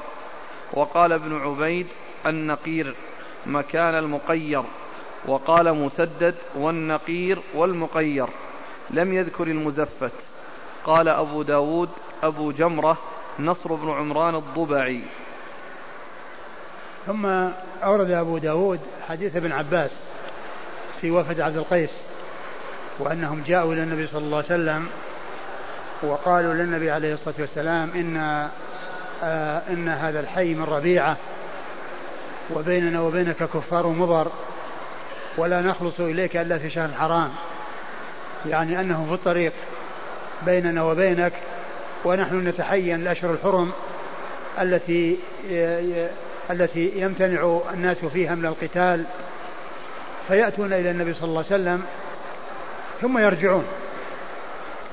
وقال 0.73 1.11
ابن 1.13 1.41
عبيد 1.41 1.87
النقير 2.25 2.95
مكان 3.45 3.95
المقير 3.95 4.63
وقال 5.25 5.73
مسدد 5.73 6.35
والنقير 6.55 7.39
والمقير 7.55 8.27
لم 8.89 9.13
يذكر 9.13 9.47
المزفت 9.47 10.13
قال 10.85 11.07
أبو 11.07 11.41
داود 11.41 11.89
أبو 12.23 12.51
جمرة 12.51 12.97
نصر 13.39 13.73
بن 13.73 13.89
عمران 13.89 14.35
الضبعي. 14.35 15.01
ثم 17.07 17.25
أورد 17.83 18.11
أبو 18.11 18.37
داود 18.37 18.79
حديث 19.07 19.35
ابن 19.35 19.51
عباس 19.51 19.91
في 21.01 21.11
وفد 21.11 21.41
عبد 21.41 21.57
القيس 21.57 21.89
وأنهم 22.99 23.43
جاءوا 23.47 23.73
إلى 23.73 23.83
النبي 23.83 24.07
صلى 24.07 24.25
الله 24.25 24.37
عليه 24.37 24.45
وسلم 24.45 24.87
وقالوا 26.03 26.53
للنبي 26.53 26.91
عليه 26.91 27.13
الصلاة 27.13 27.35
والسلام 27.39 27.89
إن 27.95 28.17
آه 29.23 29.61
إن 29.69 29.87
هذا 29.87 30.19
الحي 30.19 30.53
من 30.53 30.63
ربيعة 30.63 31.17
وبيننا 32.49 33.01
وبينك 33.01 33.35
كفار 33.35 33.87
مضر 33.87 34.31
ولا 35.37 35.61
نخلص 35.61 35.99
إليك 35.99 36.37
إلا 36.37 36.57
في 36.57 36.69
شهر 36.69 36.89
حرام 36.91 37.31
يعني 38.45 38.79
أنه 38.79 39.05
في 39.07 39.13
الطريق 39.13 39.53
بيننا 40.45 40.83
وبينك 40.83 41.33
ونحن 42.05 42.47
نتحين 42.47 42.95
الأشهر 42.95 43.31
الحرم 43.31 43.71
التي 44.61 45.17
التي 46.51 46.91
يمتنع 46.95 47.59
الناس 47.73 48.05
فيها 48.05 48.35
من 48.35 48.45
القتال 48.45 49.03
فيأتون 50.27 50.73
إلى 50.73 50.91
النبي 50.91 51.13
صلى 51.13 51.23
الله 51.23 51.45
عليه 51.51 51.61
وسلم 51.61 51.83
ثم 53.01 53.17
يرجعون. 53.17 53.65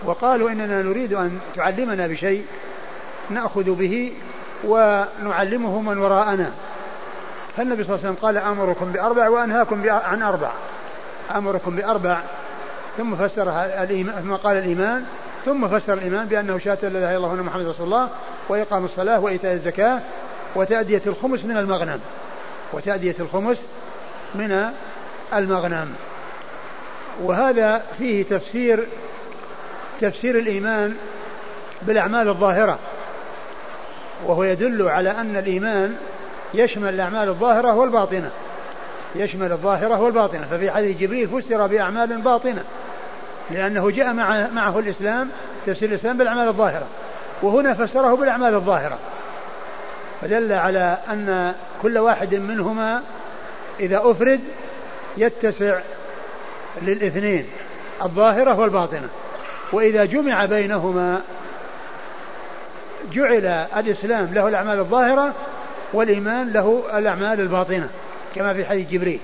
وقالوا 0.05 0.51
إننا 0.51 0.83
نريد 0.83 1.15
أن 1.15 1.39
تعلمنا 1.57 2.07
بشيء 2.07 2.45
نأخذ 3.31 3.75
به 3.75 4.13
ونعلمه 4.65 5.81
من 5.81 5.99
وراءنا. 5.99 6.51
فالنبي 7.57 7.85
صلى 7.85 7.95
الله 7.95 8.07
عليه 8.07 8.15
وسلم 8.15 8.27
قال 8.27 8.39
أمركم 8.39 8.93
بأربع 8.93 9.29
وأنهاكم 9.29 9.91
عن 9.91 10.23
أربع. 10.23 10.51
أمركم 11.37 11.77
بأربع. 11.77 12.21
ثم 12.99 13.17
فسرها 13.17 13.85
ثم 14.21 14.35
قال 14.35 14.57
الإيمان 14.57 15.05
ثم 15.45 15.69
فسر 15.69 15.95
الإيمان 15.95 16.27
بأنه 16.27 16.59
شهادة 16.59 16.89
لا 16.89 16.99
إله 16.99 17.17
إلا 17.17 17.17
الله 17.17 17.43
محمد 17.43 17.67
رسول 17.67 17.87
الله 17.87 18.09
وإقام 18.49 18.85
الصلاة 18.85 19.21
وإيتاء 19.21 19.53
الزكاة 19.53 20.01
وتأدية 20.55 21.03
الخمس 21.07 21.45
من 21.45 21.57
المغنم. 21.57 22.01
وتأدية 22.73 23.15
الخمس 23.21 23.59
من 24.35 24.71
المغنم. 25.35 25.95
وهذا 27.23 27.83
فيه 27.99 28.25
تفسير 28.25 28.87
تفسير 30.01 30.39
الإيمان 30.39 30.97
بالأعمال 31.83 32.29
الظاهرة. 32.29 32.79
وهو 34.27 34.45
يدل 34.45 34.89
على 34.89 35.11
أن 35.11 35.37
الإيمان 35.37 35.97
يشمل 36.55 36.89
الأعمال 36.95 37.29
الظاهرة 37.29 37.75
والباطنة. 37.75 38.31
يشمل 39.15 39.53
الظاهرة 39.53 40.01
والباطنة. 40.01 40.47
ففي 40.51 40.71
حديث 40.71 40.99
جبريل 40.99 41.29
فسر 41.29 41.67
بأعمال 41.67 42.21
باطنة. 42.21 42.65
لأنه 43.53 43.91
جاء 43.91 44.13
مع 44.13 44.47
معه 44.47 44.79
الإسلام 44.79 45.31
تفسير 45.67 45.89
الإسلام 45.89 46.19
بالأعمال 46.19 46.49
الظاهرة. 46.49 46.87
وهنا 47.43 47.75
فسره 47.75 48.17
بالأعمال 48.17 48.55
الظاهرة. 48.55 48.99
فدل 50.21 50.53
على 50.53 50.99
أن 51.11 51.55
كل 51.83 51.99
واحد 51.99 52.35
منهما 52.35 53.03
إذا 53.81 54.01
أفرد 54.05 54.41
يتسع 55.17 55.81
للإثنين 56.83 57.47
الظاهرة 58.03 58.61
والباطنة. 58.61 59.09
وإذا 59.73 60.05
جمع 60.05 60.45
بينهما 60.45 61.21
جعل 63.13 63.47
الإسلام 63.77 64.35
له 64.35 64.49
الأعمال 64.49 64.79
الظاهرة 64.79 65.35
والإيمان 65.93 66.53
له 66.53 66.83
الأعمال 66.99 67.41
الباطنة 67.41 67.89
كما 68.35 68.55
في 68.55 68.65
حديث 68.65 68.91
جبريل. 68.91 69.21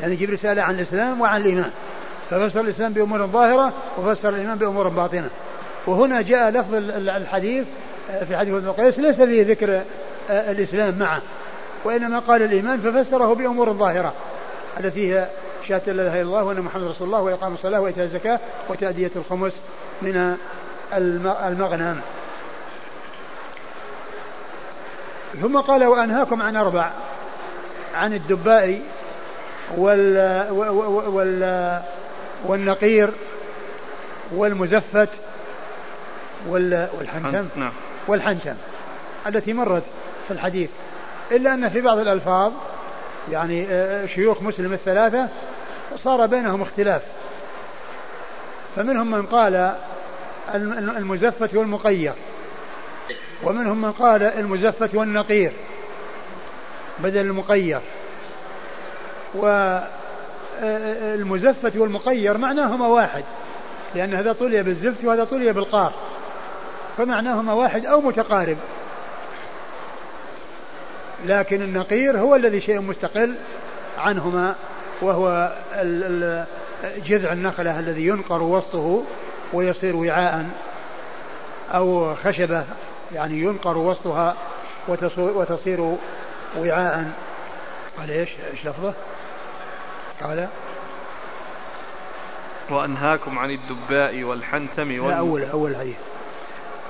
يعني 0.00 0.16
جبريل 0.16 0.38
سأل 0.38 0.60
عن 0.60 0.74
الإسلام 0.74 1.20
وعن 1.20 1.40
الإيمان. 1.40 1.70
ففسر 2.34 2.60
الإسلام 2.60 2.92
بأمور 2.92 3.26
ظاهرة 3.26 3.72
وفسر 3.98 4.28
الإيمان 4.28 4.58
بأمور 4.58 4.88
باطنة. 4.88 5.30
وهنا 5.86 6.22
جاء 6.22 6.50
لفظ 6.50 6.74
الحديث 7.08 7.66
في 8.28 8.36
حديث 8.36 8.54
ابن 8.54 8.70
قيس 8.70 8.98
ليس 8.98 9.16
فيه 9.16 9.46
ذكر 9.46 9.82
الإسلام 10.30 10.98
معه. 10.98 11.22
وإنما 11.84 12.18
قال 12.18 12.42
الإيمان 12.42 12.80
ففسره 12.80 13.34
بأمور 13.34 13.72
ظاهرة. 13.72 14.12
التي 14.80 15.14
هي 15.14 15.26
شهادة 15.68 15.92
لا 15.92 16.02
إله 16.02 16.12
إلا 16.12 16.22
الله 16.22 16.44
وأن 16.44 16.60
محمد 16.60 16.82
رسول 16.82 17.06
الله 17.06 17.20
وإقام 17.20 17.54
الصلاة 17.54 17.80
وإيتاء 17.80 18.04
الزكاة 18.04 18.40
وتأدية 18.68 19.10
الخمس 19.16 19.52
من 20.02 20.36
المغنم. 21.46 22.00
ثم 25.42 25.60
قال 25.60 25.84
وأنهاكم 25.84 26.42
عن 26.42 26.56
أربع 26.56 26.90
عن 27.94 28.12
الدباء 28.12 28.80
وال, 29.76 30.46
وال 31.08 31.80
والنقير 32.44 33.10
والمزفت 34.32 35.08
والحنتم. 36.48 37.48
نعم. 37.56 37.72
والحنتم 38.08 38.54
التي 39.26 39.52
مرت 39.52 39.82
في 40.28 40.30
الحديث. 40.34 40.70
إلا 41.32 41.54
أن 41.54 41.68
في 41.68 41.80
بعض 41.80 41.98
الألفاظ 41.98 42.52
يعني 43.30 43.66
آه، 43.70 44.06
شيوخ 44.06 44.42
مسلم 44.42 44.72
الثلاثة 44.72 45.28
صار 45.96 46.26
بينهم 46.26 46.62
اختلاف. 46.62 47.02
فمنهم 48.76 49.10
من 49.10 49.26
قال 49.26 49.74
المزفت 50.96 51.54
والمقير. 51.54 52.12
ومنهم 53.42 53.82
من 53.82 53.92
قال 53.92 54.22
المزفت 54.22 54.94
والنقير 54.94 55.52
بدل 56.98 57.20
المقير. 57.20 57.80
والمزفت 60.62 61.76
والمقير 61.76 62.38
معناهما 62.38 62.86
واحد 62.86 63.24
لأن 63.94 64.14
هذا 64.14 64.32
طلي 64.32 64.62
بالزفت 64.62 65.04
وهذا 65.04 65.24
طلي 65.24 65.52
بالقار 65.52 65.92
فمعناهما 66.96 67.52
واحد 67.52 67.86
أو 67.86 68.00
متقارب 68.00 68.56
لكن 71.26 71.62
النقير 71.62 72.18
هو 72.18 72.36
الذي 72.36 72.60
شيء 72.60 72.80
مستقل 72.80 73.34
عنهما 73.98 74.54
وهو 75.02 75.52
جذع 77.06 77.32
النخلة 77.32 77.78
الذي 77.78 78.06
ينقر 78.06 78.42
وسطه 78.42 79.04
ويصير 79.52 79.96
وعاء 79.96 80.46
أو 81.74 82.14
خشبة 82.14 82.64
يعني 83.14 83.40
ينقر 83.40 83.78
وسطها 83.78 84.36
وتصير 85.18 85.96
وعاء 86.58 87.10
قال 87.98 88.10
إيش؟ 88.10 88.30
إيش 88.52 88.66
لفظه؟ 88.66 88.94
قال 90.24 90.48
وأنهاكم 92.70 93.38
عن 93.38 93.50
الدباء 93.50 94.22
والحنتم 94.22 94.92
لا 94.92 95.14
أول 95.14 95.44
أول 95.44 95.76
حديث. 95.76 95.96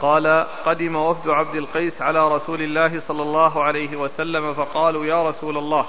قال 0.00 0.46
قدم 0.64 0.96
وفد 0.96 1.28
عبد 1.28 1.54
القيس 1.54 2.02
على 2.02 2.28
رسول 2.28 2.62
الله 2.62 3.00
صلى 3.00 3.22
الله 3.22 3.64
عليه 3.64 3.96
وسلم 3.96 4.54
فقالوا 4.54 5.04
يا 5.04 5.28
رسول 5.28 5.56
الله 5.56 5.86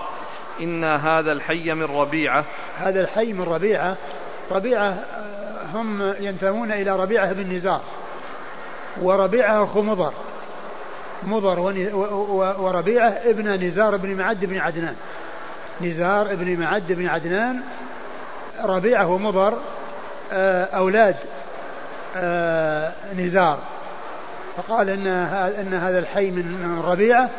إن 0.61 0.83
هذا 0.83 1.31
الحي 1.31 1.73
من 1.73 1.83
ربيعة. 1.83 2.45
هذا 2.77 3.01
الحي 3.01 3.33
من 3.33 3.43
ربيعة. 3.43 3.97
ربيعة 4.51 4.89
آه، 4.89 5.65
هم 5.73 6.13
ينتمون 6.19 6.71
إلى 6.71 6.95
ربيعة 6.95 7.33
بن 7.33 7.51
نزار. 7.51 7.81
وربيعة 9.01 9.63
أخو 9.63 9.81
مضر. 9.81 10.13
مضر 11.23 11.59
وربيعة 12.59 13.09
ابن 13.09 13.65
نزار 13.65 13.97
بن 13.97 14.15
معد 14.17 14.45
بن 14.45 14.57
عدنان. 14.57 14.95
نزار 15.81 16.31
ابن 16.31 16.59
معد 16.59 16.91
بن 16.93 17.07
عدنان 17.07 17.61
ربيعة 18.63 19.07
ومضر 19.07 19.53
آه، 20.31 20.65
أولاد 20.65 21.15
آه، 22.15 22.91
نزار. 23.17 23.59
فقال 24.57 24.89
إن 24.89 25.07
إن 25.59 25.73
هذا 25.73 25.99
الحي 25.99 26.31
من 26.31 26.81
ربيعة 26.85 27.29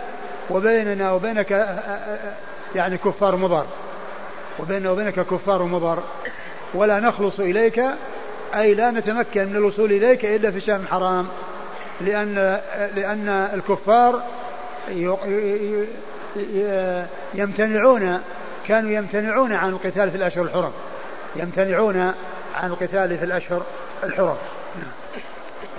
وبيننا 0.50 1.12
وبينك 1.12 1.52
آه، 1.52 2.18
يعني 2.74 2.98
كفار 2.98 3.36
مضر. 3.36 3.64
وبيننا 4.58 4.90
وبينك 4.90 5.14
كفار 5.14 5.62
مضر. 5.62 6.02
ولا 6.74 7.00
نخلص 7.00 7.40
إليك 7.40 7.82
أي 8.54 8.74
لا 8.74 8.90
نتمكن 8.90 9.46
من 9.46 9.56
الوصول 9.56 9.92
إليك 9.92 10.24
إلا 10.24 10.50
في 10.50 10.60
شهر 10.60 10.80
حرام. 10.90 11.26
لأن 12.00 12.60
لأن 12.94 13.28
الكفار 13.28 14.22
يمتنعون 17.34 18.20
كانوا 18.66 18.90
يمتنعون 18.90 19.52
عن 19.52 19.68
القتال 19.68 20.10
في 20.10 20.16
الأشهر 20.16 20.44
الحرم. 20.44 20.72
يمتنعون 21.36 22.12
عن 22.54 22.70
القتال 22.70 23.18
في 23.18 23.24
الأشهر 23.24 23.62
الحرم. 24.04 24.36
نعم. 24.76 24.92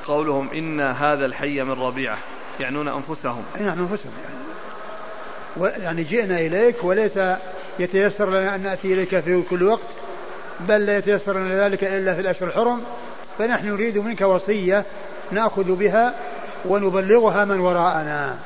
قولهم 0.07 0.49
إن 0.49 0.81
هذا 0.81 1.25
الحي 1.25 1.61
من 1.63 1.81
ربيعة 1.81 2.17
يعنون 2.59 2.87
أنفسهم. 2.87 3.43
نعم 3.59 3.79
أنفسهم. 3.79 4.11
يعني, 5.57 5.83
يعني 5.83 6.03
جئنا 6.03 6.39
إليك 6.39 6.83
وليس 6.83 7.19
يتيسر 7.79 8.29
لنا 8.29 8.55
أن 8.55 8.63
نأتي 8.63 8.93
إليك 8.93 9.19
في 9.19 9.41
كل 9.41 9.63
وقت 9.63 9.81
بل 10.59 10.85
لا 10.85 10.97
يتيسر 10.97 11.37
لنا 11.37 11.67
ذلك 11.67 11.83
إلا 11.83 12.13
في 12.13 12.21
الأشهر 12.21 12.47
الحرم. 12.47 12.81
فنحن 13.37 13.67
نريد 13.67 13.97
منك 13.97 14.21
وصية 14.21 14.85
نأخذ 15.31 15.75
بها 15.75 16.13
ونبلغها 16.65 17.45
من 17.45 17.59
وراءنا. 17.59 18.37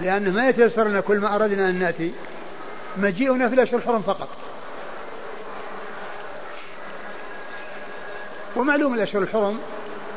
لأنه 0.00 0.30
ما 0.30 0.48
يتيسر 0.48 0.88
لنا 0.88 1.00
كل 1.00 1.16
ما 1.16 1.36
أردنا 1.36 1.68
أن 1.68 1.78
نأتي. 1.78 2.12
مجيئنا 2.96 3.48
في 3.48 3.54
الأشهر 3.54 3.78
الحرم 3.78 4.02
فقط. 4.02 4.28
ومعلوم 8.56 8.94
الأشهر 8.94 9.22
الحرم 9.22 9.58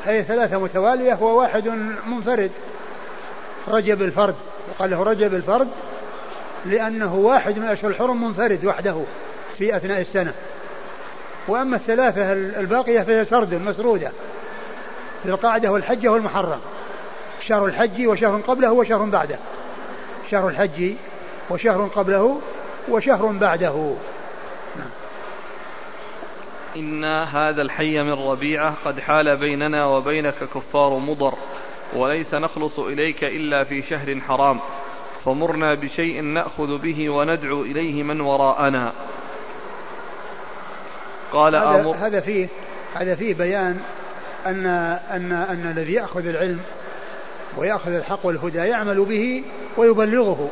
هي 0.05 0.23
ثلاثة 0.23 0.59
متوالية 0.59 1.17
وواحد 1.21 1.67
منفرد. 2.07 2.51
رجب 3.67 4.01
الفرد. 4.01 4.35
وقال 4.69 4.89
له 4.89 5.03
رجب 5.03 5.33
الفرد 5.33 5.67
لأنه 6.65 7.15
واحد 7.15 7.59
من 7.59 7.65
أشهر 7.65 7.91
الحرم 7.91 8.23
منفرد 8.23 8.65
وحده 8.65 9.03
في 9.57 9.77
أثناء 9.77 10.01
السنة. 10.01 10.33
وأما 11.47 11.75
الثلاثة 11.75 12.33
الباقية 12.33 13.01
فهي 13.01 13.25
سرد 13.25 13.53
مسرودة. 13.53 14.11
في 15.23 15.29
القاعدة 15.29 15.71
والحجة 15.71 16.07
والمحرم. 16.07 16.59
شهر 17.41 17.65
الحج 17.65 18.07
وشهر 18.07 18.41
قبله 18.41 18.71
وشهر 18.71 19.05
بعده. 19.05 19.37
شهر 20.31 20.47
الحج 20.47 20.93
وشهر 21.49 21.87
قبله 21.87 22.41
وشهر 22.89 23.25
بعده. 23.25 23.95
إن 26.75 27.05
هذا 27.05 27.61
الحي 27.61 28.03
من 28.03 28.13
ربيعة 28.13 28.75
قد 28.85 28.99
حال 28.99 29.37
بيننا 29.37 29.85
وبينك 29.85 30.35
كفار 30.55 30.97
مضر 30.97 31.33
وليس 31.95 32.33
نخلص 32.33 32.79
إليك 32.79 33.23
إلا 33.23 33.63
في 33.63 33.81
شهر 33.81 34.19
حرام 34.27 34.59
فمرنا 35.25 35.75
بشيء 35.75 36.21
نأخذ 36.21 36.77
به 36.77 37.09
وندعو 37.09 37.61
إليه 37.61 38.03
من 38.03 38.21
وراءنا 38.21 38.93
قال 41.31 41.55
هذا, 41.55 41.81
آمر 41.81 41.95
هذا 41.95 42.19
فيه 42.19 42.47
هذا 42.95 43.15
فيه 43.15 43.33
بيان 43.33 43.79
أن 44.45 44.65
أن 45.11 45.31
أن 45.31 45.73
الذي 45.77 45.93
يأخذ 45.93 46.27
العلم 46.27 46.59
ويأخذ 47.57 47.91
الحق 47.91 48.25
والهدى 48.25 48.57
يعمل 48.57 49.05
به 49.05 49.43
ويبلغه. 49.79 50.49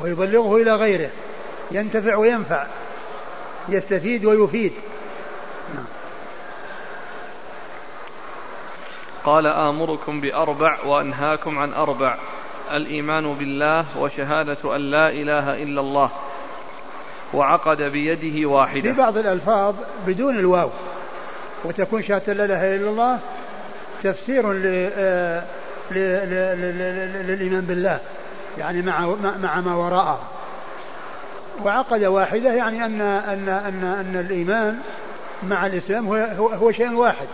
ويبلغه 0.00 0.56
إلى 0.56 0.74
غيره. 0.74 1.10
ينتفع 1.70 2.16
وينفع. 2.16 2.66
يستفيد 3.68 4.24
ويفيد. 4.24 4.72
نعم. 5.74 5.84
قال 9.24 9.46
آمركم 9.46 10.20
بأربع 10.20 10.78
وأنهاكم 10.84 11.58
عن 11.58 11.72
أربع. 11.72 12.16
الإيمان 12.72 13.34
بالله 13.34 13.84
وشهادة 13.98 14.76
أن 14.76 14.80
لا 14.80 15.08
إله 15.08 15.62
إلا 15.62 15.80
الله. 15.80 16.10
وعقد 17.34 17.82
بيده 17.82 18.48
واحدة. 18.48 18.80
في 18.80 18.92
بعض 18.92 19.16
الألفاظ 19.16 19.74
بدون 20.06 20.38
الواو. 20.38 20.70
وتكون 21.64 22.02
شهادة 22.02 22.32
لا 22.32 22.44
إله 22.44 22.74
إلا 22.74 22.90
الله 22.90 23.18
تفسير 24.02 24.62
آه، 24.64 25.42
للإيمان 25.92 27.60
بالله 27.60 28.00
يعني 28.58 28.82
مع 28.82 29.14
مع 29.42 29.60
ما 29.60 29.74
وراءه. 29.74 30.20
وعقد 31.64 32.04
واحدة 32.04 32.52
يعني 32.52 32.84
أن 32.84 33.00
أن 33.00 33.48
أن 33.48 33.84
أن 33.84 34.24
الإيمان 34.26 34.78
مع 35.42 35.66
الإسلام 35.66 36.06
هو 36.08 36.46
هو 36.46 36.72
شيء 36.72 36.92
واحد. 36.92 37.26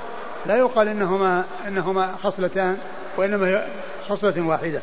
لا 0.46 0.56
يقال 0.56 0.88
إنهما 0.88 1.44
إنهما 1.68 2.14
خصلتان 2.22 2.76
وإنما 3.16 3.46
هي 3.46 3.66
خصلة 4.08 4.46
واحدة. 4.46 4.80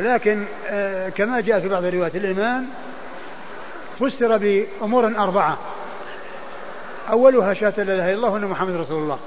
لكن 0.00 0.44
آه، 0.66 1.08
كما 1.08 1.40
جاء 1.40 1.60
في 1.60 1.68
بعض 1.68 1.84
الروايات 1.84 2.16
الإيمان 2.16 2.66
فسر 4.00 4.36
بأمور 4.36 5.06
أربعة. 5.06 5.58
أولها 7.10 7.54
شهادة 7.54 7.82
لا 7.82 7.94
إله 7.94 8.04
إلا 8.04 8.14
الله 8.14 8.30
وأن 8.30 8.44
محمد 8.44 8.74
رسول 8.76 9.02
الله. 9.02 9.18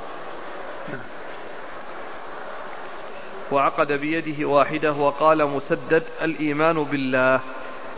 وعقد 3.51 3.91
بيده 3.91 4.47
واحدة 4.47 4.93
وقال 4.93 5.45
مسدد 5.47 6.03
الإيمان 6.21 6.83
بالله 6.83 7.39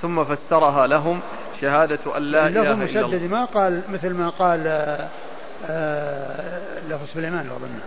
ثم 0.02 0.24
فسرها 0.24 0.88
لهم 0.88 1.20
شهادة 1.62 2.18
أن 2.18 2.22
لا 2.22 2.48
إله 2.48 2.62
إلا 2.62 2.74
الله. 2.74 3.08
مسدد 3.08 3.32
ما 3.32 3.46
قال 3.46 3.82
مثل 3.90 4.14
ما 4.14 4.30
قال 4.30 4.68
آه، 4.68 5.08
آه، 5.66 6.80
لفظ 6.90 7.08
سليمان 7.14 7.50
أظن 7.50 7.80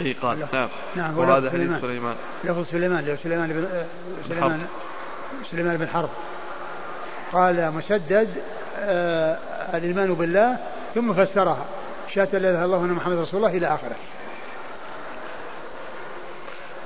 اي 0.00 0.12
قال. 0.12 0.46
نعم. 0.52 0.68
نعم 0.96 1.18
وهذا 1.18 1.50
حديث 1.50 1.80
سليمان. 1.80 2.14
لفظ 2.44 2.66
سليمان 2.70 3.16
سليمان 3.16 3.52
بن 3.52 3.64
آه، 3.64 3.84
سليمان 4.28 4.66
سليمان 5.50 5.76
بن 5.76 5.88
حرب. 5.88 6.10
قال 7.32 7.72
مسدد 7.72 8.28
آه 8.80 9.38
الإيمان 9.74 10.14
بالله 10.14 10.56
ثم 10.94 11.14
فسرها. 11.14 11.66
شهادة 12.14 12.38
لا 12.38 12.50
إله 12.50 12.58
إلا 12.58 12.64
الله 12.64 12.78
وأن 12.78 12.90
محمد 12.90 13.18
رسول 13.18 13.44
الله 13.44 13.56
إلى 13.56 13.66
آخره. 13.66 13.96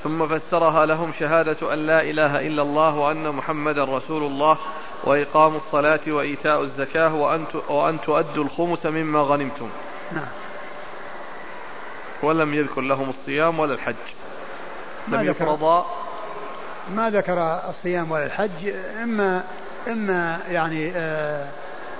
ثم 0.02 0.38
فسرها 0.38 0.86
لهم 0.86 1.12
شهادة 1.18 1.72
أن 1.74 1.86
لا 1.86 2.02
إله 2.02 2.46
إلا 2.46 2.62
الله 2.62 2.96
وأن 2.96 3.28
محمدا 3.28 3.84
رسول 3.84 4.22
الله 4.22 4.58
وإقام 5.04 5.56
الصلاة 5.56 6.00
وإيتاء 6.08 6.62
الزكاة 6.62 7.14
وأن 7.14 7.44
وأن 7.68 8.00
تؤدوا 8.00 8.44
الخمس 8.44 8.86
مما 8.86 9.20
غنمتم. 9.20 9.68
نعم. 10.12 10.28
ولم 12.22 12.54
يذكر 12.54 12.80
لهم 12.80 13.10
الصيام 13.10 13.58
ولا 13.58 13.74
الحج. 13.74 13.94
لم 15.08 15.26
يفرضا 15.26 15.86
ما 16.94 17.10
ذكر 17.10 17.60
الصيام 17.68 18.10
ولا 18.10 18.26
الحج 18.26 18.74
إما 19.02 19.44
إما 19.88 20.40
يعني 20.50 20.92
آه 20.96 21.46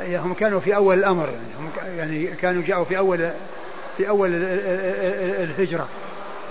هم 0.03 0.34
كانوا 0.34 0.61
في 0.61 0.76
أول 0.76 0.98
الأمر 0.98 1.28
يعني 1.28 1.55
هم 1.59 1.70
يعني 1.98 2.26
كانوا 2.26 2.62
جاءوا 2.62 2.84
في 2.84 2.98
أول 2.98 3.30
في 3.96 4.09
أول 4.09 4.30
الهجرة 4.34 5.88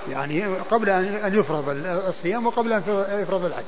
يعني 0.10 0.46
قبل 0.46 0.90
أن 0.90 1.40
يفرض 1.40 1.70
الصيام 2.08 2.48
وقبل 2.48 2.74
أن 2.74 2.82
يفرض 3.22 3.46
الحج. 3.46 3.64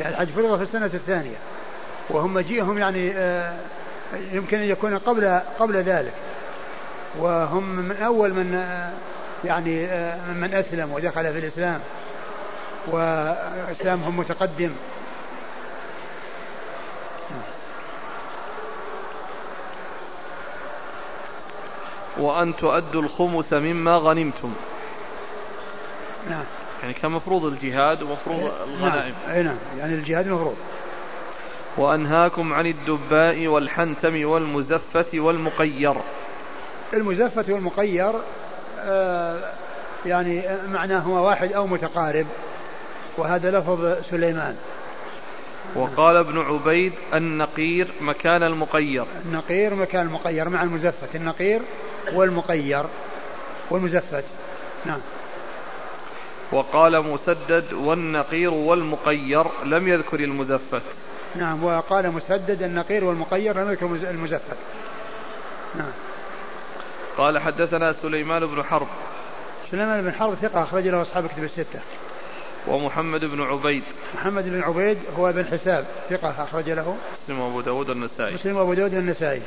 يعني 0.00 0.14
الحج 0.14 0.28
فرض 0.28 0.56
في 0.56 0.62
السنة 0.62 0.90
الثانية. 0.94 1.36
وهم 2.10 2.34
مجيئهم 2.34 2.78
يعني 2.78 3.12
آه، 3.16 3.56
يمكن 4.32 4.58
أن 4.58 4.68
يكون 4.68 4.98
قبل 4.98 5.40
قبل 5.58 5.76
ذلك. 5.76 6.12
وهم 7.18 7.64
من 7.64 7.96
أول 7.96 8.34
من 8.34 8.54
آه، 8.54 8.92
يعني 9.44 9.86
آه، 9.86 10.32
من 10.32 10.54
أسلم 10.54 10.92
ودخل 10.92 11.32
في 11.32 11.38
الإسلام. 11.38 11.80
وإسلامهم 12.86 14.16
متقدم. 14.16 14.72
وأن 22.18 22.56
تؤدوا 22.56 23.02
الخمس 23.02 23.52
مما 23.52 23.96
غنمتم. 23.96 24.52
نعم. 26.30 26.44
يعني 26.82 26.94
كان 26.94 27.10
مفروض 27.10 27.44
الجهاد 27.44 28.02
ومفروض 28.02 28.40
نعم. 28.40 28.50
الغنائم. 28.68 29.14
نعم. 29.28 29.42
نعم. 29.42 29.56
يعني 29.78 29.94
الجهاد 29.94 30.28
مفروض. 30.28 30.56
وأنهاكم 31.76 32.52
عن 32.52 32.66
الدباء 32.66 33.46
والحنتم 33.46 34.24
والمزفة 34.24 35.06
والمقير. 35.14 35.94
المزفة 36.92 37.52
والمقير 37.52 38.12
آه 38.80 39.52
يعني 40.06 40.42
معناه 40.72 40.98
هو 40.98 41.26
واحد 41.26 41.52
أو 41.52 41.66
متقارب 41.66 42.26
وهذا 43.18 43.50
لفظ 43.50 44.08
سليمان. 44.10 44.56
وقال 45.76 46.16
ابن 46.16 46.38
عبيد 46.38 46.92
النقير 47.14 47.88
مكان 48.00 48.42
المقير. 48.42 49.04
النقير 49.26 49.74
مكان 49.74 50.06
المقير 50.06 50.48
مع 50.48 50.62
المزفة. 50.62 51.08
النقير 51.14 51.60
والمقير 52.12 52.84
والمزفت 53.70 54.24
نعم. 54.86 55.00
وقال 56.54 57.02
مسدد 57.02 57.72
والنقير 57.72 58.50
والمقير 58.50 59.44
لم 59.64 59.88
يذكر 59.88 60.20
المزفت. 60.20 60.82
نعم 61.36 61.64
وقال 61.64 62.10
مسدد 62.10 62.62
النقير 62.62 63.04
والمقير 63.04 63.60
لم 63.60 63.70
يذكر 63.70 63.86
المزفت. 63.86 64.56
نعم. 65.74 65.90
قال 67.16 67.38
حدثنا 67.38 67.92
سليمان 67.92 68.46
بن 68.46 68.62
حرب. 68.62 68.86
سليمان 69.70 70.02
بن 70.02 70.12
حرب 70.12 70.34
ثقة 70.34 70.62
أخرج 70.62 70.88
له 70.88 71.02
أصحاب 71.02 71.26
كتب 71.26 71.44
الستة. 71.44 71.80
ومحمد 72.66 73.24
بن 73.24 73.42
عبيد. 73.42 73.82
محمد 74.14 74.44
بن 74.44 74.62
عبيد 74.62 74.98
هو 75.18 75.32
بن 75.32 75.46
حساب 75.46 75.84
ثقة 76.10 76.44
أخرج 76.44 76.70
له. 76.70 76.96
مسلم 77.24 77.40
وأبو 77.40 77.60
داود 77.60 77.90
النسائي. 77.90 78.34
مسلم 78.34 78.56
وأبو 78.56 78.74
داود 78.74 78.94
النسائي. 78.94 79.42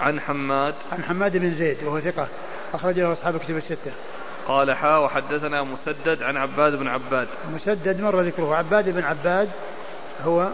عن 0.00 0.20
حماد. 0.20 0.74
عن 0.92 1.04
حماد 1.04 1.36
بن 1.36 1.54
زيد 1.54 1.84
وهو 1.84 2.00
ثقة 2.00 2.28
أخرج 2.74 3.00
له 3.00 3.12
أصحاب 3.12 3.36
كتب 3.36 3.56
الستة. 3.56 3.92
قال 4.48 4.76
حا 4.76 4.96
وحدثنا 4.96 5.62
مسدد 5.62 6.22
عن 6.22 6.36
عباد 6.36 6.72
بن 6.72 6.88
عباد. 6.88 7.28
مسدد 7.54 8.00
مر 8.00 8.20
ذكره. 8.20 8.54
عباد 8.54 8.88
بن 8.88 9.02
عباد 9.02 9.50
هو 10.24 10.48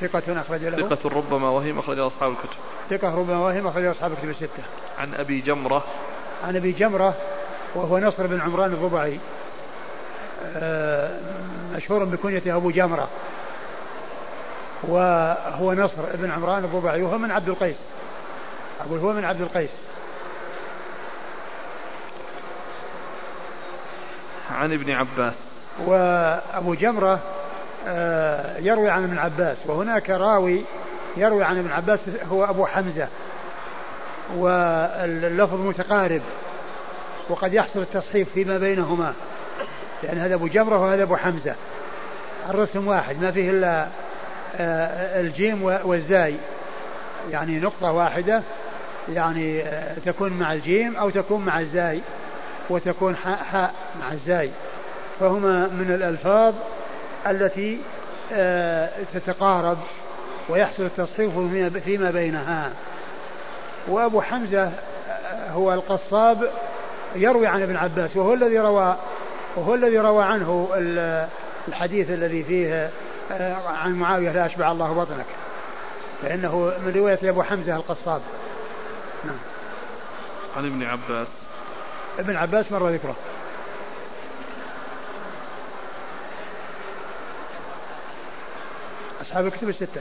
ثقة 0.00 0.40
أخرج 0.40 0.64
له. 0.64 0.88
ثقة 0.88 1.08
ربما 1.08 1.50
وهم 1.50 1.78
أخرج 1.78 1.98
أصحاب 1.98 2.30
الكتب. 2.30 2.56
ثقة 2.90 3.14
ربما 3.14 3.38
وهم 3.38 3.66
أخرج 3.66 3.84
أصحاب 3.84 4.12
الكتب 4.12 4.28
الستة. 4.28 4.62
عن 4.98 5.14
أبي 5.14 5.40
جمرة. 5.40 5.84
عن 6.44 6.56
أبي 6.56 6.72
جمرة 6.72 7.14
وهو 7.74 7.98
نصر 7.98 8.26
بن 8.26 8.40
عمران 8.40 8.72
الربعي 8.72 9.18
آه، 10.56 11.18
مشهور 11.76 12.04
بكنيته 12.04 12.56
أبو 12.56 12.70
جمرة. 12.70 13.08
وهو 14.82 15.72
نصر 15.72 16.02
بن 16.14 16.30
عمران 16.30 16.64
الربعي 16.64 17.02
وهو 17.02 17.18
من 17.18 17.30
عبد 17.30 17.48
القيس. 17.48 17.76
أقول 18.80 18.98
هو 18.98 19.12
من 19.12 19.24
عبد 19.24 19.40
القيس. 19.40 19.70
عن 24.54 24.72
ابن 24.72 24.90
عباس. 24.90 25.34
وأبو 25.86 26.74
جمرة 26.74 27.20
آه، 27.88 28.58
يروي 28.58 28.90
عن 28.90 29.04
ابن 29.04 29.18
عباس 29.18 29.56
وهناك 29.66 30.10
راوي 30.10 30.62
يروي 31.16 31.44
عن 31.44 31.58
ابن 31.58 31.72
عباس 31.72 32.00
هو 32.30 32.44
أبو 32.44 32.66
حمزة 32.66 33.08
واللفظ 34.36 35.60
متقارب 35.60 36.20
وقد 37.28 37.54
يحصل 37.54 37.80
التصحيف 37.80 38.28
فيما 38.34 38.58
بينهما 38.58 39.14
لأن 40.02 40.18
هذا 40.18 40.34
أبو 40.34 40.46
جمرة 40.46 40.78
وهذا 40.78 41.02
أبو 41.02 41.16
حمزة. 41.16 41.54
الرسم 42.50 42.88
واحد 42.88 43.22
ما 43.22 43.30
فيه 43.30 43.50
إلا 43.50 43.86
آه، 44.56 45.20
الجيم 45.20 45.62
والزاي. 45.62 46.34
يعني 47.30 47.60
نقطة 47.60 47.92
واحدة 47.92 48.42
يعني 49.14 49.62
آه، 49.62 49.94
تكون 50.04 50.32
مع 50.32 50.52
الجيم 50.52 50.96
أو 50.96 51.10
تكون 51.10 51.44
مع 51.44 51.60
الزاي. 51.60 52.00
وتكون 52.70 53.16
حاء, 53.16 53.36
حاء 53.36 53.74
مع 54.00 54.12
الزاي. 54.12 54.50
فهما 55.20 55.66
من 55.66 55.94
الألفاظ 55.94 56.54
التي 57.26 57.78
آه، 58.32 58.90
تتقارب 59.14 59.78
ويحصل 60.48 60.82
التصحيف 60.82 61.38
فيما 61.84 62.10
بينها. 62.10 62.70
وأبو 63.88 64.20
حمزة 64.20 64.72
هو 65.50 65.72
القصاب 65.72 66.50
يروي 67.16 67.46
عن 67.46 67.62
ابن 67.62 67.76
عباس 67.76 68.16
وهو 68.16 68.34
الذي 68.34 68.58
روى 68.58 68.96
وهو 69.56 69.74
الذي 69.74 69.98
روى 69.98 70.24
عنه 70.24 70.68
الحديث 71.68 72.10
الذي 72.10 72.44
فيه 72.44 72.90
آه، 73.32 73.56
عن 73.66 73.92
معاوية 73.92 74.32
لا 74.32 74.46
أشبع 74.46 74.72
الله 74.72 74.92
بطنك. 74.92 75.26
فإنه 76.22 76.72
من 76.86 76.92
رواية 76.96 77.18
أبو 77.30 77.42
حمزة 77.42 77.76
القصاب. 77.76 78.20
نعم. 79.24 79.38
عن 80.56 80.66
ابن 80.66 80.82
عباس. 80.82 81.39
ابن 82.18 82.36
عباس 82.36 82.72
مر 82.72 82.88
ذكره. 82.88 83.16
أصحاب 89.20 89.46
الكتب 89.46 89.68
الستة. 89.68 90.00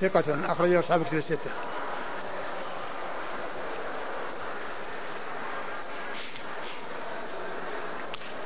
ثقة 0.00 0.52
أخرجه 0.52 0.80
أصحاب 0.80 1.00
الكتب 1.00 1.18
الستة. 1.18 1.50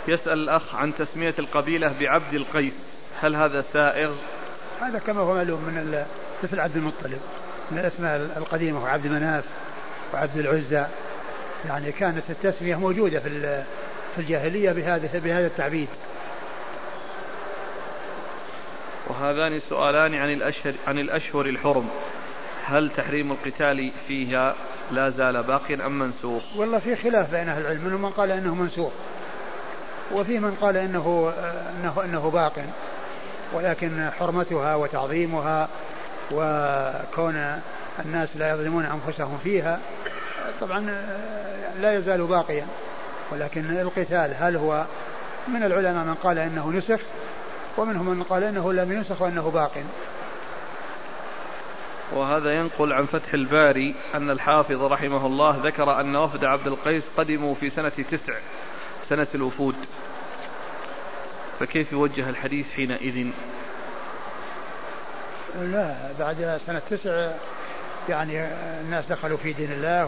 يسأل 0.08 0.32
الأخ 0.32 0.74
عن 0.74 0.94
تسمية 0.94 1.34
القبيلة 1.38 1.94
بعبد 2.00 2.34
القيس. 2.34 2.74
هل 3.20 3.36
هذا 3.36 3.60
سائغ؟ 3.72 4.14
هذا 4.80 4.98
كما 4.98 5.20
هو 5.20 5.34
معلوم 5.34 5.60
من 5.60 6.04
مثل 6.42 6.60
عبد 6.60 6.76
المطلب. 6.76 7.20
من 7.70 7.78
الأسماء 7.78 8.16
القديمة 8.16 8.82
وعبد 8.82 9.06
مناف 9.06 9.44
وعبد 10.14 10.36
العزى. 10.36 10.86
يعني 11.66 11.92
كانت 11.92 12.22
التسمية 12.30 12.76
موجودة 12.76 13.20
في 13.20 13.62
في 14.14 14.22
الجاهلية 14.22 14.72
بهذا 14.72 15.18
بهذا 15.18 15.46
التعبيد. 15.46 15.88
وهذان 19.06 19.60
سؤالان 19.68 20.14
عن 20.14 20.32
الأشهر 20.32 20.74
عن 20.86 20.98
الأشهر 20.98 21.46
الحرم 21.46 21.88
هل 22.64 22.90
تحريم 22.96 23.32
القتال 23.32 23.90
فيها 24.08 24.54
لا 24.90 25.10
زال 25.10 25.42
باقيا 25.42 25.86
أم 25.86 25.98
منسوخ؟ 25.98 26.56
والله 26.56 26.78
في 26.78 26.96
خلاف 26.96 27.30
بين 27.30 27.48
أهل 27.48 27.60
العلم 27.60 27.84
منهم 27.84 28.02
من 28.02 28.10
قال 28.10 28.30
أنه 28.30 28.54
منسوخ 28.54 28.92
وفي 30.12 30.38
من 30.38 30.54
قال 30.60 30.76
انه 30.76 31.32
انه 31.80 32.04
إنه 32.04 32.30
باق 32.30 32.52
ولكن 33.52 34.10
حرمتها 34.18 34.74
وتعظيمها 34.74 35.68
وكون 36.32 37.60
الناس 38.04 38.36
لا 38.36 38.50
يظلمون 38.50 38.84
أنفسهم 38.84 39.38
فيها 39.44 39.80
طبعا 40.60 40.80
لا 41.80 41.94
يزال 41.94 42.26
باقيا. 42.26 42.66
ولكن 43.32 43.70
القتال 43.70 44.34
هل 44.38 44.56
هو 44.56 44.84
من 45.48 45.62
العلماء 45.62 46.04
من 46.04 46.14
قال 46.14 46.38
إنه 46.38 46.70
نسخ 46.70 47.00
ومنهم 47.76 48.06
من 48.06 48.22
قال 48.22 48.44
إنه 48.44 48.72
لم 48.72 48.92
ينسخ 48.92 49.22
وإنه 49.22 49.50
باق. 49.50 49.72
وهذا 52.12 52.52
ينقل 52.52 52.92
عن 52.92 53.06
فتح 53.06 53.34
الباري 53.34 53.94
أن 54.14 54.30
الحافظ 54.30 54.82
رحمه 54.82 55.26
الله 55.26 55.66
ذكر 55.66 56.00
أن 56.00 56.16
وفد 56.16 56.44
عبد 56.44 56.66
القيس 56.66 57.04
قدموا 57.16 57.54
في 57.54 57.70
سنة 57.70 57.88
تسع 57.88 58.32
سنة 59.08 59.26
الوفود. 59.34 59.74
فكيف 61.60 61.92
يوجه 61.92 62.30
الحديث 62.30 62.72
حينئذ؟ 62.72 63.26
لا 65.60 65.96
بعد 66.18 66.60
سنة 66.66 66.82
تسع 66.90 67.30
يعني 68.08 68.44
الناس 68.80 69.04
دخلوا 69.06 69.38
في 69.38 69.52
دين 69.52 69.72
الله 69.72 70.06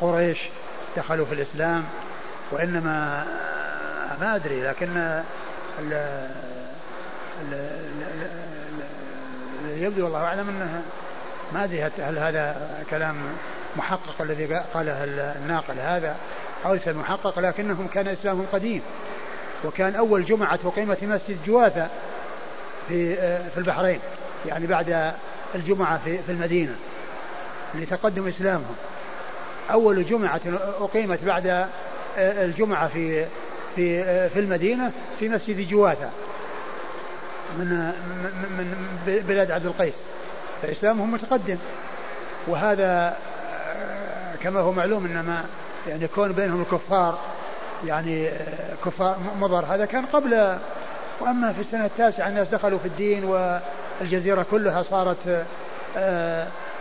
وقريش 0.00 0.38
دخلوا 0.96 1.26
في 1.26 1.34
الإسلام 1.34 1.84
وإنما 2.50 3.24
ما 4.20 4.36
أدري 4.36 4.62
لكن 4.62 5.20
يبدو 9.68 10.04
والله 10.04 10.24
أعلم 10.24 10.48
أنه 10.48 10.82
ما 11.52 11.64
أدري 11.64 11.82
هل 11.82 12.18
هذا 12.18 12.70
كلام 12.90 13.16
محقق 13.76 14.22
الذي 14.22 14.62
قاله 14.74 15.04
الناقل 15.36 15.78
هذا 15.78 16.16
أو 16.66 16.74
ليس 16.74 16.88
المحقق 16.88 17.38
لكنهم 17.38 17.86
كان 17.86 18.08
إسلامهم 18.08 18.46
قديم 18.52 18.82
وكان 19.64 19.94
أول 19.94 20.24
جمعة 20.24 20.56
تقيم 20.56 20.94
في 20.94 21.06
مسجد 21.06 21.38
جواثة 21.46 21.88
في 22.88 23.16
في 23.50 23.58
البحرين 23.58 24.00
يعني 24.46 24.66
بعد 24.66 25.12
الجمعة 25.54 26.00
في 26.04 26.18
في 26.18 26.32
المدينة. 26.32 26.74
لتقدم 27.74 28.26
إسلامهم. 28.26 28.76
أول 29.70 30.04
جمعة 30.04 30.40
أقيمت 30.80 31.24
بعد 31.24 31.66
الجمعة 32.18 32.88
في 32.88 33.26
في 33.76 34.04
في 34.28 34.40
المدينة 34.40 34.92
في 35.18 35.28
مسجد 35.28 35.68
جواثة 35.68 36.10
من 37.58 37.92
من 38.58 38.74
بلاد 39.28 39.50
عبد 39.50 39.66
القيس. 39.66 39.94
فإسلامهم 40.62 41.12
متقدم. 41.12 41.56
وهذا 42.46 43.16
كما 44.42 44.60
هو 44.60 44.72
معلوم 44.72 45.06
انما 45.06 45.44
يعني 45.88 46.08
كون 46.08 46.32
بينهم 46.32 46.62
الكفار 46.62 47.18
يعني 47.86 48.28
آه، 48.28 48.74
كفار 48.84 49.16
مضر. 49.40 49.64
هذا 49.64 49.84
كان 49.84 50.06
قبل 50.06 50.58
وأما 51.20 51.52
في 51.52 51.60
السنة 51.60 51.84
التاسعة 51.84 52.28
الناس 52.28 52.48
دخلوا 52.48 52.78
في 52.78 52.88
الدين 52.88 53.24
والجزيرة 53.24 54.46
كلها 54.50 54.82
صارت 54.82 55.46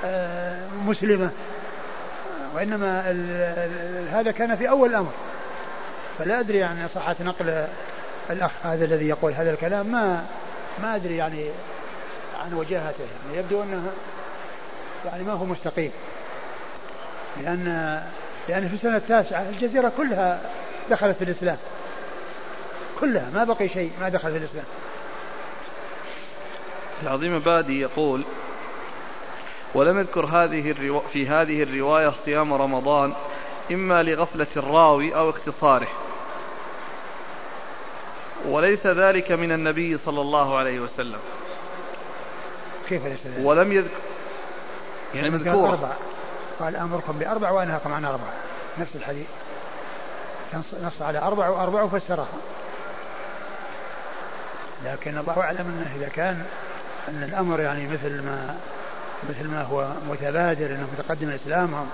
آه، 0.06 0.68
مسلمة. 0.86 1.30
وإنما 2.56 3.02
هذا 4.12 4.32
كان 4.32 4.56
في 4.56 4.70
أول 4.70 4.90
الأمر. 4.90 5.12
فلا 6.20 6.40
أدري 6.40 6.58
يعني 6.58 6.88
صحة 6.88 7.16
نقل 7.20 7.68
الأخ 8.30 8.52
هذا 8.64 8.86
الذي 8.86 9.08
يقول 9.08 9.34
هذا 9.34 9.52
الكلام. 9.52 9.88
ما 9.92 10.26
ما 10.82 10.96
أدري 10.96 11.18
يعني 11.18 11.50
عن 12.46 12.54
وجاهته 12.54 13.04
يعني 13.04 13.40
يبدو 13.40 13.64
أنه 13.64 13.92
يعني 15.06 15.24
ما 15.24 15.34
هو 15.34 15.46
مستقيم. 15.46 15.92
لأن 17.44 17.64
لأن 18.50 18.68
في 18.68 18.74
السنة 18.74 18.98
التاسعة 18.98 19.42
الجزيرة 19.50 19.92
كلها 19.98 20.42
دخلت 20.90 21.18
في 21.18 21.24
الإسلام. 21.24 21.58
كلها. 23.00 23.30
ما 23.34 23.44
بقي 23.44 23.70
شيء 23.70 23.92
ما 24.02 24.10
دخل 24.10 24.32
في 24.32 24.38
الإسلام. 24.38 24.66
العظيم 27.04 27.40
بادي 27.40 27.82
يقول 27.82 28.24
ولم 29.78 30.00
يذكر 30.00 30.26
هذه 30.26 30.72
الرو... 30.72 31.00
في 31.00 31.28
هذه 31.28 31.64
الرواية 31.64 32.10
صيام 32.26 32.54
رمضان 32.54 33.14
إما 33.72 34.04
لغفلة 34.04 34.48
الراوي 34.58 35.16
أو 35.16 35.30
اختصاره. 35.30 35.88
وليس 38.46 38.88
ذلك 38.88 39.32
من 39.32 39.52
النبي 39.52 39.98
صلى 39.98 40.22
الله 40.22 40.58
عليه 40.58 40.80
وسلم. 40.80 41.20
كيف 42.90 43.06
ليس 43.06 43.28
ذلك؟ 43.28 43.46
ولم 43.46 43.72
يذكر 43.72 43.98
يعني 45.16 45.30
مذكور 45.30 45.78
قال 46.60 46.76
أمركم 46.76 47.20
بأربع 47.20 47.52
وأنهاكم 47.52 47.94
عن 47.94 48.06
أربع 48.06 48.30
نفس 48.78 48.96
الحديث. 48.96 49.28
نص 50.84 51.02
على 51.02 51.20
أربع 51.20 51.50
وأربع 51.50 51.84
وفسرها. 51.84 52.28
لكن 54.86 55.18
الله 55.18 55.42
أعلم 55.42 55.60
أنه 55.60 55.96
إذا 55.96 56.10
كان 56.10 56.46
أن 57.08 57.24
الأمر 57.24 57.60
يعني 57.60 57.88
مثل 57.88 58.24
ما 58.24 58.58
مثل 59.30 59.48
ما 59.48 59.62
هو 59.62 59.94
متبادر 60.10 60.66
أنهم 60.66 60.90
تقدم 60.98 61.30
إسلامهم 61.30 61.90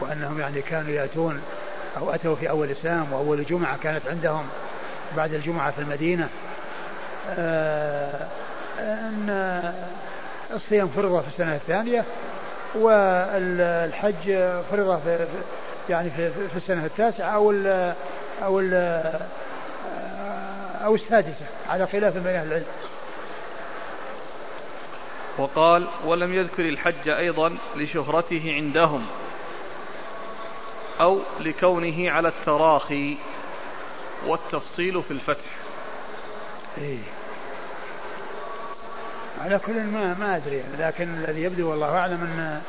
وأنهم 0.00 0.40
يعني 0.40 0.62
كانوا 0.62 0.90
يأتون 0.90 1.42
أو 1.96 2.10
أتوا 2.10 2.36
في 2.36 2.50
أول 2.50 2.66
الإسلام 2.66 3.12
وأول 3.12 3.44
جمعة 3.44 3.78
كانت 3.78 4.06
عندهم 4.06 4.46
بعد 5.16 5.34
الجمعة 5.34 5.70
في 5.70 5.78
المدينة. 5.78 6.28
آه، 7.30 8.26
أن 8.78 9.62
الصيام 10.54 10.88
فرض 10.88 11.22
في 11.22 11.28
السنة 11.28 11.54
الثانية 11.54 12.04
والحج 12.74 14.32
فرض 14.70 15.00
في 15.04 15.26
يعني 15.88 16.10
في, 16.10 16.30
في 16.30 16.56
السنة 16.56 16.84
التاسعة 16.84 17.30
أو 17.30 17.50
ال 17.50 17.94
أو 18.42 18.60
ال 18.60 18.74
أو 20.84 20.94
السادسة 20.94 21.44
على 21.68 21.86
خلاف 21.86 22.14
بين 22.14 22.36
أهل 22.36 22.46
العلم. 22.46 22.64
وقال 25.40 25.86
ولم 26.04 26.34
يذكر 26.34 26.68
الحج 26.68 27.08
أيضا 27.08 27.56
لشهرته 27.76 28.52
عندهم 28.54 29.06
أو 31.00 31.20
لكونه 31.40 32.10
على 32.10 32.28
التراخي 32.28 33.16
والتفصيل 34.26 35.02
في 35.02 35.10
الفتح. 35.10 35.50
إيه. 36.78 36.98
على 39.40 39.58
كل 39.58 39.82
ما 39.82 40.14
ما 40.14 40.36
أدري 40.36 40.62
لكن 40.78 41.14
الذي 41.14 41.42
يبدو 41.42 41.70
والله 41.70 41.98
أعلم 41.98 42.22
أن 42.22 42.60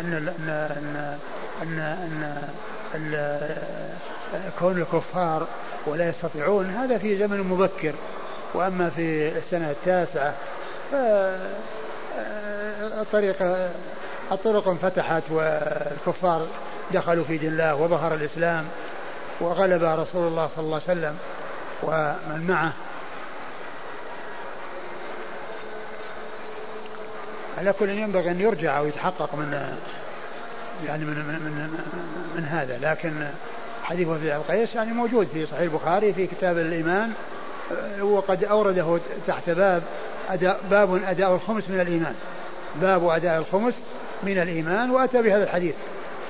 أن 0.00 0.28
ان 0.42 1.18
ان 1.62 1.78
ان, 2.94 3.04
أن 4.34 4.52
كون 4.58 4.80
الكفار 4.80 5.46
ولا 5.86 6.08
يستطيعون 6.08 6.66
هذا 6.66 6.98
في 6.98 7.18
زمن 7.18 7.40
مبكر 7.40 7.94
وأما 8.54 8.90
في 8.90 9.38
السنة 9.38 9.70
التاسعة 9.70 10.34
الطريق 12.92 13.36
الطرق 14.32 14.68
انفتحت 14.68 15.22
والكفار 15.30 16.46
دخلوا 16.92 17.24
في 17.24 17.38
دين 17.38 17.52
الله 17.52 17.74
وظهر 17.74 18.14
الإسلام 18.14 18.64
وغلب 19.40 19.82
رسول 19.82 20.26
الله 20.26 20.48
صلى 20.56 20.64
الله 20.64 20.80
عليه 20.88 20.98
وسلم 20.98 21.18
ومن 21.82 22.46
معه. 22.48 22.72
على 27.58 27.72
كل 27.72 27.88
ينبغي 27.88 28.30
أن 28.30 28.40
يرجع 28.40 28.78
أو 28.78 28.86
يتحقق 28.86 29.34
من 29.34 29.76
يعني 30.86 31.04
من 31.04 31.14
من 31.14 31.34
من, 31.34 31.78
من 32.36 32.44
هذا. 32.44 32.78
لكن 32.78 33.26
حديث 33.82 34.08
وفي 34.08 34.36
القيس 34.36 34.74
يعني 34.74 34.92
موجود 34.92 35.26
في 35.26 35.46
صحيح 35.46 35.60
البخاري 35.60 36.12
في 36.12 36.26
كتاب 36.26 36.58
الإيمان 36.58 37.12
وقد 38.00 38.44
أورده 38.44 38.98
تحت 39.26 39.50
باب 39.50 39.82
أداء 40.28 40.60
باب 40.70 41.04
أداء 41.04 41.34
الخمس 41.34 41.68
من 41.68 41.80
الإيمان. 41.80 42.14
باب 42.76 43.08
أداء 43.08 43.38
الخمس 43.38 43.74
من 44.22 44.38
الإيمان 44.38 44.90
وأتى 44.90 45.22
بهذا 45.22 45.44
الحديث. 45.44 45.74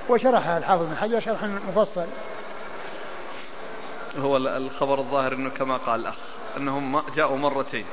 وشرح 0.08 0.46
الحافظ 0.46 0.86
بن 0.86 0.96
حجر 0.96 1.20
شرحا 1.20 1.60
مفصل. 1.68 2.06
هو 4.18 4.36
الخبر 4.36 4.98
الظاهر 4.98 5.32
إنه 5.32 5.50
كما 5.50 5.76
قال 5.76 6.00
الأخ 6.00 6.16
أنهم 6.56 7.02
جاءوا 7.16 7.38
مرتين. 7.38 7.84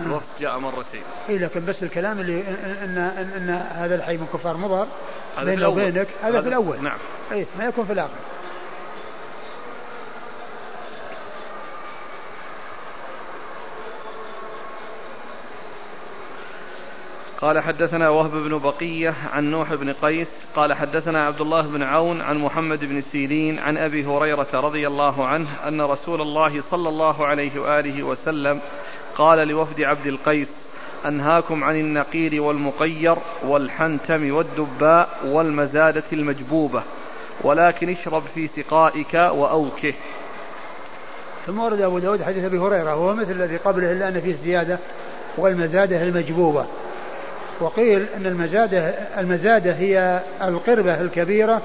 الوفد 0.00 0.26
جاء 0.40 0.58
مرتين. 0.58 1.02
اي 1.28 1.38
لكن 1.38 1.64
بس 1.64 1.82
الكلام 1.82 2.20
اللي 2.20 2.40
ان 2.40 2.98
ان, 2.98 3.30
إن 3.36 3.50
هذا 3.70 3.94
الحي 3.94 4.16
من 4.16 4.26
كفار 4.32 4.56
مضر 4.56 4.86
بينه 5.38 5.68
وبينك 5.68 6.08
هذا, 6.22 6.28
هذا 6.28 6.40
في 6.40 6.48
الأول. 6.48 6.82
نعم. 6.82 6.98
اي 7.32 7.46
ما 7.58 7.64
يكون 7.64 7.84
في 7.84 7.92
الآخر. 7.92 8.14
قال 17.40 17.60
حدثنا 17.60 18.08
وهب 18.08 18.30
بن 18.30 18.58
بقية 18.58 19.14
عن 19.32 19.50
نوح 19.50 19.74
بن 19.74 19.92
قيس 19.92 20.28
قال 20.56 20.74
حدثنا 20.74 21.24
عبد 21.26 21.40
الله 21.40 21.62
بن 21.62 21.82
عون 21.82 22.20
عن 22.20 22.38
محمد 22.38 22.84
بن 22.84 23.00
سيرين 23.00 23.58
عن 23.58 23.76
أبي 23.76 24.04
هريرة 24.04 24.48
رضي 24.54 24.86
الله 24.86 25.26
عنه 25.26 25.48
أن 25.68 25.80
رسول 25.80 26.20
الله 26.20 26.62
صلى 26.70 26.88
الله 26.88 27.26
عليه 27.26 27.60
وآله 27.60 28.02
وسلم 28.02 28.60
قال 29.16 29.48
لوفد 29.48 29.80
عبد 29.80 30.06
القيس 30.06 30.48
أنهاكم 31.06 31.64
عن 31.64 31.76
النقير 31.80 32.42
والمقير 32.42 33.16
والحنتم 33.42 34.34
والدباء 34.34 35.08
والمزادة 35.24 36.04
المجبوبة 36.12 36.82
ولكن 37.42 37.90
اشرب 37.90 38.22
في 38.34 38.48
سقائك 38.48 39.14
وأوكه. 39.14 39.94
ثم 41.46 41.58
ورد 41.58 41.80
أبو 41.80 41.98
داود 41.98 42.22
حديث 42.22 42.44
أبي 42.44 42.58
هريرة 42.58 42.90
هو 42.90 43.14
مثل 43.14 43.30
الذي 43.30 43.56
قبله 43.56 43.92
إلا 43.92 44.08
أن 44.08 44.20
فيه 44.20 44.36
زيادة 44.36 44.78
والمزادة 45.38 46.02
المجبوبة. 46.02 46.66
وقيل 47.60 48.06
أن 48.16 48.26
المزادة 48.26 48.88
المزادة 49.18 49.72
هي 49.72 50.20
القربة 50.42 51.00
الكبيرة 51.00 51.62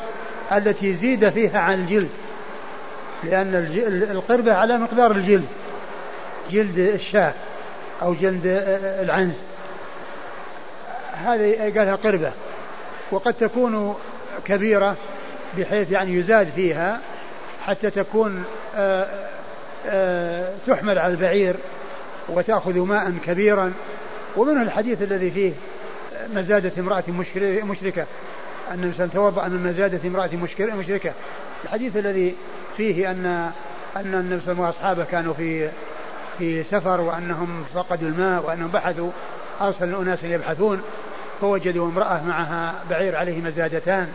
التي 0.52 0.96
زيد 0.96 1.30
فيها 1.30 1.60
عن 1.60 1.80
الجلد 1.80 2.10
لأن 3.24 3.56
القربة 4.12 4.54
على 4.54 4.78
مقدار 4.78 5.12
الجلد 5.12 5.46
جلد 6.52 6.78
الشاة 6.78 7.34
أو 8.02 8.14
جلد 8.14 8.42
العنز. 9.02 9.36
هذه 11.14 11.74
قالها 11.78 11.96
قربة 11.96 12.32
وقد 13.12 13.34
تكون 13.34 13.96
كبيرة 14.46 14.96
بحيث 15.58 15.92
يعني 15.92 16.14
يزاد 16.14 16.48
فيها 16.56 17.00
حتى 17.66 17.90
تكون 17.90 18.44
آه، 18.76 19.08
آه، 19.88 20.54
تحمل 20.68 21.00
على 21.00 21.14
البعير 21.14 21.56
وتأخذ 22.30 22.80
ماء 22.80 23.14
كبيرا. 23.26 23.74
ومنه 24.38 24.62
الحديث 24.62 25.02
الذي 25.02 25.32
فيه 25.32 25.54
مزادة 26.34 26.72
امرأة 26.80 27.04
مشركة. 27.64 28.06
أن 28.72 28.80
الإنسان 28.80 29.12
توضأ 29.12 29.48
من 29.48 29.64
مزادة 29.64 30.08
امرأة 30.08 30.30
مشركة. 30.76 31.14
الحديث 31.64 31.98
الذي 31.98 32.36
فيه 32.78 33.12
أن 33.12 33.52
أن 33.96 34.14
النبي 34.14 34.42
صلى 34.42 34.52
الله 34.52 34.66
عليه 34.66 34.76
وأصحابه 34.76 35.04
كانوا 35.04 35.34
في 35.34 35.70
في 36.38 36.64
سفر 36.64 37.02
وأنهم 37.02 37.66
فقدوا 37.74 38.10
الماء 38.10 38.46
وأنهم 38.46 38.68
بحثوا 38.68 39.12
أرسلوا 39.62 40.02
أناس 40.02 40.24
يبحثون 40.24 40.82
فوجدوا 41.42 41.88
امرأة 41.88 42.24
معها 42.24 42.74
بعير 42.90 43.16
عليه 43.16 43.42
مزادتان. 43.42 44.08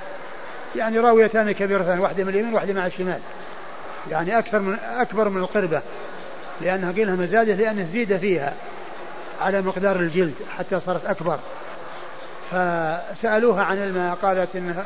يعني 0.76 0.98
راويتان 0.98 1.52
كبيرتان 1.52 1.98
واحدة 1.98 2.24
من 2.24 2.28
اليمين 2.28 2.54
واحدة 2.54 2.72
مع 2.72 2.86
الشمال. 2.86 3.20
يعني 4.10 4.38
أكثر 4.38 4.58
من 4.58 4.76
أكبر 4.96 5.28
من 5.28 5.40
القربة. 5.40 5.82
لأنها 6.60 6.92
قيلها 6.92 7.16
مزادة 7.16 7.54
لأنه 7.54 7.84
زيد 7.92 8.16
فيها 8.16 8.54
على 9.40 9.62
مقدار 9.62 9.96
الجلد 9.96 10.34
حتى 10.58 10.80
صارت 10.80 11.06
أكبر. 11.06 11.38
فسألوها 12.50 13.64
عن 13.64 13.78
الماء 13.78 14.14
قالت 14.14 14.56
إنه 14.56 14.84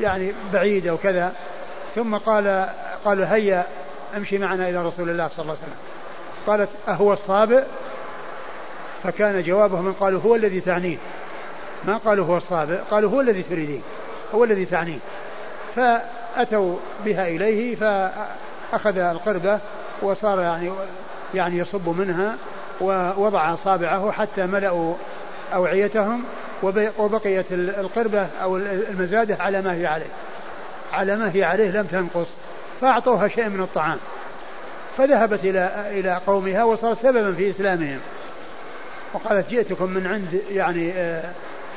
يعني 0.00 0.32
بعيدة 0.52 0.94
وكذا. 0.94 1.32
ثم 1.94 2.16
قال 2.16 2.68
قالوا 3.04 3.26
هيا 3.34 3.66
امشي 4.16 4.38
معنا 4.38 4.68
إلى 4.68 4.82
رسول 4.82 5.10
الله 5.10 5.28
صلى 5.28 5.42
الله 5.42 5.56
عليه 5.56 5.62
وسلم. 5.62 5.78
قالت 6.46 6.68
أهو 6.88 7.12
الصابئ؟ 7.12 7.62
فكان 9.02 9.42
جوابه 9.42 9.80
من 9.80 9.92
قالوا 9.92 10.20
هو 10.20 10.34
الذي 10.34 10.60
تعنيه. 10.60 10.96
ما 11.84 11.96
قالوا 11.96 12.26
هو 12.26 12.36
الصابئ 12.36 12.78
قالوا 12.90 13.10
هو 13.10 13.20
الذي 13.20 13.42
تريدين 13.42 13.82
هو 14.34 14.44
الذي 14.44 14.64
تعنيه. 14.64 14.98
فأتوا 15.76 16.76
بها 17.04 17.28
إليه 17.28 17.76
فأخذ 17.76 18.98
القربة 18.98 19.58
وصار 20.02 20.40
يعني 20.40 20.72
يعني 21.34 21.58
يصب 21.58 21.88
منها 21.88 22.36
ووضع 22.80 23.54
أصابعه 23.54 24.10
حتى 24.10 24.46
ملأوا 24.46 24.94
أوعيتهم. 25.54 26.24
وبقيت 26.98 27.46
القربة 27.52 28.26
أو 28.42 28.56
المزادة 28.56 29.36
على 29.40 29.62
ما 29.62 29.74
هي 29.74 29.86
عليه. 29.86 30.10
على 30.92 31.16
ما 31.16 31.34
هي 31.34 31.44
عليه 31.44 31.70
لم 31.70 31.86
تنقص. 31.86 32.28
فأعطوها 32.80 33.28
شيء 33.28 33.48
من 33.48 33.60
الطعام. 33.60 33.98
فذهبت 34.98 35.44
إلى 35.44 35.90
إلى 35.90 36.20
قومها 36.26 36.64
وصارت 36.64 37.02
سببا 37.02 37.32
في 37.32 37.50
إسلامهم. 37.50 37.98
وقالت 39.14 39.50
جئتكم 39.50 39.90
من 39.90 40.06
عند 40.06 40.42
يعني 40.50 40.92
آه، 40.92 41.32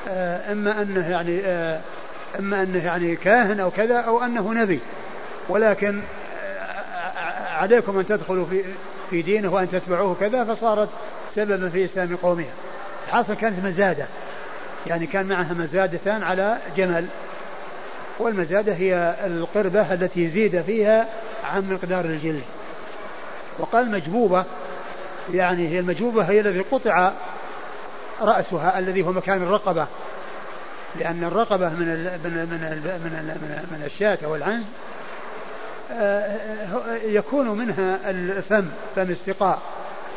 آه، 0.08 0.52
إما 0.52 0.82
أنه 0.82 1.10
يعني 1.10 1.42
آه، 1.46 1.80
إما 2.40 2.64
أنه 2.64 2.86
يعني 2.86 3.16
كاهن 3.16 3.60
أو 3.60 3.72
كذا 3.72 3.98
أو 3.98 4.24
أنه 4.24 4.54
نبي. 4.54 4.80
ولكن 5.50 6.02
عليكم 7.48 8.00
أن 8.00 8.06
تدخلوا 8.06 8.46
في 8.46 8.64
في 9.10 9.22
دينه 9.22 9.54
وأن 9.54 9.70
تتبعوه 9.70 10.16
كذا 10.20 10.44
فصارت 10.44 10.90
سببا 11.36 11.70
في 11.70 11.86
إسلام 11.86 12.16
قومها. 12.16 12.54
الحاصل 13.08 13.34
كانت 13.34 13.66
مزادة. 13.66 14.06
يعني 14.88 15.08
كان 15.08 15.26
معها 15.26 15.54
مزادتان 15.54 16.24
على 16.24 16.58
جمل. 16.78 17.06
والمزادة 18.20 18.74
هي 18.74 19.16
القربة 19.26 19.94
التي 19.94 20.28
زيد 20.28 20.62
فيها 20.62 21.08
عن 21.44 21.74
مقدار 21.74 22.06
الجلد. 22.06 22.44
وقال 23.60 23.92
مجبوبة 23.92 24.46
يعني 25.34 25.68
هي 25.68 25.80
المجبوبة 25.80 26.24
هي 26.24 26.40
الذي 26.40 26.60
قطع 26.60 27.12
رأسها 28.22 28.80
الذي 28.80 29.04
هو 29.04 29.12
مكان 29.12 29.44
الرقبة. 29.44 29.88
لأن 31.00 31.24
الرقبة 31.24 31.70
من 31.70 31.88
ال 31.88 32.20
من 32.24 32.38
ال 32.38 32.48
من 32.48 32.64
ال 32.64 33.00
من, 33.04 33.14
ال 33.20 33.42
من, 33.42 33.78
من 33.78 33.84
الشاة 33.86 34.18
أو 34.26 34.36
العنز 34.36 34.66
آه، 35.94 36.96
يكون 37.04 37.48
منها 37.48 38.10
الفم 38.10 38.66
فم 38.96 39.10
السقاء 39.12 39.60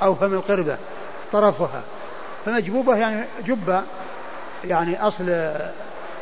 أو 0.03 0.15
فم 0.15 0.33
القربة 0.33 0.77
طرفها. 1.33 1.83
فمجبوبة 2.45 2.97
يعني 2.97 3.25
جبة. 3.47 3.83
يعني 4.65 5.09
أصل 5.09 5.29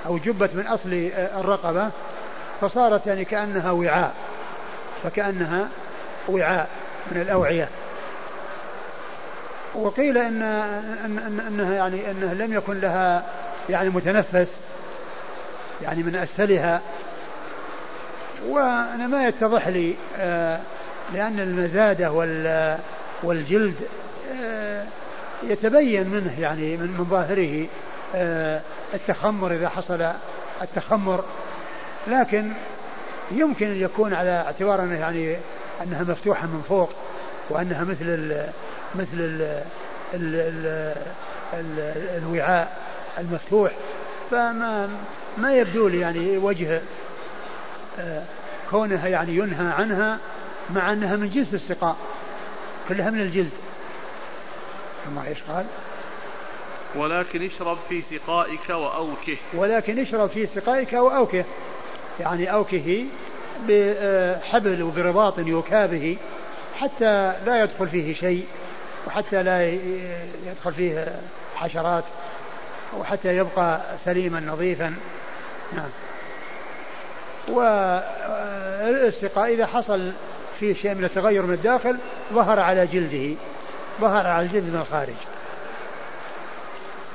أو 0.06 0.18
جبت 0.18 0.54
من 0.54 0.66
أصل 0.66 1.10
الرقبة 1.14 1.90
فصارت 2.60 3.06
يعني 3.06 3.24
كأنها 3.24 3.70
وعاء 3.70 4.12
فكأنها 5.02 5.68
وعاء 6.28 6.68
من 7.10 7.20
الأوعية. 7.20 7.68
وقيل 9.74 10.18
إن, 10.18 10.42
إن, 10.42 11.18
إن 11.18 11.40
أنها 11.40 11.74
يعني 11.74 12.10
أنه 12.10 12.32
لم 12.32 12.52
يكن 12.52 12.80
لها 12.80 13.24
يعني 13.70 13.90
متنفس 13.90 14.52
يعني 15.82 16.02
من 16.02 16.16
أسفلها. 16.16 16.80
وأنا 18.48 19.06
ما 19.06 19.28
يتضح 19.28 19.68
لي 19.68 19.94
آه، 20.18 20.60
لأن 21.14 21.40
المزادة 21.40 22.10
والجلد 23.22 23.74
آه، 24.42 24.84
يتبين 25.42 26.08
منه 26.08 26.40
يعني 26.40 26.76
من, 26.76 27.06
ظاهره. 27.10 27.66
التخمر 28.94 29.52
إذا 29.52 29.68
حصل 29.68 30.12
التخمر. 30.62 31.24
لكن 32.06 32.52
يمكن 33.30 33.66
أن 33.66 33.80
يكون 33.80 34.14
على 34.14 34.30
اعتبار 34.30 34.82
أنه 34.82 34.98
يعني 34.98 35.36
أنها 35.82 36.02
مفتوحة 36.02 36.46
من 36.46 36.62
فوق 36.68 36.90
وأنها 37.50 37.84
مثل 37.84 38.04
ال 38.04 38.48
مثل 38.94 39.14
ال 39.14 39.62
ال 40.14 40.34
ال 40.34 40.96
ال 41.54 42.22
الوعاء 42.22 42.78
المفتوح. 43.18 43.72
فما 44.30 44.90
ما 45.36 45.54
يبدو 45.54 45.88
لي 45.88 46.00
يعني 46.00 46.38
وجه 46.38 46.80
آه، 47.98 48.22
كونها 48.70 49.08
يعني 49.08 49.36
ينهى 49.36 49.72
عنها 49.72 50.18
مع 50.70 50.92
أنها 50.92 51.16
من 51.16 51.30
جنس 51.30 51.54
السقاء 51.54 51.96
كلها 52.88 53.10
من 53.10 53.20
الجلد. 53.20 53.50
ثم 55.04 55.18
إيش 55.18 55.38
قال؟ 55.48 55.64
ولكن 56.94 57.46
اشرب 57.46 57.78
في 57.88 58.02
سقائك 58.10 58.70
وأوكه. 58.70 59.36
ولكن 59.54 59.98
اشرب 59.98 60.30
في 60.30 60.46
سقائك 60.46 60.92
وأوكه. 60.92 61.44
يعني 62.20 62.52
أوكه 62.52 63.04
بحبل 63.68 64.82
وبرباط 64.82 65.38
يكابه 65.38 66.16
حتى 66.78 67.32
لا 67.46 67.62
يدخل 67.62 67.88
فيه 67.88 68.14
شيء 68.14 68.46
وحتى 69.06 69.42
لا 69.42 69.70
يدخل 70.46 70.72
فيه 70.76 71.20
حشرات 71.56 72.04
وحتى 72.98 73.36
يبقى 73.36 73.80
سليما 74.04 74.40
نظيفا. 74.40 74.94
نعم. 75.72 75.90
والسقاء 77.48 79.54
إذا 79.54 79.66
حصل 79.66 80.12
فيه 80.60 80.74
شيء 80.74 80.94
من 80.94 81.04
التغير 81.04 81.42
من 81.42 81.54
الداخل 81.54 81.98
ظهر 82.32 82.60
على 82.60 82.86
جلده. 82.86 83.34
ظهر 84.00 84.26
على 84.26 84.46
الجلد 84.46 84.64
من 84.64 84.80
الخارج. 84.80 85.31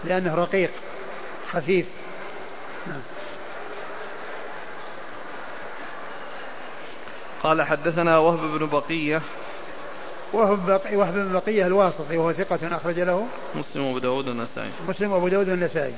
لأنه 0.03 0.35
رقيق 0.35 0.71
خفيف. 1.51 1.85
نعم. 2.87 3.01
قال 7.43 7.61
حدثنا 7.61 8.17
وهب 8.17 8.39
بن 8.39 8.65
بقية. 8.65 9.21
وهب 10.33 10.65
بقي 10.65 10.95
وهب 10.95 11.13
بن 11.13 11.33
بقية 11.33 11.67
الواسطي 11.67 12.17
وهو 12.17 12.33
ثقة 12.33 12.75
أخرج 12.75 12.99
له. 12.99 13.27
مسلم 13.55 13.85
وأبو 13.85 13.97
داود 13.97 14.27
والنسائي. 14.27 14.69
مسلم 14.87 15.11
وأبو 15.11 15.27
داود 15.27 15.49
والنسائي. 15.49 15.93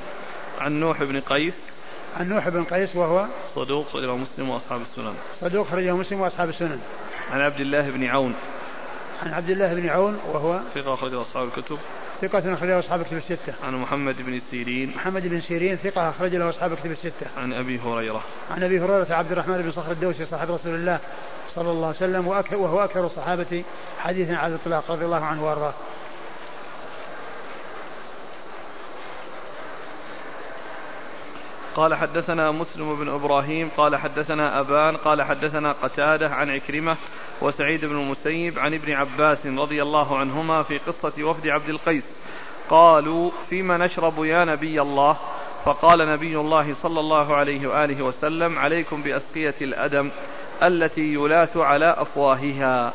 عن 0.59 0.79
نوح 0.79 1.03
بن 1.03 1.19
قيس. 1.19 1.53
عن 2.17 2.29
نوح 2.29 2.49
بن 2.49 2.63
قيس 2.63 2.95
وهو 2.95 3.25
صدوق 3.55 3.87
أخرجه 3.87 4.15
مسلم 4.15 4.49
وأصحاب 4.49 4.81
السنن. 4.81 5.13
صدوق 5.41 5.67
أخرجه 5.67 5.95
مسلم 5.95 6.21
وأصحاب 6.21 6.49
السنن. 6.49 6.79
عن 7.31 7.41
عبد 7.41 7.59
الله 7.59 7.89
بن 7.89 8.05
عون. 8.05 8.35
عن 9.23 9.33
عبد 9.33 9.49
الله 9.49 9.73
بن 9.73 9.89
عون 9.89 10.19
وهو 10.27 10.59
ثقة 10.75 10.93
أخرجه 10.93 11.21
أصحاب 11.21 11.47
الكتب. 11.47 11.77
ثقة 12.21 12.53
أخرج 12.53 12.69
له 12.69 12.79
أصحاب 12.79 13.01
الكتب 13.01 13.17
الستة. 13.17 13.53
عن 13.63 13.75
محمد 13.75 14.21
بن 14.21 14.41
سيرين. 14.51 14.93
محمد 14.95 15.27
بن 15.27 15.41
سيرين 15.41 15.75
ثقة 15.75 16.09
أخرج 16.09 16.35
له 16.35 16.49
أصحاب 16.49 16.73
الكتب 16.73 16.91
الستة. 16.91 17.27
عن 17.37 17.53
أبي 17.53 17.79
هريرة. 17.79 18.23
عن 18.51 18.63
أبي 18.63 18.79
هريرة 18.79 19.07
عبد 19.13 19.31
الرحمن 19.31 19.61
بن 19.61 19.71
صخر 19.71 19.91
الدوسي 19.91 20.25
صاحب 20.25 20.51
رسول 20.51 20.75
الله 20.75 20.99
صلى 21.55 21.71
الله 21.71 21.87
عليه 21.87 21.97
وسلم 21.97 22.27
وهو 22.27 22.83
أكثر 22.83 23.05
الصحابة 23.05 23.63
حديثا 23.99 24.33
على 24.33 24.55
الإطلاق 24.55 24.91
رضي 24.91 25.05
الله 25.05 25.25
عنه 25.25 25.45
وأرضاه. 25.45 25.73
قال 31.75 31.95
حدثنا 31.95 32.51
مسلم 32.51 32.95
بن 32.95 33.09
إبراهيم 33.09 33.69
قال 33.77 33.95
حدثنا 33.95 34.59
أبان 34.59 34.97
قال 34.97 35.21
حدثنا 35.21 35.71
قتادة 35.71 36.29
عن 36.29 36.49
عكرمة 36.49 36.97
وسعيد 37.41 37.85
بن 37.85 37.95
المسيب 37.95 38.59
عن 38.59 38.73
ابن 38.73 38.93
عباس 38.93 39.45
رضي 39.45 39.81
الله 39.81 40.17
عنهما 40.17 40.63
في 40.63 40.77
قصة 40.77 41.23
وفد 41.23 41.47
عبد 41.47 41.69
القيس. 41.69 42.03
قالوا 42.69 43.31
فيما 43.49 43.77
نشرب 43.77 44.25
يا 44.25 44.45
نبي 44.45 44.81
الله؟ 44.81 45.17
فقال 45.65 45.99
نبي 46.09 46.35
الله 46.37 46.75
صلى 46.83 46.99
الله 46.99 47.35
عليه 47.35 47.67
وآله 47.67 48.03
وسلم 48.03 48.59
عليكم 48.59 49.01
بأسقية 49.01 49.55
الأدم 49.61 50.09
التي 50.63 51.13
يلاث 51.13 51.57
على 51.57 51.95
أفواهها. 51.97 52.93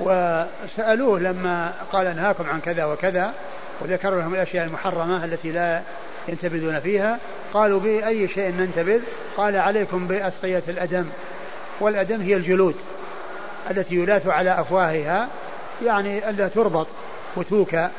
وسألوه 0.00 1.20
لما 1.20 1.72
قال 1.92 2.06
انهاكم 2.06 2.50
عن 2.50 2.60
كذا 2.60 2.84
وكذا. 2.84 3.34
وذكر 3.80 4.10
لهم 4.10 4.34
الأشياء 4.34 4.66
المحرمة 4.66 5.24
التي 5.24 5.52
لا 5.52 5.82
ينتبذون 6.28 6.80
فيها. 6.80 7.18
قالوا 7.54 7.80
بأي 7.80 8.28
شيء 8.28 8.50
ننتبذ؟ 8.50 9.00
قال 9.36 9.56
عليكم 9.56 10.06
بأسقية 10.06 10.62
الأدم. 10.68 11.06
والأدم 11.80 12.20
هي 12.20 12.36
الجلود. 12.36 12.74
التي 13.70 13.94
يلاث 13.94 14.26
على 14.26 14.60
أفواهها 14.60 15.28
يعني 15.84 16.30
ألا 16.30 16.48
تربط 16.48 16.86
وتوكى 17.36 17.90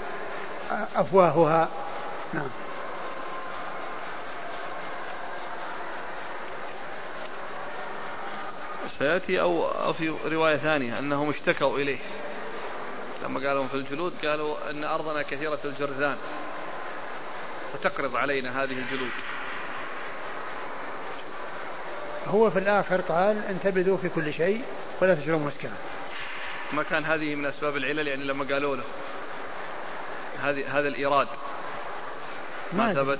أفواهها. 0.95 1.69
نعم. 2.33 2.49
سيأتي 8.99 9.41
أو, 9.41 9.93
في 9.93 10.13
رواية 10.25 10.57
ثانية 10.57 10.99
أنهم 10.99 11.29
اشتكوا 11.29 11.77
إليه. 11.77 11.99
لما 13.23 13.47
قالوا 13.47 13.67
في 13.67 13.73
الجلود 13.73 14.13
قالوا 14.25 14.69
أن 14.69 14.83
أرضنا 14.83 15.21
كثيرة 15.21 15.59
الجرذان. 15.65 16.17
فتقرض 17.73 18.15
علينا 18.15 18.63
هذه 18.63 18.71
الجلود. 18.71 19.11
هو 22.27 22.49
في 22.49 22.59
الآخر 22.59 23.01
قال 23.01 23.45
انتبذوا 23.49 23.97
في 23.97 24.09
كل 24.09 24.33
شيء 24.33 24.63
ولا 25.01 25.15
تشربوا 25.15 25.47
مسكرا 25.47 25.71
ما 26.73 26.83
كان 26.83 27.05
هذه 27.05 27.35
من 27.35 27.45
أسباب 27.45 27.77
العلل 27.77 28.07
يعني 28.07 28.23
لما 28.23 28.45
قالوا 28.45 28.75
له 28.75 28.83
هذه 30.43 30.79
هذا 30.79 30.87
الإيراد. 30.87 31.27
ما, 32.73 32.87
ما 32.87 32.93
ثبت؟ 32.93 33.19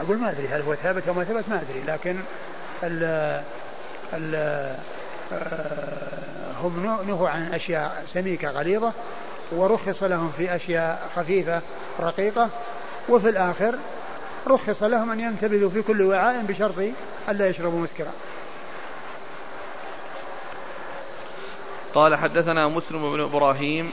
أقول 0.00 0.18
ما 0.18 0.30
أدري 0.30 0.48
هل 0.48 0.62
هو 0.62 0.74
ثابت 0.74 1.08
أو 1.08 1.14
ما 1.14 1.24
ثبت 1.24 1.48
ما 1.48 1.60
أدري. 1.60 1.82
لكن 1.86 2.20
ال 2.82 3.02
ال 4.12 4.34
آه، 5.32 6.52
هم 6.62 7.02
نهوا 7.06 7.28
عن 7.28 7.54
أشياء 7.54 8.04
سميكة 8.14 8.50
غليظة 8.50 8.92
ورخص 9.52 10.02
لهم 10.02 10.32
في 10.32 10.56
أشياء 10.56 11.10
خفيفة 11.16 11.60
رقيقة 12.00 12.48
وفي 13.08 13.28
الآخر 13.28 13.78
رخص 14.46 14.82
لهم 14.82 15.10
أن 15.10 15.20
ينتبذوا 15.20 15.70
في 15.70 15.82
كل 15.82 16.02
وعاء 16.02 16.42
بشرط 16.42 16.74
ألا 17.28 17.48
يشربوا 17.48 17.80
مسكرا. 17.80 18.12
قال 21.94 22.16
حدثنا 22.16 22.68
مسلم 22.68 23.12
بن 23.12 23.20
إبراهيم 23.20 23.92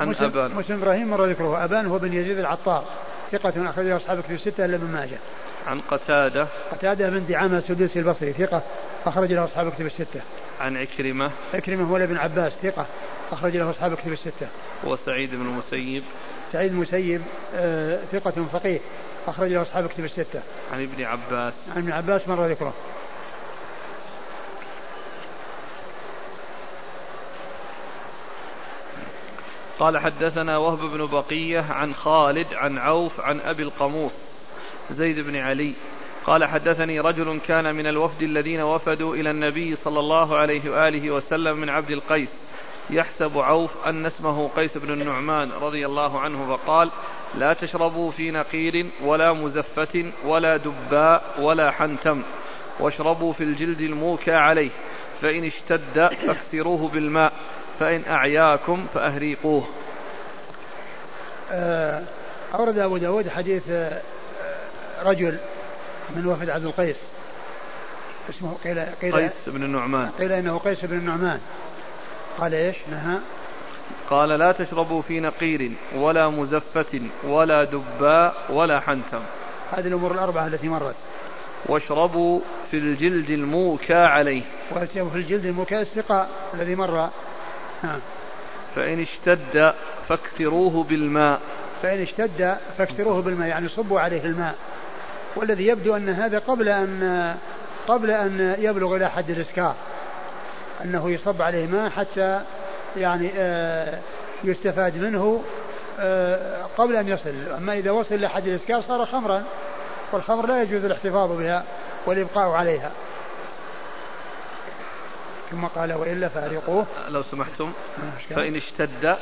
عن 0.00 0.08
مسلم 0.08 0.24
أبان. 0.24 0.54
مسلم 0.54 0.82
إبراهيم 0.82 1.10
مر 1.10 1.24
ذكره. 1.24 1.64
أبان 1.64 1.86
هو 1.86 1.98
بن 1.98 2.12
يزيد 2.12 2.38
العطار. 2.38 2.84
ثقة 3.32 3.70
أخرجه 3.70 3.96
أصحاب 3.96 4.20
كتب 4.20 4.34
الستة 4.34 4.64
إلا 4.64 4.76
ابن 4.76 4.86
ماجه. 4.86 5.18
عن 5.66 5.80
قتادة. 5.80 6.48
قتادة 6.72 7.08
بن 7.08 7.26
دعامة 7.26 7.58
السدوسي 7.58 7.98
البصري. 7.98 8.32
ثقة 8.32 8.62
أخرج 9.06 9.32
له 9.32 9.44
أصحاب 9.44 9.72
كتب 9.72 9.86
الستة. 9.86 10.20
عن 10.60 10.76
عكرمة. 10.76 11.30
عكرمة 11.54 11.84
هو 11.84 11.96
ابن 11.96 12.16
عباس. 12.16 12.52
ثقة 12.62 12.86
أخرج 13.32 13.56
له 13.56 13.70
أصحاب 13.70 13.94
كتب 13.94 14.12
الستة. 14.12 14.46
وسعيد 14.84 15.30
بن 15.30 15.40
المسيب. 15.40 16.02
سعيد 16.52 16.72
المسيب 16.72 17.22
آه 17.54 17.98
ثقة 18.12 18.46
فقيه. 18.52 18.80
أخرج 19.26 19.52
له 19.52 19.62
أصحاب 19.62 19.86
كتب 19.86 20.04
الستة. 20.04 20.40
عن 20.72 20.82
ابن 20.82 21.04
عباس. 21.04 21.54
عن 21.76 21.82
ابن 21.82 21.92
عباس 21.92 22.28
مر 22.28 22.46
ذكره. 22.46 22.72
قال 29.80 29.98
حدثنا 29.98 30.56
وهب 30.56 30.78
بن 30.78 31.06
بقية 31.06 31.64
عن 31.70 31.94
خالد 31.94 32.46
عن 32.54 32.78
عوف 32.78 33.20
عن 33.20 33.40
أبي 33.40 33.62
القموص 33.62 34.12
زيد 34.90 35.20
بن 35.20 35.36
علي. 35.36 35.74
قال 36.26 36.44
حدثني 36.44 37.00
رجل 37.00 37.40
كان 37.48 37.74
من 37.74 37.86
الوفد 37.86 38.22
الذين 38.22 38.60
وفدوا 38.60 39.14
إلى 39.14 39.30
النبي 39.30 39.76
صلى 39.76 39.98
الله 39.98 40.36
عليه 40.36 40.70
وآله 40.70 41.10
وسلم 41.10 41.56
من 41.56 41.70
عبد 41.70 41.90
القيس. 41.90 42.28
يحسب 42.90 43.38
عوف 43.38 43.86
أن 43.86 44.06
اسمه 44.06 44.48
قيس 44.48 44.78
بن 44.78 44.92
النعمان 44.92 45.52
رضي 45.52 45.86
الله 45.86 46.20
عنه 46.20 46.56
فقال 46.56 46.90
لا 47.34 47.52
تشربوا 47.52 48.10
في 48.10 48.30
نقير 48.30 48.86
ولا 49.02 49.32
مزفة 49.32 50.12
ولا 50.24 50.56
دباء 50.56 51.34
ولا 51.38 51.70
حنتم. 51.70 52.22
واشربوا 52.80 53.32
في 53.32 53.44
الجلد 53.44 53.80
الموكى 53.80 54.32
عليه. 54.32 54.70
فإن 55.20 55.44
اشتد 55.44 56.08
فاكسروه 56.26 56.88
بالماء. 56.88 57.32
فإن 57.80 58.04
أعياكم 58.08 58.86
فأهريقوه. 58.94 59.64
آه، 61.50 62.02
أورد 62.54 62.78
أبو 62.78 62.96
داود 62.96 63.28
حديث 63.28 63.62
آه، 63.70 64.00
رجل 65.02 65.38
من 66.16 66.26
وفد 66.26 66.50
عبد 66.50 66.64
القيس. 66.64 66.96
اسمه 68.30 68.56
قيل 68.64 68.84
قيل 69.02 69.14
قيس 69.14 69.32
بن 69.46 69.62
النعمان. 69.62 70.10
قيل 70.18 70.32
إنه 70.32 70.58
قيس 70.58 70.84
بن 70.84 70.98
النعمان. 70.98 71.40
قال 72.38 72.54
إيش؟ 72.54 72.76
نهى. 72.90 73.18
قال 74.10 74.28
لا 74.28 74.52
تشربوا 74.52 75.02
في 75.02 75.20
نقير 75.20 75.72
ولا 75.96 76.28
مزفة 76.28 77.00
ولا 77.24 77.64
دباء 77.64 78.34
ولا 78.50 78.80
حنتم 78.80 79.20
هذه 79.72 79.86
الأمور 79.86 80.12
الأربعة 80.12 80.46
التي 80.46 80.68
مرت. 80.68 80.96
واشربوا 81.66 82.40
في 82.70 82.76
الجلد 82.76 83.30
الموكى 83.30 83.94
عليه. 83.94 84.42
واشربوا 84.70 85.10
في 85.10 85.16
الجلد 85.16 85.44
الموكى 85.44 85.80
السقاء 85.80 86.28
الذي 86.54 86.74
مر 86.74 87.10
فإن 88.76 89.02
اشتد 89.02 89.74
فاكسروه 90.08 90.84
بالماء. 90.84 91.40
فإن 91.82 92.02
اشتد 92.02 92.56
فاكسروه 92.78 93.22
بالماء 93.22 93.48
يعني 93.48 93.68
صبوا 93.68 94.00
عليه 94.00 94.24
الماء. 94.24 94.54
والذي 95.36 95.66
يبدو 95.66 95.96
أن 95.96 96.08
هذا 96.08 96.38
قبل 96.38 96.68
أن 96.68 97.34
قبل 97.88 98.10
أن 98.10 98.56
يبلغ 98.58 98.96
إلى 98.96 99.10
حد 99.10 99.30
الإسكار. 99.30 99.74
أنه 100.84 101.10
يصب 101.10 101.42
عليه 101.42 101.66
ماء 101.66 101.90
حتى 101.90 102.40
يعني 102.96 103.30
آه، 103.36 103.98
يستفاد 104.44 104.96
منه 104.96 105.42
آه، 106.00 106.66
قبل 106.78 106.96
أن 106.96 107.08
يصل. 107.08 107.34
أما 107.56 107.72
إذا 107.72 107.90
وصل 107.90 108.14
إلى 108.14 108.28
حد 108.28 108.46
الإسكار 108.46 108.82
صار 108.82 109.06
خمرا 109.06 109.44
والخمر 110.12 110.46
لا 110.46 110.62
يجوز 110.62 110.84
الاحتفاظ 110.84 111.38
بها 111.38 111.64
والإبقاء 112.06 112.50
عليها. 112.50 112.90
ثم 115.50 115.66
قال 115.66 115.92
وإلا 115.92 116.28
فأرقوه. 116.28 116.86
لو 117.08 117.22
سمحتم. 117.22 117.72
فإن 118.30 118.56
اشتد 118.56 119.16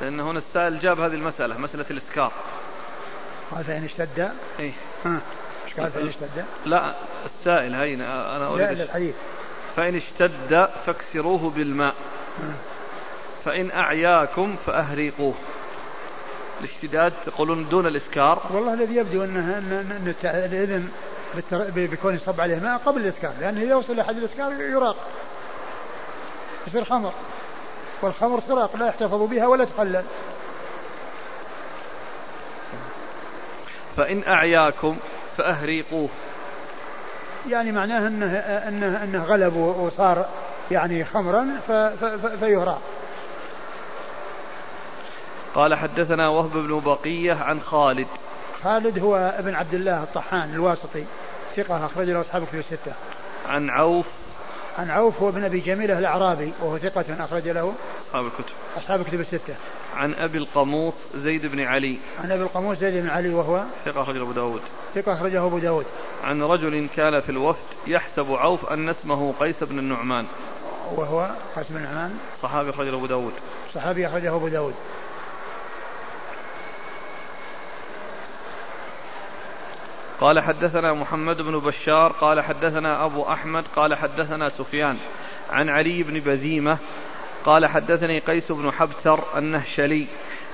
لأن 0.00 0.20
هنا 0.20 0.38
السائل 0.38 0.80
جاب 0.80 1.00
هذه 1.00 1.14
المسألة 1.14 1.58
مسألة 1.58 1.84
الإسكار. 1.90 2.32
قال 3.50 3.64
فإن 3.64 3.84
اشتد. 3.84 4.30
إيه. 4.58 4.72
إيش 5.64 5.74
قال 5.80 5.90
فإن 5.90 6.08
اشتد؟ 6.08 6.44
لا 6.66 6.94
السائل 7.24 7.74
هين 7.74 8.00
أنا 8.00 8.48
أريد 8.48 8.78
لا 8.78 8.84
الحديث 8.84 9.14
فإن 9.76 9.96
اشتد 9.96 10.68
فاكسروه 10.86 11.50
بالماء. 11.50 11.94
فإن 13.44 13.70
أعياكم 13.70 14.56
فأهريقوه. 14.66 15.34
الاشتداد 16.60 17.12
تقولون 17.26 17.68
دون 17.68 17.86
الإسكار. 17.86 18.42
والله 18.50 18.74
الذي 18.74 18.96
يبدو 18.96 19.24
أنه 19.24 19.58
أن 19.58 20.14
الإذن 20.24 20.88
بكون 21.76 22.14
يصب 22.14 22.40
عليه 22.40 22.60
ماء 22.60 22.78
قبل 22.86 23.00
الإسكار 23.00 23.32
لأنه 23.40 23.62
إذا 23.62 23.74
وصل 23.74 23.96
لحد 23.96 24.16
الإسكار 24.16 24.52
يراق. 24.52 24.96
يصير 26.66 26.84
خمر. 26.84 27.12
والخمر 28.02 28.40
تراق 28.40 28.76
لا 28.76 28.86
يحتفظ 28.86 29.22
بها 29.22 29.46
ولا 29.46 29.64
تخلل. 29.64 30.04
فإن 33.96 34.24
أعياكم 34.26 34.96
فأهريقوه. 35.36 36.08
يعني 37.48 37.72
معناه 37.72 38.08
أنه, 38.08 38.26
أنه, 38.38 39.04
أنه 39.04 39.24
غلب 39.24 39.56
وصار 39.56 40.26
يعني 40.70 41.04
خمرا 41.04 41.46
فيهراق 42.40 42.80
قال 45.54 45.74
حدثنا 45.74 46.28
وهب 46.28 46.52
بن 46.52 46.80
بقية 46.80 47.34
عن 47.34 47.60
خالد. 47.60 48.06
خالد 48.62 48.98
هو 48.98 49.16
ابن 49.38 49.54
عبد 49.54 49.74
الله 49.74 50.02
الطحان 50.02 50.54
الواسطي. 50.54 51.04
ثقة 51.56 51.86
أخرج 51.86 52.10
له 52.10 52.20
أصحاب 52.20 52.42
الكتب 52.42 52.58
الستة. 52.58 52.92
عن 53.46 53.70
عوف. 53.70 54.06
عن 54.78 54.90
عوف 54.90 55.22
هو 55.22 55.28
ابن 55.28 55.44
أبي 55.44 55.60
جميلة 55.60 55.98
الأعرابي 55.98 56.52
وهو 56.60 56.78
ثقة 56.78 57.24
أخرج 57.24 57.48
له 57.48 57.74
أصحاب 58.08 58.26
الكتب. 58.26 58.54
أصحاب 58.76 59.00
الكتب 59.00 59.20
الستة. 59.20 59.54
عن 59.96 60.14
أبي 60.14 60.38
القموص 60.38 60.94
زيد 61.14 61.46
بن 61.46 61.60
علي. 61.60 61.98
عن 62.24 62.32
أبي 62.32 62.42
القموص 62.42 62.78
زيد 62.78 63.02
بن 63.02 63.08
علي 63.08 63.34
وهو 63.34 63.62
ثقة 63.84 64.02
أخرجه 64.02 64.22
أبو 64.22 64.32
داود. 64.32 64.60
ثقة 64.94 65.14
أخرجه 65.14 65.46
أبو 65.46 65.58
داود. 65.58 65.86
عن 66.24 66.42
رجل 66.42 66.88
كان 66.96 67.20
في 67.20 67.28
الوفد 67.28 67.64
يحسب 67.86 68.32
عوف 68.32 68.66
أن 68.66 68.88
اسمه 68.88 69.34
قيس 69.40 69.64
بن 69.64 69.78
النعمان. 69.78 70.26
وهو 70.94 71.30
قيس 71.56 71.66
بن 71.70 71.76
النعمان. 71.76 72.18
صحابي 72.42 72.70
أخرجه 72.70 72.94
أبو 72.94 73.06
داود. 73.06 73.32
صحابي 73.74 74.06
أخرجه 74.06 74.36
أبو 74.36 74.48
داود. 74.48 74.74
قال 80.20 80.40
حدثنا 80.40 80.92
محمد 80.92 81.42
بن 81.42 81.58
بشار 81.58 82.12
قال 82.12 82.40
حدثنا 82.40 83.04
أبو 83.04 83.22
أحمد 83.22 83.64
قال 83.76 83.94
حدثنا 83.94 84.48
سفيان. 84.48 84.96
عن 85.50 85.68
علي 85.68 86.02
بن 86.02 86.20
بذيمة 86.20 86.78
قال 87.44 87.66
حدثني 87.66 88.18
قيس 88.18 88.52
بن 88.52 88.70
حبتر 88.70 89.20
النهشلي 89.36 90.06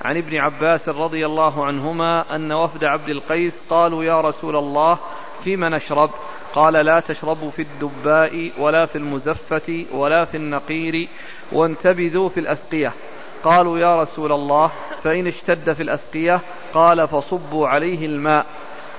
عن 0.03 0.16
ابن 0.16 0.37
عباس 0.37 0.89
رضي 0.89 1.27
الله 1.27 1.65
عنهما 1.65 2.37
أن 2.37 2.53
وفد 2.53 2.85
عبد 2.85 3.09
القيس 3.09 3.55
قالوا 3.70 4.05
يا 4.05 4.20
رسول 4.20 4.57
الله 4.57 4.99
فيما 5.45 5.69
نشرب؟ 5.69 6.11
قال 6.55 6.73
لا 6.73 7.01
تشربوا 7.01 7.51
في 7.51 7.62
الدباء 7.62 8.51
ولا 8.59 8.87
في 8.87 8.99
المزفة 8.99 9.87
ولا 9.93 10.24
في 10.24 10.37
النقير 10.37 11.09
وانتبذوا 11.53 12.28
في 12.28 12.41
الأسقية. 12.41 12.93
قالوا 13.45 13.78
يا 13.78 14.01
رسول 14.01 14.32
الله 14.32 14.73
فإن 15.03 15.27
اشتد 15.27 15.73
في 15.73 15.82
الأسقية 15.82 16.41
قال 16.74 17.09
فصبوا 17.09 17.69
عليه 17.69 18.07
الماء. 18.07 18.47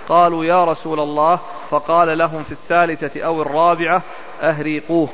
قالوا 0.09 0.45
يا 0.45 0.63
رسول 0.63 0.99
الله 0.99 1.39
فقال 1.69 2.17
لهم 2.17 2.43
في 2.43 2.51
الثالثة 2.51 3.21
أو 3.21 3.41
الرابعة 3.41 4.01
أهريقوه. 4.41 5.09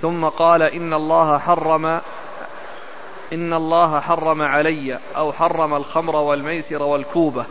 ثم 0.00 0.24
قال 0.24 0.62
إن 0.62 0.92
الله 0.92 1.38
حرم 1.38 2.00
إن 3.32 3.52
الله 3.52 4.00
حرم 4.00 4.42
علي 4.42 4.98
أو 5.16 5.32
حرم 5.32 5.74
الخمر 5.74 6.16
والميسر 6.16 6.82
والكوبة 6.82 7.44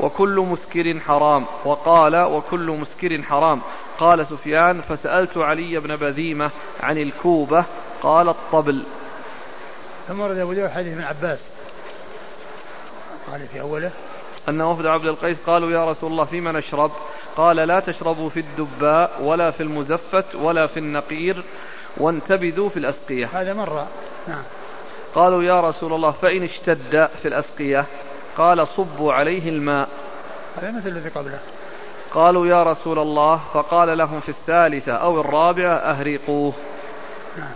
وكل 0.00 0.36
مسكر 0.36 1.00
حرام. 1.00 1.44
وقال 1.64 2.16
وكل 2.16 2.70
مسكر 2.70 3.22
حرام. 3.22 3.60
قال 3.98 4.26
سفيان 4.26 4.80
فسألت 4.80 5.38
علي 5.38 5.80
بن 5.80 5.96
بذيمة 5.96 6.50
عن 6.80 6.98
الكوبة 6.98 7.64
قال 8.02 8.28
الطبل. 8.28 8.82
ثم 10.08 10.20
ورد 10.20 10.36
أبو 10.36 10.68
حديث 10.68 10.92
ابن 10.92 11.02
عباس. 11.02 11.40
قال 13.30 13.46
في 13.48 13.60
أوله 13.60 13.90
أن 14.48 14.60
وفد 14.60 14.86
عبد 14.86 15.04
القيس 15.04 15.36
قالوا 15.46 15.70
يا 15.70 15.90
رسول 15.90 16.12
الله 16.12 16.24
فيما 16.24 16.52
نشرب؟ 16.52 16.90
قال 17.36 17.56
لا 17.56 17.80
تشربوا 17.80 18.28
في 18.28 18.40
الدباء 18.40 19.22
ولا 19.22 19.50
في 19.50 19.62
المزفت 19.62 20.34
ولا 20.34 20.66
في 20.66 20.76
النقير 20.76 21.44
وانتبذوا 21.96 22.68
في 22.68 22.76
الأسقية. 22.76 23.26
هذا 23.32 23.54
مرة. 23.54 23.86
نعم. 24.28 24.42
قالوا 25.14 25.42
يا 25.42 25.60
رسول 25.60 25.92
الله 25.92 26.10
فإن 26.10 26.42
اشتد 26.42 27.08
في 27.22 27.28
الأسقية؟ 27.28 27.86
قال 28.36 28.68
صبوا 28.68 29.12
عليه 29.12 29.48
الماء. 29.48 29.88
هذا 30.56 30.70
مثل 30.70 30.88
الذي 30.88 31.08
قبله. 31.08 31.40
قالوا 32.14 32.46
يا 32.46 32.62
رسول 32.62 32.98
الله 32.98 33.40
فقال 33.54 33.98
لهم 33.98 34.20
في 34.20 34.28
الثالثة 34.28 34.92
أو 34.92 35.20
الرابعة 35.20 35.74
أهريقوه 35.74 36.52
نعم. 37.38 37.52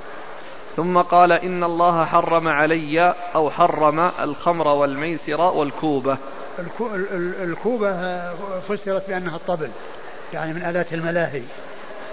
ثم 0.76 0.98
قال 0.98 1.32
إن 1.32 1.64
الله 1.64 2.04
حرم 2.04 2.48
علي 2.48 3.14
أو 3.34 3.50
حرم 3.50 4.00
الخمر 4.20 4.68
والميسر 4.68 5.40
والكوبة. 5.40 6.18
الكوبة 7.42 7.92
فسرت 8.60 9.08
بأنها 9.08 9.36
الطبل 9.36 9.70
يعني 10.32 10.52
من 10.52 10.62
آلات 10.62 10.92
الملاهي 10.92 11.42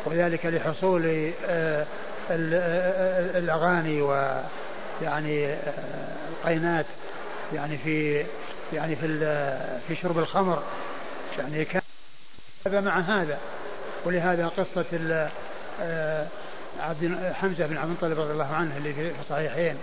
وذلك 0.05 0.45
لحصول 0.45 1.31
آه، 1.45 1.85
آه، 2.31 3.37
الأغاني 3.37 4.01
ويعني 4.01 5.47
آه، 5.47 5.57
القينات 6.29 6.85
يعني 7.53 7.77
في 7.77 8.25
يعني 8.73 8.95
في 8.95 9.07
في 9.87 9.95
شرب 9.95 10.19
الخمر 10.19 10.63
يعني 11.39 11.65
كان 11.65 11.81
هذا 12.67 12.81
مع 12.81 12.99
هذا. 12.99 13.37
ولهذا 14.05 14.47
قصة 14.47 14.85
عبد 16.79 17.33
حمزة 17.33 17.65
بن 17.65 17.77
عبد 17.77 17.89
المطلب 17.89 18.19
رضي 18.19 18.33
الله 18.33 18.53
عنه 18.55 18.77
اللي 18.77 18.93
في 18.93 19.11
الصحيحين 19.21 19.77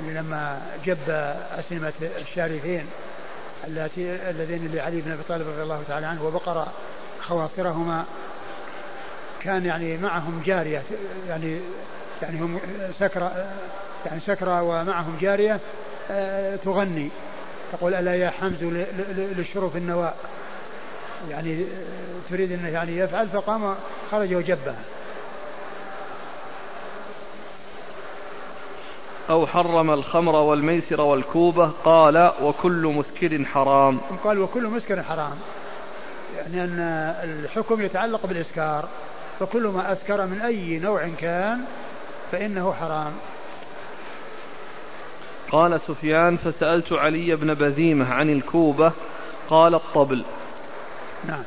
اللي 0.00 0.14
لما 0.14 0.62
جب 0.84 1.10
أسلمة 1.58 1.92
الشارفين 2.02 2.86
اللذين 3.64 4.70
لعلي 4.74 5.00
بن 5.00 5.12
أبي 5.12 5.22
طالب 5.28 5.48
رضي 5.48 5.62
الله 5.62 5.82
تعالى 5.88 6.06
عنه 6.06 6.24
وبقر 6.24 6.66
خواصرهما 7.20 8.04
كان 9.42 9.66
يعني 9.66 9.96
معهم 9.96 10.42
جارية 10.46 10.82
يعني 11.28 11.60
يعني 12.22 12.40
هم 12.40 12.60
سكرى 13.00 13.32
يعني 14.06 14.20
سكرى 14.20 14.60
ومعهم 14.60 15.16
جارية 15.20 15.60
آه، 16.10 16.56
تغني. 16.56 17.08
تقول 17.72 17.94
ألا 17.94 18.14
يا 18.14 18.30
حمد 18.30 18.88
للشرف 19.36 19.76
النواء؟ 19.76 20.16
يعني 21.30 21.62
آه، 21.62 22.30
تريد 22.30 22.52
انه 22.52 22.68
يعني 22.68 22.96
يفعل 22.96 23.28
فقام 23.28 23.74
خرج 24.10 24.34
وجبها. 24.34 24.76
أو 29.32 29.46
حرم 29.46 29.90
الخمر 29.90 30.36
والميسر 30.36 31.00
والكوبة 31.00 31.70
قال 31.84 32.32
وكل 32.42 32.86
مسكر 32.86 33.44
حرام. 33.44 34.00
قال 34.24 34.38
وكل 34.38 34.66
مسكر 34.66 35.02
حرام. 35.02 35.38
يعني 36.36 36.64
أن 36.64 36.78
الحكم 37.24 37.80
يتعلق 37.80 38.26
بالإسكار. 38.26 38.88
فكل 39.40 39.66
ما 39.66 39.92
أسكر 39.92 40.26
من 40.26 40.40
أي 40.40 40.78
نوع 40.78 41.08
كان 41.08 41.60
فإنه 42.32 42.72
حرام. 42.72 43.12
قال 45.50 45.80
سفيان 45.80 46.36
فسألت 46.36 46.92
علي 46.92 47.36
بن 47.36 47.54
بزيمة 47.54 48.14
عن 48.14 48.30
الكوبة 48.30 48.92
قال 49.48 49.74
الطبل. 49.74 50.24
نعم. 51.24 51.44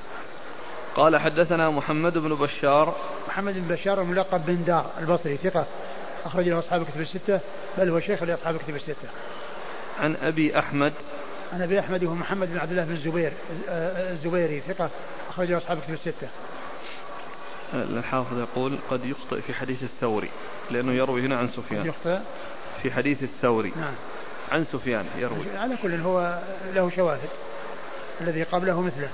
قال 0.96 1.18
حدثنا 1.18 1.70
محمد 1.70 2.18
بن 2.18 2.36
بشار. 2.36 2.96
محمد 3.28 3.54
بن 3.54 3.76
بشار 3.76 4.02
الملقب 4.02 4.46
بن 4.46 4.64
دار 4.64 4.86
البصري 5.00 5.38
ثقة. 5.38 5.66
أخرج 6.26 6.50
له 6.50 6.60
أصحاب 6.60 6.82
الكتب 6.82 7.02
الستة. 7.02 7.40
بل 7.78 7.90
هو 7.90 8.00
شيخ 8.00 8.24
لأصحاب 8.24 8.56
الكتب 8.56 8.76
الستة. 8.76 9.08
عن 10.00 10.16
أبي 10.16 10.60
أحمد. 10.60 10.94
عن 11.54 11.62
أبي 11.62 11.80
أحمد 11.80 12.04
وهو 12.04 12.16
محمد 12.16 12.52
بن 12.52 12.58
عبد 12.58 12.72
الله 12.72 12.84
بن 12.84 12.94
الزبير 12.94 13.34
الزبيري 14.12 14.62
ثقة 14.68 14.90
أخرج 15.30 15.52
له 15.52 15.58
أصحاب 15.58 15.78
الكتب 15.78 15.94
الستة. 15.94 16.28
الحافظ 17.74 18.40
يقول 18.40 18.78
قد 18.90 19.06
يخطئ 19.06 19.42
في 19.42 19.54
حديث 19.54 19.84
الثوري 19.84 20.30
لأنه 20.72 20.94
يروي 20.94 21.22
هنا 21.22 21.38
عن 21.38 21.50
سفيان. 21.50 21.86
يخطئ؟ 21.86 22.20
في 22.84 22.92
حديث 22.92 23.24
الثوري. 23.24 23.74
نعم. 23.76 23.94
عن 24.52 24.66
سفيان 24.66 25.06
يروي. 25.18 25.46
على 25.58 25.78
كل 25.82 25.94
هو 25.94 26.40
له 26.74 26.92
شواهد 26.96 27.30
الذي 28.22 28.44
قبله 28.44 28.82
مثله. 28.82 29.10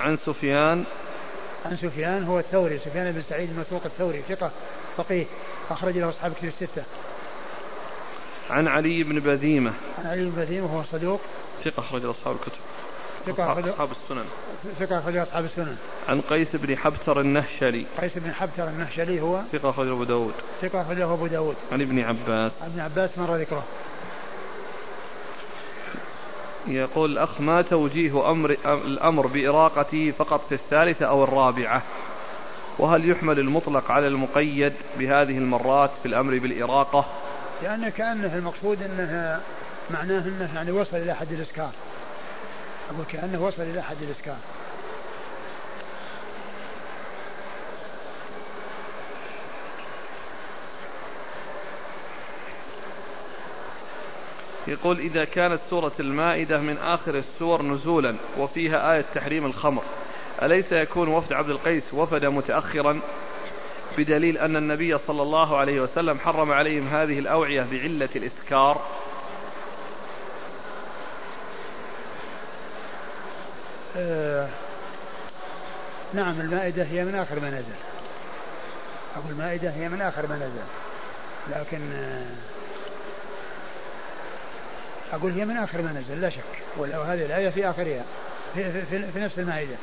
عن 0.00 0.18
سفيان. 0.26 0.84
عن 1.66 1.76
سفيان 1.76 2.24
هو 2.24 2.38
الثوري 2.38 2.78
سفيان 2.78 3.12
بن 3.12 3.22
سعيد 3.30 3.50
المسروق 3.50 3.82
الثوري 3.84 4.22
ثقة 4.28 4.50
فقيه 4.96 5.24
أخرج 5.70 5.98
له 5.98 6.08
أصحاب 6.08 6.32
كتب 6.32 6.48
الستة. 6.48 6.84
عن 8.50 8.68
علي 8.68 9.02
بن 9.02 9.20
بذيمة. 9.20 9.72
عن 9.98 10.06
علي 10.06 10.24
بن 10.24 10.30
بذيمة 10.30 10.66
وهو 10.66 10.84
صدوق. 10.84 11.20
ثقة 11.64 11.80
أخرج 11.80 12.04
أصحاب 12.04 12.34
الكتب. 12.34 12.58
ثقة 13.26 13.52
أخرج 13.52 13.68
أصحاب 13.68 13.90
السنن. 13.90 14.24
ثقة 14.80 14.98
أخرج 14.98 15.16
أصحاب 15.16 15.44
السنن. 15.44 15.76
عن 16.08 16.20
قيس 16.20 16.56
بن 16.56 16.76
حبتر 16.76 17.20
النهشلي. 17.20 17.86
قيس 18.00 18.18
بن 18.18 18.32
حبتر 18.32 18.68
النهشلي 18.68 19.20
هو 19.20 19.40
ثقة 19.52 19.70
أخرج 19.70 19.88
أبو 19.88 20.04
داود. 20.04 20.34
ثقة 20.62 20.82
أخرج 20.82 21.00
أبو 21.00 21.26
داود. 21.26 21.56
عن 21.72 21.80
ابن 21.80 21.98
عباس. 22.00 22.52
عن 22.62 22.70
ابن 22.70 22.80
عباس 22.80 23.18
مر 23.18 23.36
ذكره. 23.36 23.64
يقول 26.66 27.12
الأخ 27.12 27.40
ما 27.40 27.62
توجيه 27.62 28.30
أمر 28.30 28.56
الأمر 28.66 29.26
بإراقته 29.26 30.10
فقط 30.18 30.46
في 30.48 30.54
الثالثة 30.54 31.06
أو 31.06 31.24
الرابعة؟ 31.24 31.82
وهل 32.78 33.10
يحمل 33.10 33.38
المطلق 33.38 33.90
على 33.90 34.06
المقيد 34.06 34.72
بهذه 34.98 35.38
المرات 35.38 35.90
في 36.02 36.08
الأمر 36.08 36.38
بالإراقة؟ 36.38 37.04
لأن 37.62 37.88
كأنه 37.88 38.34
المقصود 38.34 38.82
أنه 38.82 39.40
معناه 39.90 40.18
أنه 40.18 40.50
يعني 40.54 40.70
وصل 40.70 40.96
إلى 40.96 41.14
حد 41.14 41.32
الإسكار 41.32 41.72
أقول 42.90 43.04
كأنه 43.12 43.42
وصل 43.42 43.62
إلى 43.62 43.82
حد 43.82 44.02
الإسكار 44.02 44.36
يقول 54.68 54.98
إذا 54.98 55.24
كانت 55.24 55.60
سورة 55.70 55.92
المائدة 56.00 56.60
من 56.60 56.78
آخر 56.78 57.14
السور 57.14 57.62
نزولا 57.62 58.16
وفيها 58.38 58.94
آية 58.94 59.04
تحريم 59.14 59.46
الخمر 59.46 59.82
أليس 60.42 60.72
يكون 60.72 61.08
وفد 61.08 61.32
عبد 61.32 61.50
القيس 61.50 61.94
وفد 61.94 62.24
متأخرا؟ 62.24 63.00
بدليل 63.98 64.38
أن 64.38 64.56
النبي 64.56 64.98
صلى 64.98 65.22
الله 65.22 65.56
عليه 65.56 65.80
وسلم 65.80 66.18
حرم 66.18 66.52
عليهم 66.52 66.88
هذه 66.88 67.18
الأوعية 67.18 67.66
بعلة 67.72 68.08
الإسكار 68.16 68.86
آه 73.96 74.48
نعم 76.14 76.40
المائدة 76.40 76.82
هي 76.82 77.04
من 77.04 77.14
آخر 77.14 77.40
ما 77.40 77.50
نزل. 77.50 77.74
أقول 79.16 79.30
المائدة 79.30 79.70
هي 79.70 79.88
من 79.88 80.00
آخر 80.00 80.26
ما 80.26 80.36
نزل. 80.36 80.64
لكن 81.56 81.92
آه 81.92 82.26
أقول 85.12 85.32
هي 85.32 85.44
من 85.44 85.56
آخر 85.56 85.82
ما 85.82 85.92
نزل 85.92 86.20
لا 86.20 86.30
شك. 86.30 86.42
وهذه 86.76 87.26
الآية 87.26 87.48
في 87.48 87.70
آخرها 87.70 88.04
في, 88.54 88.72
في, 88.72 88.82
في, 88.82 89.12
في 89.12 89.20
نفس 89.20 89.38
المائدة. 89.38 89.76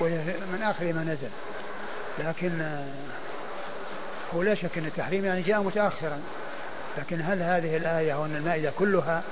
وهي 0.00 0.16
من 0.52 0.62
آخر 0.62 0.92
ما 0.92 1.04
نزل. 1.04 1.30
لكن 2.18 2.60
آه، 2.60 2.84
هو 4.34 4.42
لا 4.42 4.54
شك 4.54 4.78
أن 4.78 4.86
التحريم 4.86 5.24
يعني 5.24 5.42
جاء 5.42 5.62
متأخرا. 5.62 6.20
لكن 6.98 7.20
هل 7.22 7.42
هذه 7.42 7.76
الآية 7.76 8.14
وأن 8.14 8.36
المائدة 8.36 8.72
كلها 8.78 9.22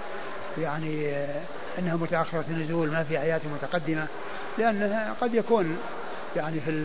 يعني 0.59 1.15
آه، 1.15 1.41
أنها 1.79 1.97
متأخرة 1.97 2.45
النزول 2.51 2.91
ما 2.91 3.05
في 3.05 3.21
آيات 3.21 3.41
متقدمة؟ 3.45 4.07
لأنها 4.59 5.15
قد 5.21 5.35
يكون 5.35 5.79
يعني 6.37 6.61
في 6.61 6.85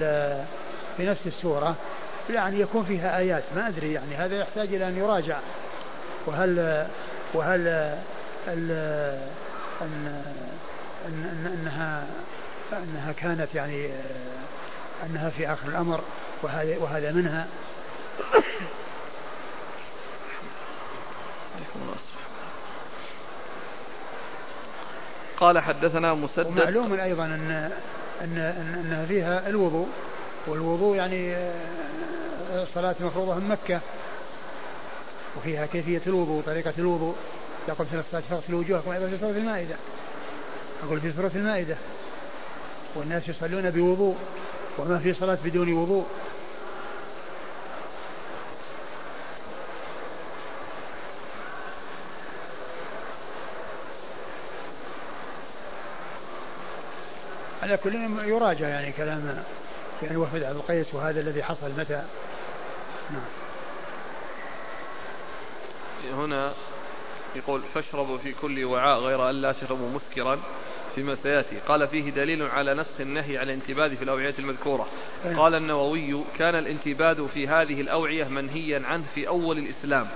في 0.98 1.06
نفس 1.06 1.28
السورة 1.28 1.76
يعني 2.30 2.60
يكون 2.60 2.86
فيها 2.86 3.18
آيات. 3.18 3.44
ما 3.56 3.68
أدري 3.68 3.94
يعني 3.94 4.16
هذا 4.16 4.40
يحتاج 4.40 4.74
إلى 4.74 4.88
أن 4.88 4.98
يراجع. 4.98 5.38
وهل 6.26 6.86
وهل 7.34 7.68
أن 8.48 8.72
أنها 11.62 12.08
أنها 12.74 13.12
كانت 13.12 13.56
يعني 13.56 13.90
أنها 15.06 15.30
في 15.30 15.54
آخر 15.54 15.68
الأمر 15.68 16.02
وهذا 16.42 16.78
وهذا 16.78 17.12
منها. 17.12 17.48
قال 25.38 25.60
حدثنا 25.60 26.14
مسدد. 26.14 26.48
ومعلوم 26.48 26.94
أيضا 26.94 27.26
أن 27.26 27.72
أن 28.22 28.38
أنها 28.86 29.06
فيها 29.06 29.50
الوضوء 29.50 29.88
والوضوء 30.48 30.96
يعني 30.96 31.52
صلاة 32.74 32.96
مفروضة 33.00 33.36
من 33.36 33.48
مكة. 33.48 33.80
وفيها 35.38 35.66
كيفية 35.66 36.02
الوضوء 36.08 36.44
طريقة 36.44 36.74
الوضوء. 36.78 37.16
يقول 37.68 37.88
في 37.88 37.96
الصلاة 38.00 38.24
فاغسلوا 38.30 38.60
وجوهكم. 38.60 38.92
أيضا 38.92 39.08
في 39.08 39.18
سورة 39.18 39.32
المائدة. 39.32 39.76
أقول 40.84 41.02
في 41.02 41.12
سورة 41.12 41.32
المائدة. 41.36 41.76
والناس 42.96 43.30
يصلون 43.30 43.70
بوضوء 43.70 44.16
وما 44.78 45.00
في 45.00 45.14
صلاة 45.14 45.38
بدون 45.44 45.74
وضوء. 45.74 46.06
على 57.66 57.78
كل 57.78 57.96
يراجع 58.24 58.68
يعني 58.68 58.92
كلام 58.92 59.44
يعني 60.04 60.18
وفد 60.18 60.44
عبد 60.44 60.56
القيس 60.56 60.94
وهذا 60.94 61.20
الذي 61.20 61.44
حصل 61.44 61.72
متى. 61.78 62.04
نعم. 63.12 63.24
هنا 66.14 66.54
يقول 67.36 67.62
فاشربوا 67.74 68.18
في 68.18 68.34
كل 68.42 68.66
وعاء 68.66 69.00
غير 69.00 69.30
أن 69.30 69.36
لا 69.36 69.52
تشربوا 69.52 69.90
مسكرا 69.90 70.40
فيما 70.96 71.16
سياتي 71.16 71.60
قال 71.68 71.88
فيه 71.88 72.10
دليل 72.10 72.44
على 72.44 72.74
نسخ 72.74 73.00
النهي 73.00 73.38
عن 73.38 73.46
الانتباد 73.46 73.94
في 73.94 74.04
الأوعية 74.04 74.36
المذكورة. 74.40 74.88
إيه. 75.26 75.36
قال 75.36 75.56
النووي 75.56 76.24
كان 76.38 76.56
الانتباد 76.56 77.26
في 77.26 77.48
هذه 77.48 77.82
الأوعية 77.82 78.26
منهيا 78.26 78.82
عنه 78.86 79.04
في 79.16 79.28
أول 79.28 79.58
الإسلام. 79.58 80.08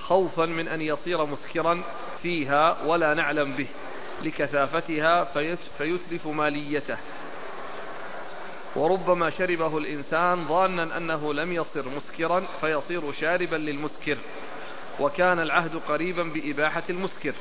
خوفا 0.00 0.46
من 0.46 0.68
أن 0.68 0.80
يصير 0.80 1.26
مسكرا 1.26 1.82
فيها 2.22 2.76
ولا 2.86 3.14
نعلم 3.14 3.52
به. 3.52 3.68
لكثافتها 4.22 5.24
فيتلف 5.78 6.26
ماليته. 6.26 6.96
وربما 8.76 9.30
شربه 9.30 9.78
الإنسان 9.78 10.44
ظانا 10.44 10.96
أنه 10.96 11.34
لم 11.34 11.52
يصر 11.52 11.84
مسكرا 11.88 12.44
فيصير 12.60 13.12
شاربا 13.12 13.56
للمسكر 13.56 14.18
وكان 15.00 15.40
العهد 15.40 15.76
قريبا 15.88 16.22
بإباحة 16.22 16.82
المسكر. 16.90 17.34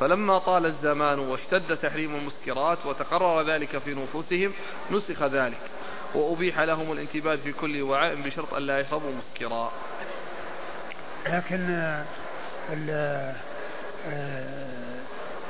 فلما 0.00 0.38
طال 0.38 0.66
الزمان 0.66 1.18
واشتد 1.18 1.76
تحريم 1.76 2.14
المسكرات 2.14 2.86
وتقرر 2.86 3.42
ذلك 3.42 3.78
في 3.78 3.94
نفوسهم 3.94 4.52
نسخ 4.90 5.22
ذلك 5.22 5.60
وأبيح 6.14 6.60
لهم 6.60 6.92
الانتباه 6.92 7.36
في 7.36 7.52
كل 7.52 7.82
وعاء 7.82 8.14
بشرط 8.14 8.54
أن 8.54 8.62
لا 8.62 8.80
يشربوا 8.80 9.12
مسكرا. 9.12 9.72
لكن 11.26 12.02
ال 12.72 13.34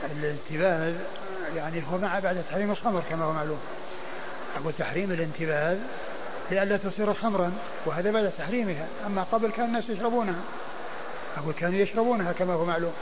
الانتباه 0.04 0.92
يعني 1.56 1.82
هو 1.92 1.98
مع 1.98 2.18
بعد 2.18 2.44
تحريم 2.50 2.70
الخمر 2.70 3.02
كما 3.10 3.24
هو 3.24 3.32
معلوم. 3.32 3.60
أقول 4.56 4.72
تحريم 4.78 5.12
الانتباه 5.12 5.76
لئلا 6.50 6.76
تصير 6.76 7.14
خمرا 7.14 7.52
وهذا 7.86 8.10
بعد 8.10 8.32
تحريمها. 8.38 8.86
أما 9.06 9.22
قبل 9.22 9.50
كان 9.50 9.66
الناس 9.66 9.84
يشربونها. 9.88 10.40
أقول 11.36 11.54
كانوا 11.54 11.78
يشربونها 11.78 12.32
كما 12.32 12.52
هو 12.52 12.64
معلوم. 12.64 12.92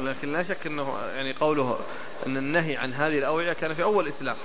لكن 0.00 0.32
لا 0.32 0.42
شك 0.42 0.66
أنه 0.66 0.98
يعني 1.14 1.32
قوله 1.32 1.78
أن 2.26 2.36
النهي 2.36 2.76
عن 2.76 2.92
هذه 2.92 3.18
الأوعية 3.18 3.52
كان 3.52 3.74
في 3.74 3.82
أول 3.82 4.06
الإسلام. 4.06 4.36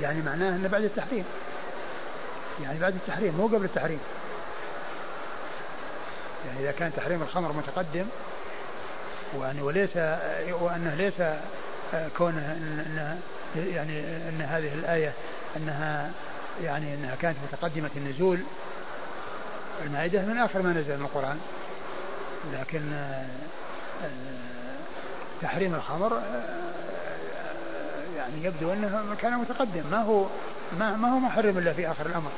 يعني 0.00 0.22
معناه 0.22 0.56
أنه 0.56 0.68
بعد 0.68 0.82
التحريم. 0.82 1.24
يعني 2.62 2.80
بعد 2.80 2.94
التحريم 2.94 3.34
مو 3.34 3.46
قبل 3.46 3.64
التحريم. 3.64 4.00
يعني 6.54 6.68
إذا 6.68 6.78
كان 6.78 6.92
تحريم 6.96 7.22
الخمر 7.22 7.52
متقدم 7.52 8.04
وأن 9.34 9.60
وليس 9.60 9.96
وأنه 10.60 10.94
ليس 10.94 11.22
كونه 12.18 12.56
أنه 12.86 13.18
يعني 13.56 13.98
أن 14.00 14.42
هذه 14.42 14.74
الآية 14.74 15.12
أنها 15.56 16.10
يعني 16.64 16.94
أنها 16.94 17.14
كانت 17.22 17.36
متقدمة 17.48 17.90
النزول 17.96 18.40
المائدة 19.84 20.22
من 20.22 20.38
آخر 20.38 20.62
ما 20.62 20.70
نزل 20.70 20.96
من 20.98 21.04
القرآن. 21.04 21.40
لكن 22.52 22.82
تحريم 25.42 25.74
الخمر 25.74 26.22
يعني 28.16 28.44
يبدو 28.44 28.72
أنه 28.72 29.16
كان 29.22 29.38
متقدم. 29.38 29.82
ما 29.90 30.02
هو 30.02 30.26
ما, 30.78 30.96
ما 30.96 31.08
هو 31.08 31.18
محرم 31.18 31.58
إلا 31.58 31.72
في 31.72 31.90
آخر 31.90 32.06
الأمر. 32.06 32.30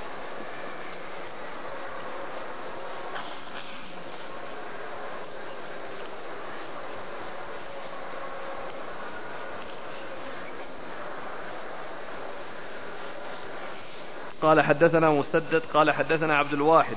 قال 14.42 14.60
حدثنا 14.60 15.10
مسدد 15.10 15.62
قال 15.74 15.90
حدثنا 15.90 16.38
عبد 16.38 16.52
الواحد. 16.52 16.96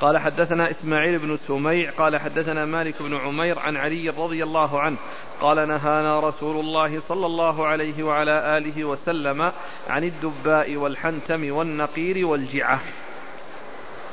قال 0.00 0.18
حدثنا 0.18 0.70
إسماعيل 0.70 1.18
بن 1.18 1.38
سميع 1.48 1.90
قال 1.90 2.20
حدثنا 2.20 2.64
مالك 2.64 3.02
بن 3.02 3.16
عمير 3.16 3.58
عن 3.58 3.76
علي 3.76 4.08
رضي 4.08 4.42
الله 4.42 4.80
عنه 4.80 4.96
قال 5.40 5.68
نهانا 5.68 6.20
رسول 6.20 6.60
الله 6.60 7.00
صلى 7.08 7.26
الله 7.26 7.66
عليه 7.66 8.02
وعلى 8.02 8.56
آله 8.56 8.84
وسلم 8.84 9.52
عن 9.88 10.04
الدباء 10.04 10.76
والحنتم 10.76 11.52
والنقير 11.52 12.26
والجعة. 12.26 12.80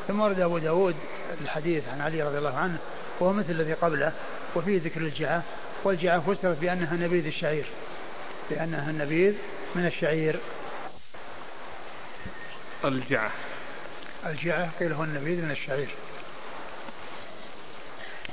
ثم 0.07 0.19
ورد 0.19 0.39
أبو 0.39 0.57
داود 0.57 0.95
الحديث 1.41 1.83
عن 1.93 2.01
علي 2.01 2.23
رضي 2.23 2.37
الله 2.37 2.57
عنه 2.57 2.77
وهو 3.19 3.33
مثل 3.33 3.51
الذي 3.51 3.73
قبله 3.73 4.11
وفيه 4.55 4.81
ذكر 4.83 5.01
الجعة 5.01 5.43
والجعة 5.83 6.19
فسرت 6.19 6.57
بأنها 6.61 6.95
نبيذ 6.95 7.25
الشعير 7.25 7.65
بأنها 8.49 8.89
النبيذ 8.89 9.33
من 9.75 9.85
الشعير. 9.85 10.39
الجعة. 12.85 13.31
الجعة 14.25 14.69
قيل 14.79 14.93
هو 14.93 15.03
النبيذ 15.03 15.41
من 15.45 15.51
الشعير. 15.51 15.89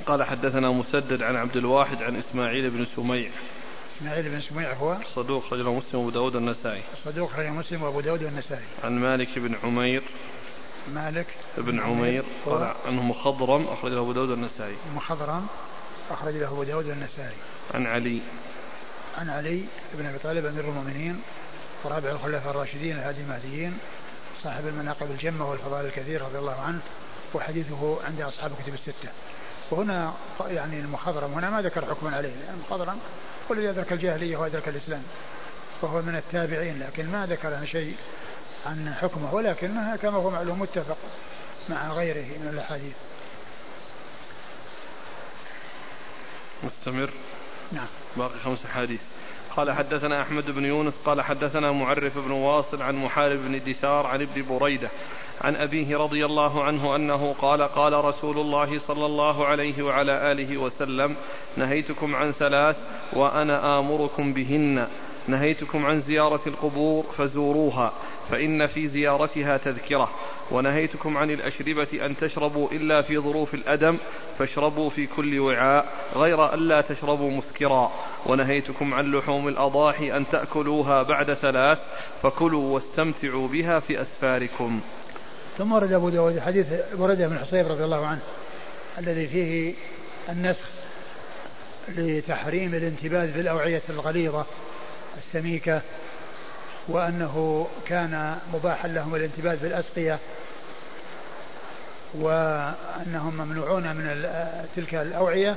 قال 0.05 0.23
حدثنا 0.23 0.71
مسدد 0.71 1.21
عن 1.21 1.35
عبد 1.35 1.55
الواحد 1.55 2.03
عن 2.03 2.15
إسماعيل 2.15 2.69
بن 2.69 2.85
سميع. 2.95 3.29
إسماعيل 3.97 4.29
بن 4.29 4.41
سميع 4.41 4.73
هو؟ 4.73 4.97
صدوق 5.15 5.53
رجل 5.53 5.63
مسلم 5.63 5.99
وأبو 5.99 6.09
داود 6.09 6.35
والنسائي. 6.35 6.81
صدوق 7.05 7.39
رجل 7.39 7.49
مسلم 7.49 7.83
وأبو 7.83 7.99
داود 7.99 8.23
والنسائي. 8.23 8.63
عن 8.83 8.99
مالك 8.99 9.39
بن 9.39 9.55
عمير. 9.63 10.03
مالك 10.93 11.27
بن 11.57 11.79
عمير. 11.79 12.23
قال 12.45 12.73
عنه 12.85 13.03
مخضرم 13.03 13.67
أخرج 13.67 13.91
له 13.91 14.01
أبو 14.01 14.11
داود 14.11 14.29
والنسائي. 14.29 14.75
مخضرم 14.95 15.47
أخرج 16.11 16.33
له 16.33 16.47
أبو 16.47 16.63
داود 16.63 16.85
والنسائي. 16.85 17.35
عن 17.73 17.87
علي. 17.87 18.21
عن 19.17 19.29
علي 19.29 19.63
بن 19.93 20.05
أبي 20.05 20.17
طالب 20.17 20.45
أمير 20.45 20.63
المؤمنين 20.63 21.21
ورابع 21.83 22.09
الخلفاء 22.09 22.51
الراشدين 22.51 22.95
الهادي 22.95 23.21
المهديين 23.21 23.77
صاحب 24.43 24.67
المناقب 24.67 25.11
الجمة 25.11 25.49
والفضائل 25.49 25.85
الكثير 25.85 26.21
رضي 26.21 26.37
الله 26.37 26.61
عنه 26.61 26.79
وحديثه 27.33 27.97
عند 28.05 28.21
أصحاب 28.21 28.51
الكتب 28.51 28.73
الستة. 28.73 29.09
وهنا 29.71 30.13
يعني 30.47 30.79
المخضرم 30.79 31.33
هنا 31.33 31.49
ما 31.49 31.61
ذكر 31.61 31.85
حكما 31.85 32.15
عليه 32.15 32.29
لأن 32.29 32.53
المخضرم 32.53 32.99
هو 33.51 33.55
الذي 33.55 33.69
أدرك 33.69 33.93
الجاهلية 33.93 34.37
وأدرك 34.37 34.67
الإسلام 34.67 35.03
وهو 35.81 36.01
من 36.01 36.15
التابعين 36.15 36.79
لكن 36.79 37.11
ما 37.11 37.25
ذكر 37.25 37.65
شيء 37.65 37.95
عن 38.65 38.93
حكمه 39.01 39.33
ولكنها 39.33 39.95
كما 39.95 40.17
هو 40.17 40.29
معلوم 40.29 40.61
متفق 40.61 40.97
مع 41.69 41.93
غيره 41.93 42.25
من 42.39 42.49
الأحاديث. 42.53 42.93
مستمر. 46.63 47.09
نعم. 47.71 47.87
باقي 48.17 48.39
خمس 48.39 48.65
أحاديث. 48.65 49.01
قال 49.55 49.71
حدثنا 49.71 50.21
أحمد 50.21 50.51
بن 50.51 50.65
يونس 50.65 50.93
قال 51.05 51.21
حدثنا 51.21 51.71
معرف 51.71 52.17
بن 52.17 52.31
واصل 52.31 52.81
عن 52.81 52.95
محارب 52.95 53.39
بن 53.47 53.71
دثار 53.71 54.07
عن 54.07 54.21
ابن 54.21 54.45
بريدة 54.49 54.89
عن 55.41 55.55
أبيه 55.55 55.97
رضي 55.97 56.25
الله 56.25 56.63
عنه 56.63 56.95
أنه 56.95 57.35
قال 57.41 57.61
قال 57.61 58.05
رسول 58.05 58.37
الله 58.37 58.79
صلى 58.79 59.05
الله 59.05 59.45
عليه 59.45 59.83
وعلى 59.83 60.31
آله 60.31 60.57
وسلم 60.57 61.15
نهيتكم 61.57 62.15
عن 62.15 62.31
ثلاث 62.31 62.77
وأنا 63.13 63.79
آمركم 63.79 64.33
بهن. 64.33 64.87
نهيتكم 65.27 65.85
عن 65.85 66.01
زيارة 66.01 66.41
القبور 66.47 67.03
فزوروها 67.17 67.93
فإن 68.29 68.67
في 68.67 68.87
زيارتها 68.87 69.57
تذكرة. 69.57 70.11
ونهيتكم 70.51 71.17
عن 71.17 71.31
الأشربة 71.31 72.05
أن 72.05 72.17
تشربوا 72.17 72.71
إلا 72.71 73.01
في 73.01 73.17
ظروف 73.17 73.53
الأدم 73.53 73.97
فاشربوا 74.39 74.89
في 74.89 75.07
كل 75.07 75.39
وعاء 75.39 75.85
غير 76.15 76.53
ألا 76.53 76.81
تشربوا 76.81 77.31
مسكرا. 77.31 77.91
ونهيتكم 78.25 78.93
عن 78.93 79.11
لحوم 79.11 79.47
الأضاحي 79.47 80.17
أن 80.17 80.25
تأكلوها 80.31 81.03
بعد 81.03 81.33
ثلاث 81.33 81.79
فكلوا 82.23 82.73
واستمتعوا 82.73 83.47
بها 83.47 83.79
في 83.79 84.01
أسفاركم. 84.01 84.79
ثم 85.57 85.71
ورد 85.71 85.91
أبو 85.91 86.09
داود 86.09 86.39
حديث 86.39 86.67
برده 86.93 87.27
بن 87.27 87.39
حصيب 87.39 87.67
رضي 87.67 87.83
الله 87.83 88.05
عنه 88.05 88.21
الذي 88.97 89.27
فيه 89.27 89.73
النسخ 90.29 90.65
لتحريم 91.87 92.73
الانتباذ 92.73 93.33
في 93.33 93.39
الأوعية 93.39 93.81
الغليظة. 93.89 94.45
السميكة 95.17 95.81
وأنه 96.87 97.67
كان 97.87 98.37
مباحا 98.53 98.87
لهم 98.87 99.15
الانتباذ 99.15 99.57
في 99.57 99.67
الأسقية 99.67 100.19
وأنهم 102.13 103.33
ممنوعون 103.37 103.83
من 103.83 104.29
تلك 104.75 104.95
الأوعية 104.95 105.55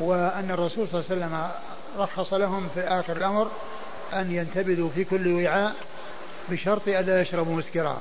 وأن 0.00 0.50
الرسول 0.50 0.88
صلى 0.88 1.00
الله 1.00 1.10
عليه 1.10 1.16
وسلم 1.16 1.50
رخص 1.98 2.32
لهم 2.32 2.68
في 2.74 2.80
آخر 2.80 3.16
الأمر 3.16 3.50
أن 4.12 4.32
ينتبذوا 4.32 4.90
في 4.94 5.04
كل 5.04 5.44
وعاء 5.44 5.74
بشرط 6.48 6.88
ألا 6.88 7.20
يشربوا 7.20 7.56
مسكرا. 7.56 8.00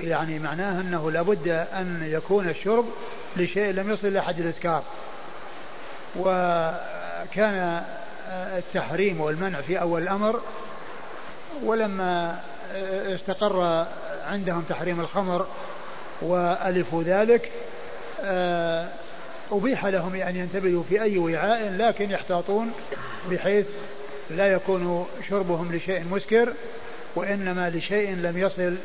يعني 0.00 0.38
معناه 0.38 0.80
أنه 0.80 1.10
لابد 1.10 1.48
أن 1.48 2.02
يكون 2.04 2.48
الشرب 2.48 2.86
لشيء 3.36 3.72
لم 3.72 3.90
يصل 3.90 4.06
إلى 4.06 4.22
حد 4.22 4.40
الإسكار. 4.40 4.82
وكان 6.16 7.84
التحريم 8.30 9.20
والمنع 9.20 9.60
في 9.60 9.80
أول 9.80 10.02
الأمر 10.02 10.40
ولما 11.62 12.40
استقر 13.14 13.86
عندهم 14.26 14.64
تحريم 14.68 15.00
الخمر 15.00 15.46
وألفوا 16.22 17.02
ذلك 17.02 17.50
أبيح 19.52 19.86
لهم 19.86 20.14
أن 20.14 20.36
ينتبذوا 20.36 20.82
في 20.88 21.02
أي 21.02 21.18
وعاء 21.18 21.72
لكن 21.78 22.10
يحتاطون 22.10 22.72
بحيث 23.30 23.66
لا 24.30 24.52
يكون 24.52 25.06
شربهم 25.28 25.74
لشيء 25.74 26.04
مسكر 26.10 26.52
وإنما 27.16 27.70
لشيء 27.70 28.14
لم 28.16 28.38
يصل 28.38 28.76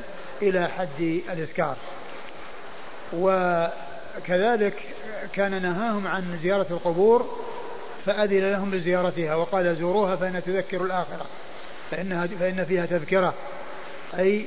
إلى 0.42 0.68
حد 0.68 1.22
الإسكار. 1.34 1.76
وكذلك 3.14 4.84
كان 5.34 5.62
نهاهم 5.62 6.08
عن 6.08 6.40
زيارة 6.44 6.68
القبور 6.72 7.45
فأذن 8.06 8.52
لهم 8.52 8.72
بزيارتها 8.72 9.36
وقال 9.36 9.76
زوروها 9.76 10.15
فإنها 10.15 10.40
تذكر 10.40 10.82
الآخرة. 10.82 11.26
فإنها 11.91 12.27
فإن 12.27 12.65
فيها 12.65 12.86
تذكرة. 12.86 13.34
أي 14.19 14.45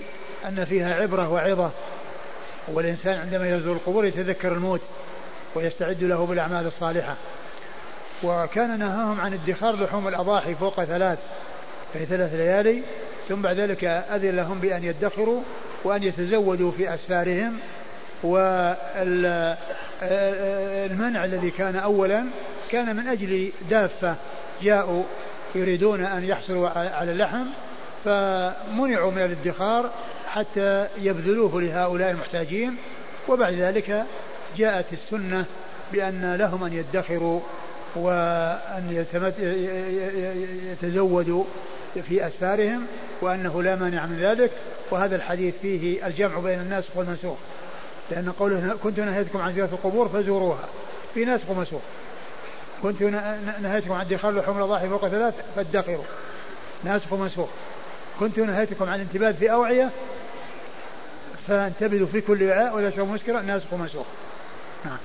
أن 0.48 0.64
فيها 0.64 0.94
عبرة 0.94 1.32
وعظة. 1.32 1.70
والإنسان 2.68 3.18
عندما 3.18 3.48
يزور 3.48 3.76
القبور 3.76 4.06
يتذكر 4.06 4.52
الموت 4.52 4.80
ويستعد 5.54 6.02
له 6.02 6.26
بالأعمال 6.26 6.66
الصالحة. 6.66 7.16
وكان 8.22 8.78
نهاهم 8.78 9.20
عن 9.20 9.32
ادخار 9.32 9.84
لحوم 9.84 10.08
الأضاحي 10.08 10.54
فوق 10.54 10.84
ثلاث 10.84 11.18
في 11.92 12.06
ثلاث 12.06 12.34
ليالي. 12.34 12.82
ثم 13.28 13.42
بعد 13.42 13.60
ذلك 13.60 13.84
أذن 13.84 14.36
لهم 14.36 14.58
بأن 14.58 14.84
يدخروا 14.84 15.40
وأن 15.84 16.02
يتزودوا 16.02 16.72
في 16.72 16.94
أسفارهم. 16.94 17.58
والمنع 18.22 18.64
الذي 21.24 21.50
كان 21.50 21.76
أولا 21.76 22.24
كان 22.70 22.96
من 22.96 23.08
أجل 23.08 23.52
دافة 23.70 24.16
جاءوا 24.62 25.02
يريدون 25.54 26.04
أن 26.04 26.24
يحصلوا 26.24 26.68
على 26.68 27.12
اللحم 27.12 27.44
فمنعوا 28.04 29.10
من 29.10 29.22
الادخار 29.22 29.90
حتى 30.28 30.86
يبذلوه 31.00 31.62
لهؤلاء 31.62 32.10
المحتاجين. 32.10 32.76
وبعد 33.28 33.54
ذلك 33.54 34.04
جاءت 34.56 34.92
السنة 34.92 35.44
بأن 35.92 36.34
لهم 36.34 36.64
أن 36.64 36.72
يدخروا 36.72 37.40
وأن 37.96 39.04
يتزودوا 40.72 41.44
في 42.08 42.26
أسفارهم 42.26 42.86
وأنه 43.20 43.62
لا 43.62 43.76
مانع 43.76 44.06
من 44.06 44.18
ذلك. 44.20 44.50
وهذا 44.90 45.16
الحديث 45.16 45.54
فيه 45.62 46.06
الجمع 46.06 46.38
بين 46.38 46.60
الناسخ 46.60 46.96
والمنسوخ. 46.96 47.36
لأن 48.10 48.30
قوله 48.30 48.76
كنت 48.82 49.00
نهيتكم 49.00 49.38
عن 49.38 49.52
زيارة 49.52 49.70
القبور 49.72 50.08
فزوروها. 50.08 50.68
في 51.14 51.24
ناسخ 51.24 51.50
ومنسوخ 51.50 51.80
كنت 52.82 53.02
نهيتكم 53.62 53.92
عن 53.92 54.00
ادخار 54.00 54.32
لحوم 54.32 54.58
الأضاحي 54.58 54.88
فوق 54.88 55.08
ثلاث 55.08 55.34
فادخروا 55.56 56.04
ناسخ 56.84 57.12
ومنسوخ. 57.12 57.48
كنت 58.20 58.38
نهيتكم 58.38 58.88
عن 58.88 58.94
الانتباه 58.94 59.32
في 59.32 59.52
أوعية 59.52 59.90
فانتبذوا 61.48 62.06
في 62.06 62.20
كل 62.20 62.42
وعاء 62.42 62.76
ولا 62.76 62.90
تشربوا 62.90 63.14
مسكرا 63.14 63.40
ناسخ 63.40 63.72
ومنسوخ. 63.72 64.06
نعم. 64.84 64.98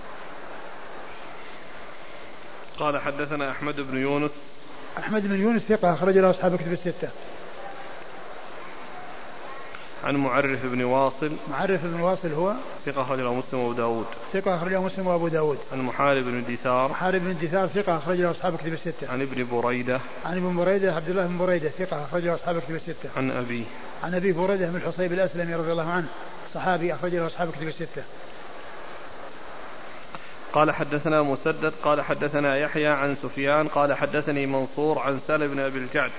قال 2.79 3.01
حدثنا 3.01 3.51
أحمد 3.51 3.75
بن 3.75 3.97
يونس. 3.97 4.31
أحمد 4.97 5.27
بن 5.27 5.41
يونس 5.41 5.61
ثقة 5.61 5.93
أخرج 5.93 6.17
له 6.17 6.29
أصحاب 6.29 6.55
كتب 6.55 6.73
الستة. 6.73 7.09
عن 10.03 10.15
معرف 10.15 10.65
بن 10.65 10.83
واصل. 10.83 11.31
معرف 11.51 11.85
بن 11.85 11.99
واصل 11.99 12.31
هو 12.33 12.53
ثقة 12.85 13.01
أخرج 13.01 13.19
له 13.19 13.33
مسلم 13.33 13.59
وأبو 13.59 13.73
داود. 13.73 14.05
ثقة 14.33 14.55
أخرج 14.55 14.71
له 14.71 14.83
مسلم 14.83 15.07
وأبو 15.07 15.27
داود. 15.27 15.57
عن 15.71 15.81
محارب 15.81 16.23
بن 16.23 16.43
دثار 16.53 16.89
محارب 16.89 17.21
بن 17.21 17.47
دثار 17.47 17.67
ثقة 17.67 17.97
أخرج 17.97 18.21
له 18.21 18.31
أصحاب 18.31 18.57
كتب 18.57 18.73
الستة. 18.73 19.11
عن 19.11 19.21
ابن 19.21 19.47
بريدة. 19.51 19.99
عن 20.25 20.37
ابن 20.37 20.57
بريدة 20.57 20.95
عبد 20.95 21.09
الله 21.09 21.27
بن 21.27 21.37
بريدة 21.37 21.69
ثقة 21.69 22.05
أخرج 22.05 22.23
له 22.23 22.35
أصحاب 22.35 22.59
كتب 22.59 22.75
الستة. 22.75 23.09
عن 23.17 23.31
أبيه 23.31 23.63
عن 24.03 24.15
أبي 24.15 24.31
بريدة 24.31 24.69
بن 24.69 24.75
الحصيب 24.75 25.13
الأسلمي 25.13 25.55
رضي 25.55 25.71
الله 25.71 25.89
عنه 25.89 26.07
صحابي 26.53 26.93
أخرج 26.93 27.15
له 27.15 27.27
أصحاب 27.27 27.51
كتب 27.51 27.67
الستة. 27.67 28.03
قال 30.53 30.71
حدثنا 30.71 31.21
مسدد 31.21 31.73
قال 31.83 32.01
حدثنا 32.01 32.57
يحيى 32.57 32.87
عن 32.87 33.15
سفيان 33.15 33.67
قال 33.67 33.93
حدثني 33.93 34.45
منصور 34.45 34.99
عن 34.99 35.19
سالم 35.27 35.47
بن 35.47 35.59
أبي 35.59 35.77
الجعد 35.77 36.11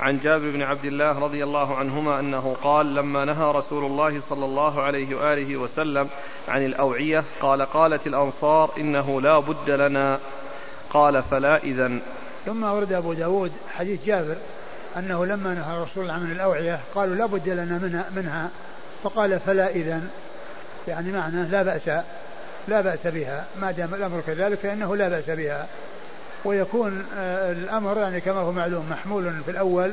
عن 0.00 0.18
جابر 0.18 0.50
بن 0.50 0.62
عبد 0.62 0.84
الله 0.84 1.18
رضي 1.18 1.44
الله 1.44 1.76
عنهما 1.76 2.20
أنه 2.20 2.56
قال 2.62 2.94
لما 2.94 3.24
نهى 3.24 3.52
رسول 3.52 3.84
الله 3.84 4.20
صلى 4.28 4.44
الله 4.44 4.82
عليه 4.82 5.14
وآله 5.14 5.56
وسلم 5.56 6.08
عن 6.48 6.64
الأوعية 6.64 7.24
قال 7.40 7.62
قالت 7.62 8.06
الأنصار 8.06 8.70
إنه 8.78 9.20
لا 9.20 9.38
بد 9.38 9.70
لنا. 9.70 10.18
قال 10.90 11.22
فلا 11.22 11.56
اذا 11.56 11.98
ثم 12.46 12.64
ورد 12.64 12.92
أبو 12.92 13.12
داود 13.12 13.52
حديث 13.76 14.04
جابر 14.04 14.36
أنه 14.96 15.26
لما 15.26 15.54
نهى 15.54 15.82
رسول 15.82 16.02
الله 16.02 16.14
عن 16.14 16.32
الأوعية 16.32 16.80
قالوا 16.94 17.14
لا 17.14 17.26
بد 17.26 17.48
لنا 17.48 17.78
منها, 17.78 18.10
منها. 18.16 18.50
فقال 19.02 19.40
فلا 19.40 19.70
اذا 19.70 20.02
يعني 20.88 21.12
معناه 21.12 21.50
لا 21.50 21.62
باس 21.62 21.88
لا 22.68 22.80
بأس 22.80 23.06
بها. 23.06 23.44
ما 23.60 23.70
دام 23.70 23.94
الأمر 23.94 24.20
كذلك 24.26 24.58
فإنه 24.58 24.96
لا 24.96 25.08
بأس 25.08 25.30
بها. 25.30 25.66
ويكون 26.44 27.06
آه، 27.16 27.52
الأمر 27.52 27.98
يعني 27.98 28.20
كما 28.20 28.40
هو 28.40 28.52
معلوم 28.52 28.90
محمول 28.90 29.42
في 29.44 29.50
الأول 29.50 29.92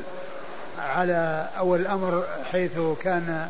على 0.79 1.49
أول 1.57 1.79
الأمر 1.79 2.23
حيث 2.51 2.71
كان 3.03 3.47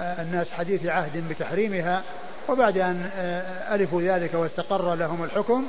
آه، 0.00 0.22
الناس 0.22 0.50
حديث 0.50 0.86
عهد 0.86 1.28
بتحريمها 1.28 2.02
وبعد 2.48 2.78
أن 2.78 3.10
آه، 3.16 3.74
ألفوا 3.74 4.02
ذلك 4.02 4.34
واستقر 4.34 4.94
لهم 4.94 5.24
الحكم 5.24 5.66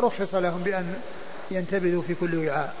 رخص 0.00 0.34
لهم 0.34 0.62
بأن 0.62 0.94
ينتبذوا 1.50 2.02
في 2.02 2.14
كل 2.14 2.48
وعاء. 2.48 2.74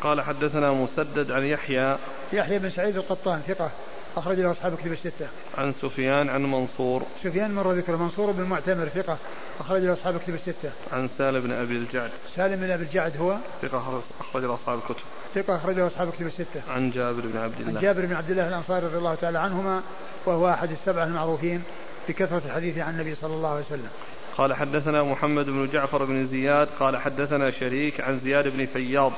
قال 0.00 0.20
حدثنا 0.22 0.72
مسدد 0.72 1.30
عن 1.30 1.44
يحيى. 1.44 1.96
يحيى 2.32 2.58
بن 2.58 2.70
سعيد 2.70 2.96
القطان 2.96 3.40
ثقة. 3.48 3.70
أخرج 4.16 4.40
له 4.40 4.50
أصحاب 4.50 4.76
كتب 4.76 4.92
الستة. 4.92 5.28
عن 5.58 5.72
سفيان 5.72 6.28
عن 6.28 6.42
منصور. 6.42 7.02
سفيان 7.22 7.54
مر 7.54 7.72
ذكر 7.72 7.96
منصور 7.96 8.30
بن 8.30 8.42
معتمر 8.42 8.88
ثقة 8.88 9.18
أخرج 9.60 9.82
له 9.82 9.92
أصحاب 9.92 10.18
كتب 10.18 10.34
الستة. 10.34 10.72
عن 10.92 11.08
سالم 11.18 11.40
بن 11.40 11.52
أبي 11.52 11.76
الجعد. 11.76 12.10
سالم 12.36 12.60
بن 12.60 12.70
أبي 12.70 12.82
الجعد 12.82 13.16
هو 13.16 13.36
ثقة 13.62 14.02
أخرج 14.20 14.44
له 14.44 14.54
أصحاب 14.54 14.78
الكتب. 14.78 15.04
ثقة 15.34 15.56
أخرج 15.56 15.76
له 15.76 15.86
أصحاب 15.86 16.10
كتب 16.10 16.26
الستة. 16.26 16.62
عن 16.68 16.90
جابر 16.90 17.20
بن 17.20 17.38
عبد 17.38 17.60
الله. 17.60 17.78
عن 17.78 17.82
جابر 17.82 18.06
بن 18.06 18.14
عبد 18.14 18.30
الله 18.30 18.48
الأنصاري 18.48 18.86
رضي 18.86 18.98
الله 18.98 19.14
تعالى 19.14 19.38
عنهما 19.38 19.82
وهو 20.26 20.50
أحد 20.50 20.70
السبعة 20.70 21.04
المعروفين 21.04 21.62
بكثرة 22.08 22.42
الحديث 22.46 22.78
عن 22.78 22.94
النبي 22.94 23.14
صلى 23.14 23.34
الله 23.34 23.48
عليه 23.48 23.64
وسلم. 23.64 23.88
قال 24.36 24.54
حدثنا 24.54 25.02
محمد 25.02 25.46
بن 25.46 25.68
جعفر 25.72 26.04
بن 26.04 26.26
زياد 26.26 26.68
قال 26.80 26.96
حدثنا 26.96 27.50
شريك 27.50 28.00
عن 28.00 28.18
زياد 28.18 28.48
بن 28.48 28.66
فياض 28.66 29.12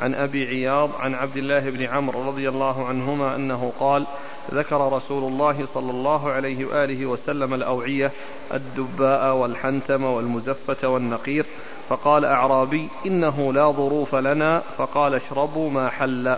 عن 0.00 0.14
أبي 0.14 0.46
عياض 0.46 0.90
عن 0.98 1.14
عبد 1.14 1.36
الله 1.36 1.70
بن 1.70 1.82
عمرو 1.82 2.28
رضي 2.28 2.48
الله 2.48 2.86
عنهما 2.86 3.36
أنه 3.36 3.72
قال 3.80 4.06
ذكر 4.54 4.92
رسول 4.92 5.32
الله 5.32 5.66
صلى 5.74 5.90
الله 5.90 6.30
عليه 6.30 6.64
وآله 6.64 7.06
وسلم 7.06 7.54
الأوعية 7.54 8.12
الدباء 8.54 9.34
والحنتم 9.34 10.04
والمزفة 10.04 10.88
والنقير 10.88 11.46
فقال 11.88 12.24
أعرابي 12.24 12.88
إنه 13.06 13.52
لا 13.52 13.70
ظروف 13.70 14.14
لنا 14.14 14.62
فقال 14.78 15.14
اشربوا 15.14 15.70
ما 15.70 15.90
حل. 15.90 16.36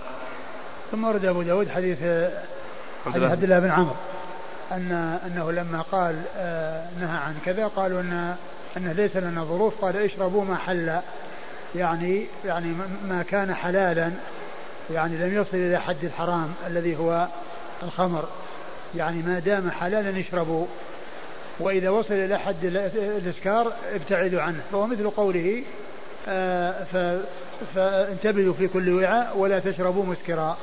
ثم 0.93 1.05
ورد 1.05 1.25
أبو 1.25 1.43
داود 1.43 1.69
حديث 1.69 1.99
حديث 3.07 3.23
عبد 3.23 3.43
الله 3.45 3.59
بن 3.59 3.71
عمرو 3.71 3.95
ان 4.73 4.93
أنه 5.27 5.53
لما 5.53 5.83
قال 5.93 6.23
آه، 6.37 6.87
نهى 7.01 7.19
عن 7.19 7.35
كذا 7.45 7.67
قالوا 7.67 8.01
ان 8.01 8.35
إنه 8.77 8.93
ليس 8.93 9.17
لنا 9.17 9.45
ظروف 9.45 9.85
قال 9.85 9.97
اشربوا 9.97 10.45
ما 10.45 10.57
حل. 10.57 11.01
يعني 11.77 12.27
يعني 12.45 12.75
ما 13.09 13.25
كان 13.31 13.55
حلالا 13.55 14.11
يعني 14.93 15.17
لم 15.17 15.41
يصل 15.41 15.57
إلى 15.57 15.81
حد 15.81 16.05
الحرام 16.05 16.53
الذي 16.67 16.97
هو 16.97 17.27
الخمر. 17.83 18.29
يعني 18.95 19.23
ما 19.23 19.39
دام 19.39 19.71
حلالا 19.71 20.21
اشربوا 20.21 20.67
وإذا 21.61 21.91
وصل 21.91 22.15
إلى 22.15 22.39
حد 22.39 22.65
الإسكار 22.65 23.73
ابتعدوا 23.95 24.43
عنه. 24.43 24.61
فهو 24.73 24.87
مثل 24.87 25.11
قوله 25.11 25.63
آه 26.29 26.87
فانتبذوا 27.75 28.55
في 28.55 28.69
كل 28.69 28.95
وعاء 28.95 29.39
ولا 29.39 29.59
تشربوا 29.59 30.05
مسكرا. 30.05 30.57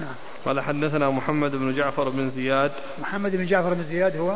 نعم. 0.00 0.14
قال 0.44 0.60
حدثنا 0.60 1.10
محمد 1.10 1.50
بن 1.50 1.74
جعفر 1.74 2.08
بن 2.08 2.30
زياد. 2.30 2.70
محمد 3.00 3.36
بن 3.36 3.46
جعفر 3.46 3.74
بن 3.74 3.84
زياد 3.84 4.16
هو؟ 4.16 4.34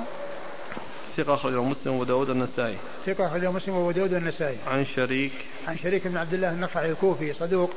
ثقة 1.16 1.34
أخرجه 1.34 1.62
مسلم 1.62 1.92
وأبو 1.92 2.04
داود 2.04 2.30
النسائي. 2.30 2.76
ثقة 3.06 3.26
أخرجه 3.26 3.50
مسلم 3.50 3.74
وأبو 3.74 3.90
داود 3.90 4.14
النسائي. 4.14 4.56
عن 4.66 4.84
شريك. 4.84 5.32
عن 5.68 5.78
شريك 5.78 6.06
بن 6.08 6.16
عبد 6.16 6.34
الله 6.34 6.50
النخعي 6.50 6.90
الكوفي 6.90 7.32
صدوق 7.32 7.70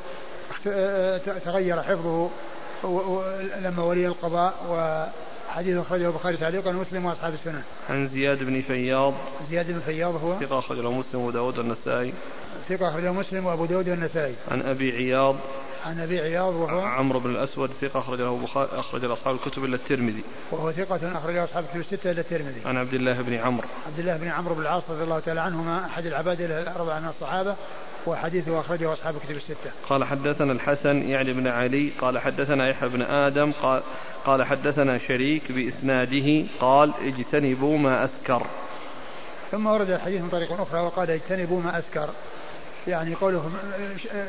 تغير 1.46 1.84
حفظه 1.84 2.30
لما 3.64 3.84
ولي 3.84 4.08
القضاء 4.08 4.54
وحديث 4.70 5.78
أخرجه 5.78 6.08
البخاري 6.08 6.38
تعليقا 6.38 6.70
ومسلم 6.70 7.06
وأصحاب 7.06 7.34
السنة. 7.34 7.64
عن 7.90 8.08
زياد 8.08 8.44
بن 8.44 8.62
فياض. 8.62 9.14
زياد 9.50 9.72
بن 9.72 9.80
فياض 9.80 10.16
هو؟ 10.24 10.40
ثقة 10.40 10.60
أخرجه 10.60 10.92
مسلم 10.92 11.22
وأبو 11.22 11.32
داود 11.32 11.60
النسائي. 11.60 12.14
ثقة 12.70 12.90
أخرجه 12.90 13.12
مسلم 13.12 13.46
وأبو 13.46 13.66
داود 13.66 13.88
النسائي. 13.90 14.36
عن 14.52 14.62
أبي 14.62 14.92
عياض. 14.92 15.36
عن 15.88 16.00
أبي 16.00 16.20
عياض 16.20 16.54
وهو 16.54 16.80
عمرو 16.80 17.20
بن 17.20 17.30
الأسود 17.30 17.70
ثقة 17.82 18.00
اخرج 18.00 18.22
له 18.22 18.48
أخرج 18.56 19.06
له 19.06 19.14
أصحاب 19.14 19.36
الكتب 19.36 19.66
إلا 19.66 19.76
الترمذي 19.76 20.24
وهو 20.52 20.72
ثقة 20.72 21.18
اخرج 21.18 21.36
له 21.36 21.44
أصحاب 21.44 21.64
الكتب 21.64 21.80
الستة 21.80 22.12
إلا 22.12 22.22
الترمذي 22.22 22.62
عن 22.66 22.78
عبد 22.78 22.94
الله 22.94 23.22
بن 23.22 23.34
عمرو 23.34 23.68
عبد 23.88 24.00
الله 24.00 24.18
بن 24.18 24.28
عمرو 24.28 24.56
بن 24.56 24.62
العاص 24.62 24.84
رضي 24.90 25.04
الله 25.04 25.20
تعالى 25.20 25.42
عنهما 25.42 25.86
أحد 25.86 26.06
العباد 26.06 26.42
الأربعة 26.42 27.00
من 27.00 27.08
الصحابة 27.08 27.56
وحديثه 28.08 28.60
أخرجه 28.60 28.94
أصحاب 28.94 29.16
الكتب 29.16 29.36
الستة. 29.36 29.72
قال 29.90 30.04
حدثنا 30.04 30.52
الحسن 30.52 31.10
يعني 31.10 31.34
بن 31.34 31.48
علي 31.48 31.92
قال 32.02 32.20
حدثنا 32.20 32.70
يحيى 32.70 32.90
بن 32.90 33.02
آدم 33.02 33.52
قال 33.52 33.84
قال 34.26 34.44
حدثنا 34.44 34.98
شريك 34.98 35.52
بإسناده 35.52 36.46
قال 36.60 36.94
اجتنبوا 37.02 37.78
ما 37.78 38.06
اسكر. 38.06 38.44
ثم 39.52 39.68
ورد 39.68 39.90
الحديث 39.90 40.22
من 40.22 40.30
طريق 40.30 40.62
أخرى 40.62 40.80
وقال 40.80 41.10
اجتنبوا 41.10 41.62
ما 41.62 41.80
اسكر. 41.80 42.10
يعني 42.88 43.16
قوله 43.16 43.52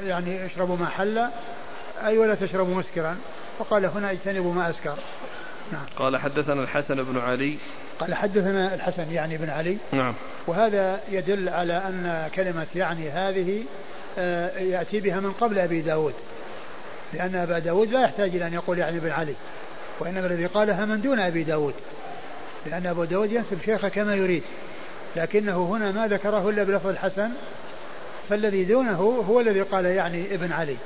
يعني 0.07 0.47
اشربوا 0.47 0.77
ما 0.77 0.87
حل 0.87 1.29
أي 2.05 2.19
ولا 2.19 2.35
تشربوا 2.35 2.75
مسكرا. 2.75 3.17
وقال 3.59 3.87
هنا 3.87 4.11
اجتنبوا 4.11 4.55
ما 4.55 4.71
أسكر. 4.71 4.95
نعم. 5.73 5.85
قال 5.97 6.17
حدثنا 6.17 6.63
الحسن 6.63 7.03
بن 7.03 7.19
علي. 7.19 7.57
قال 7.99 8.15
حدثنا 8.15 8.75
الحسن 8.75 9.13
يعني 9.13 9.37
بن 9.37 9.51
علي. 9.51 9.77
نعم. 9.93 10.15
وهذا 10.47 11.01
يدل 11.11 11.49
على 11.49 11.73
أن 11.73 12.31
كلمة 12.35 12.67
يعني 12.75 13.11
هذه 13.11 13.65
آه، 14.19 14.59
يأتي 14.59 15.01
بها 15.01 15.21
من 15.21 15.33
قبل 15.33 15.59
أبي 15.59 15.81
داود. 15.81 16.15
لأن 17.13 17.35
أبا 17.35 17.59
داود 17.59 17.91
لا 17.91 18.03
يحتاج 18.03 18.37
إلى 18.37 18.47
أن 18.47 18.55
يقول 18.55 18.79
يعني 18.79 19.01
بن 19.01 19.11
علي. 19.11 19.35
وإنما 20.01 20.27
الذي 20.27 20.47
قالها 20.47 20.85
من 20.85 21.01
دون 21.01 21.21
أبي 21.21 21.45
داود. 21.45 21.75
لأن 22.67 22.87
أبو 22.87 23.05
داود 23.05 23.33
ينسب 23.33 23.61
شيخه 23.65 23.89
كما 23.89 24.15
يريد. 24.15 24.43
لكنه 25.17 25.69
هنا 25.71 25.93
ما 25.93 26.09
ذكره 26.09 26.51
إلا 26.51 26.65
بلفظ 26.65 26.87
الحسن. 26.87 27.31
فالذي 28.29 28.65
دونه 28.65 29.25
هو 29.29 29.41
الذي 29.41 29.61
قال 29.61 29.85
يعني 29.85 30.35
ابن 30.35 30.53
علي 30.53 30.77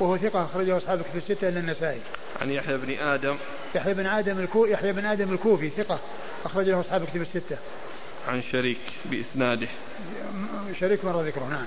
وهو 0.00 0.16
ثقة 0.16 0.44
أخرجه 0.44 0.76
أصحاب 0.76 1.02
في 1.12 1.18
الستة 1.18 1.48
إلا 1.48 1.60
النسائي. 1.60 2.00
عن 2.40 2.50
يحيى 2.50 2.76
بن 2.76 2.98
آدم 2.98 3.36
يحيى 3.74 3.94
بن 3.94 4.06
آدم 4.06 4.38
الكو 4.38 4.66
يحيى 4.66 4.92
بن 4.92 5.06
آدم 5.06 5.32
الكوفي 5.32 5.68
ثقة 5.68 5.98
أخرجه 6.44 6.80
أصحاب 6.80 7.04
كتب 7.04 7.20
الستة. 7.20 7.56
عن 8.28 8.42
شريك 8.42 8.78
بإسناده. 9.04 9.68
شريك 10.80 11.04
مر 11.04 11.22
ذكره 11.22 11.48
نعم. 11.50 11.66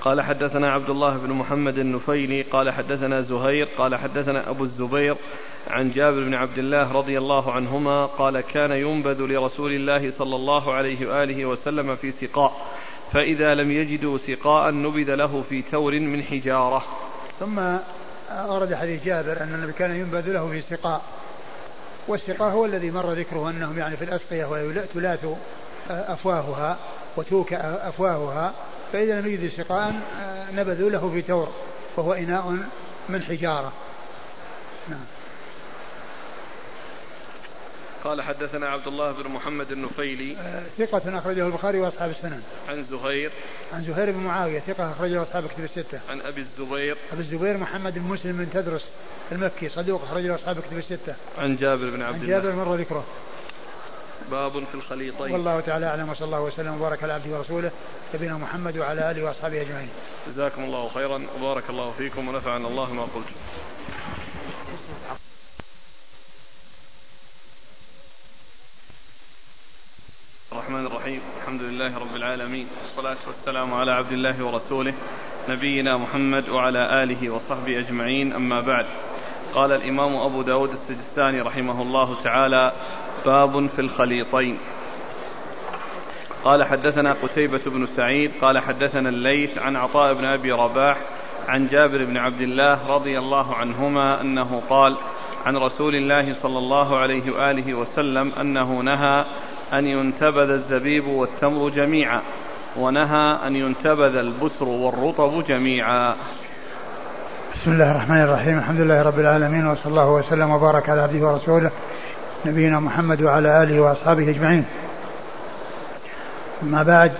قال 0.00 0.20
حدثنا 0.20 0.72
عبد 0.72 0.90
الله 0.90 1.16
بن 1.16 1.32
محمد 1.32 1.78
النفيلي 1.78 2.42
قال 2.42 2.70
حدثنا 2.70 3.22
زهير 3.22 3.68
قال 3.78 3.96
حدثنا 3.96 4.50
أبو 4.50 4.64
الزبير 4.64 5.16
عن 5.70 5.90
جابر 5.90 6.20
بن 6.20 6.34
عبد 6.34 6.58
الله 6.58 6.92
رضي 6.92 7.18
الله 7.18 7.52
عنهما 7.52 8.06
قال 8.06 8.40
كان 8.40 8.72
ينبذ 8.72 9.22
لرسول 9.22 9.72
الله 9.72 10.12
صلى 10.18 10.36
الله 10.36 10.72
عليه 10.72 11.08
وآله 11.08 11.46
وسلم 11.46 11.96
في 11.96 12.12
سقاء 12.12 12.66
فإذا 13.12 13.54
لم 13.54 13.70
يجدوا 13.70 14.18
سقاء 14.18 14.70
نبذ 14.70 15.14
له 15.14 15.42
في 15.48 15.62
تور 15.62 16.00
من 16.00 16.22
حجارة. 16.22 16.84
ثم 17.40 17.58
أورد 18.30 18.74
حديث 18.74 19.04
جابر 19.04 19.42
أن 19.42 19.54
النبي 19.54 19.72
كان 19.72 19.90
ينبذ 19.90 20.32
له 20.32 20.50
في 20.50 20.60
سقاء. 20.60 21.02
والسقاء 22.08 22.52
هو 22.52 22.64
الذي 22.64 22.90
مر 22.90 23.12
ذكره 23.12 23.50
أنهم 23.50 23.78
يعني 23.78 23.96
في 23.96 24.04
الأسقية 24.04 24.44
وتلاث 24.44 25.26
أفواهها 25.90 26.78
وتوك 27.16 27.52
أفواهها. 27.52 28.52
فإذا 28.92 29.20
لم 29.20 29.26
يجد 29.26 29.50
سقاء 29.50 29.94
نبذوا 30.52 30.90
له 30.90 31.10
في 31.10 31.22
تور 31.22 31.48
وهو 31.96 32.12
إناء 32.12 32.58
من 33.08 33.22
حجارة. 33.22 33.72
نعم. 34.88 35.04
قال 38.04 38.22
حدثنا 38.22 38.68
عبد 38.68 38.86
الله 38.86 39.12
بن 39.12 39.30
محمد 39.30 39.72
النفيلي. 39.72 40.36
آه، 40.36 40.62
ثقة 40.78 41.18
أخرجه 41.18 41.46
البخاري 41.46 41.80
وأصحاب 41.80 42.10
السنن. 42.10 42.42
عن 42.68 42.84
زهير. 42.90 43.30
عن 43.72 43.84
زهير 43.84 44.10
بن 44.10 44.18
معاوية 44.18 44.60
ثقة 44.60 44.90
أخرجه 44.90 45.22
أصحاب 45.22 45.46
كتب 45.46 45.64
الستة. 45.64 46.00
عن 46.08 46.20
أبي 46.20 46.40
الزبير. 46.40 46.96
أبي 47.12 47.22
الزبير 47.22 47.56
محمد 47.56 47.94
بن 47.94 48.04
مسلم 48.04 48.36
بن 48.36 48.50
تدرس 48.52 48.84
المكي 49.32 49.68
صدوق 49.68 50.02
أخرجه 50.02 50.34
أصحاب 50.34 50.60
كتب 50.60 50.78
الستة. 50.78 51.14
عن 51.38 51.56
جابر 51.56 51.90
بن 51.90 52.02
عبد 52.02 52.22
الله. 52.22 52.36
عن 52.36 52.42
جابر 52.42 52.56
مر 52.56 52.74
ذكره 52.74 53.04
باب 54.30 54.64
في 54.64 54.74
الخليطين. 54.74 55.32
والله 55.32 55.60
تعالى 55.60 55.86
أعلم 55.86 56.08
وصلى 56.08 56.26
الله 56.26 56.42
وسلم 56.42 56.74
وبارك 56.74 57.02
على 57.02 57.12
عبده 57.12 57.38
ورسوله 57.38 57.70
نبينا 58.14 58.36
محمد 58.36 58.78
وعلى 58.78 59.10
آله 59.10 59.24
وأصحابه 59.24 59.60
أجمعين. 59.60 59.88
جزاكم 60.28 60.64
الله 60.64 60.88
خيرا 60.88 61.26
وبارك 61.36 61.70
الله 61.70 61.92
فيكم 61.98 62.28
ونفعنا 62.28 62.68
الله 62.68 62.92
ما 62.92 63.02
قلت 63.02 63.28
الرحمن 70.52 70.86
الرحيم 70.86 71.20
الحمد 71.50 71.62
لله 71.62 71.98
رب 71.98 72.16
العالمين 72.16 72.66
والصلاة 72.82 73.16
والسلام 73.26 73.74
على 73.74 73.92
عبد 73.92 74.12
الله 74.12 74.44
ورسوله 74.44 74.94
نبينا 75.48 75.96
محمد 75.96 76.48
وعلى 76.48 77.02
آله 77.02 77.30
وصحبه 77.30 77.78
أجمعين 77.78 78.32
أما 78.32 78.60
بعد. 78.60 78.86
قال 79.54 79.72
الإمام 79.72 80.16
أبو 80.16 80.42
داود 80.42 80.70
السجستاني 80.70 81.40
رحمه 81.40 81.82
الله 81.82 82.22
تعالى 82.22 82.72
باب 83.26 83.66
في 83.66 83.78
الخليطين. 83.78 84.58
قال 86.44 86.64
حدثنا 86.64 87.12
قتيبة 87.12 87.62
بن 87.66 87.86
سعيد 87.86 88.30
قال 88.40 88.58
حدثنا 88.58 89.08
الليث 89.08 89.58
عن 89.58 89.76
عطاء 89.76 90.14
بن 90.14 90.24
أبي 90.24 90.52
رباح 90.52 90.98
عن 91.48 91.66
جابر 91.66 92.04
بن 92.04 92.16
عبد 92.16 92.40
الله 92.40 92.88
رضي 92.88 93.18
الله 93.18 93.54
عنهما 93.54 94.20
أنه 94.20 94.62
قال 94.68 94.96
عن 95.46 95.56
رسول 95.56 95.94
الله 95.94 96.34
صلى 96.34 96.58
الله 96.58 96.98
عليه 96.98 97.32
وآله 97.32 97.74
وسلم 97.74 98.32
أنه 98.40 98.80
نهى 98.80 99.24
أن 99.74 99.86
ينتبذ 99.86 100.50
الزبيب 100.50 101.06
والتمر 101.06 101.68
جميعا 101.68 102.20
ونهى 102.76 103.36
أن 103.46 103.56
ينتبذ 103.56 104.16
البسر 104.16 104.68
والرطب 104.68 105.44
جميعا. 105.44 106.14
بسم 107.54 107.72
الله 107.72 107.90
الرحمن 107.90 108.22
الرحيم. 108.22 108.58
الحمد 108.58 108.80
لله 108.80 109.02
رب 109.02 109.18
العالمين 109.18 109.66
وصلى 109.66 109.86
الله 109.86 110.08
وسلم 110.08 110.50
وبارك 110.50 110.88
على 110.88 111.00
عبده 111.00 111.26
ورسوله 111.26 111.70
نبينا 112.46 112.80
محمد 112.80 113.22
وعلى 113.22 113.62
آله 113.62 113.80
وأصحابه 113.80 114.30
أجمعين. 114.30 114.64
أما 116.62 116.82
بعد 116.82 117.12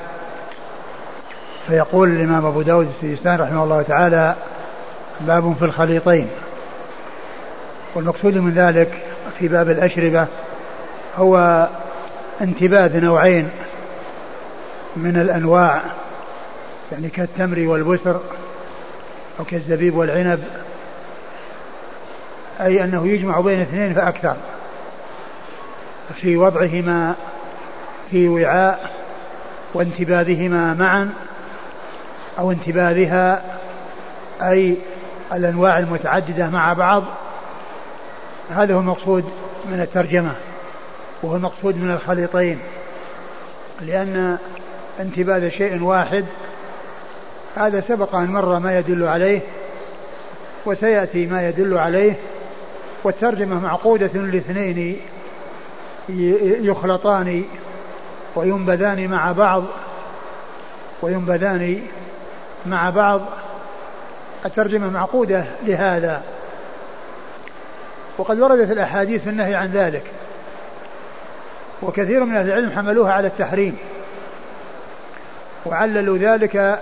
فيقول 1.66 2.10
الإمام 2.10 2.46
أبو 2.46 2.62
داود 2.62 2.88
السجستان 2.88 3.40
رحمه 3.40 3.64
الله 3.64 3.82
تعالى 3.82 4.34
باب 5.20 5.54
في 5.58 5.64
الخليطين. 5.64 6.28
والمقصود 7.94 8.34
من 8.38 8.52
ذلك 8.54 9.02
في 9.38 9.48
باب 9.48 9.70
الأشربة 9.70 10.26
هو 11.16 11.68
انتباذ 12.40 13.00
نوعين 13.00 13.50
من 14.96 15.16
الأنواع 15.16 15.82
يعني 16.92 17.08
كالتمر 17.08 17.60
والبسر 17.60 18.20
أو 19.40 19.44
كالزبيب 19.44 19.96
والعنب 19.96 20.44
أي 22.60 22.84
أنه 22.84 23.08
يجمع 23.08 23.40
بين 23.40 23.60
اثنين 23.60 23.94
فأكثر 23.94 24.36
في 26.20 26.36
وضعهما 26.36 27.14
في 28.10 28.28
وعاء 28.28 28.90
وانتباذهما 29.74 30.74
معا 30.74 31.12
أو 32.38 32.52
انتباذها 32.52 33.42
أي 34.42 34.76
الأنواع 35.32 35.78
المتعددة 35.78 36.50
مع 36.50 36.72
بعض. 36.72 37.04
هذا 38.50 38.74
هو 38.74 38.80
المقصود 38.80 39.24
من 39.70 39.80
الترجمة. 39.80 40.34
وهو 41.22 41.36
المقصود 41.36 41.76
من 41.76 41.90
الخليطين 41.90 42.58
لأن 43.80 44.38
انتباذ 45.00 45.48
شيء 45.48 45.82
واحد 45.82 46.24
هذا 47.56 47.80
سبق 47.80 48.14
أن 48.14 48.26
مر 48.26 48.58
ما 48.58 48.78
يدل 48.78 49.04
عليه 49.04 49.40
وسيأتي 50.66 51.26
ما 51.26 51.48
يدل 51.48 51.78
عليه 51.78 52.14
والترجمة 53.04 53.60
معقودة 53.60 54.20
لاثنين 54.20 55.00
يخلطان 56.62 57.44
وينبذان 58.36 59.08
مع 59.08 59.32
بعض 59.32 59.64
وينبذان 61.02 61.82
مع 62.66 62.90
بعض. 62.90 63.20
الترجمة 64.46 64.90
معقودة 64.90 65.44
لهذا. 65.62 66.22
وقد 68.18 68.40
وردت 68.40 68.70
الأحاديث 68.70 69.22
في 69.22 69.30
النهي 69.30 69.54
عن 69.54 69.70
ذلك. 69.70 70.02
وكثير 71.82 72.24
من 72.24 72.36
أهل 72.36 72.48
العلم 72.48 72.70
حملوها 72.70 73.12
على 73.12 73.28
التحريم. 73.28 73.76
وعللوا 75.66 76.18
ذلك 76.18 76.80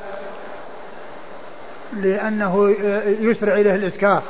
لأنه 1.93 2.75
يسرع 3.21 3.55
إليه 3.55 3.75
الإسكار 3.75 4.23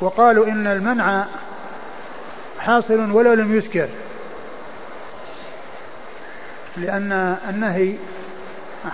وقالوا 0.00 0.46
إن 0.46 0.66
المنع 0.66 1.24
حاصل 2.58 3.10
ولو 3.10 3.32
لم 3.32 3.58
يسكر. 3.58 3.88
لأن 6.76 7.36
النهي 7.48 7.94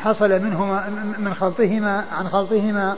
حصل 0.05 0.43
منهما 0.43 0.89
من 1.19 1.35
خلطهما 1.35 2.05
عن 2.19 2.29
خلطهما 2.29 2.97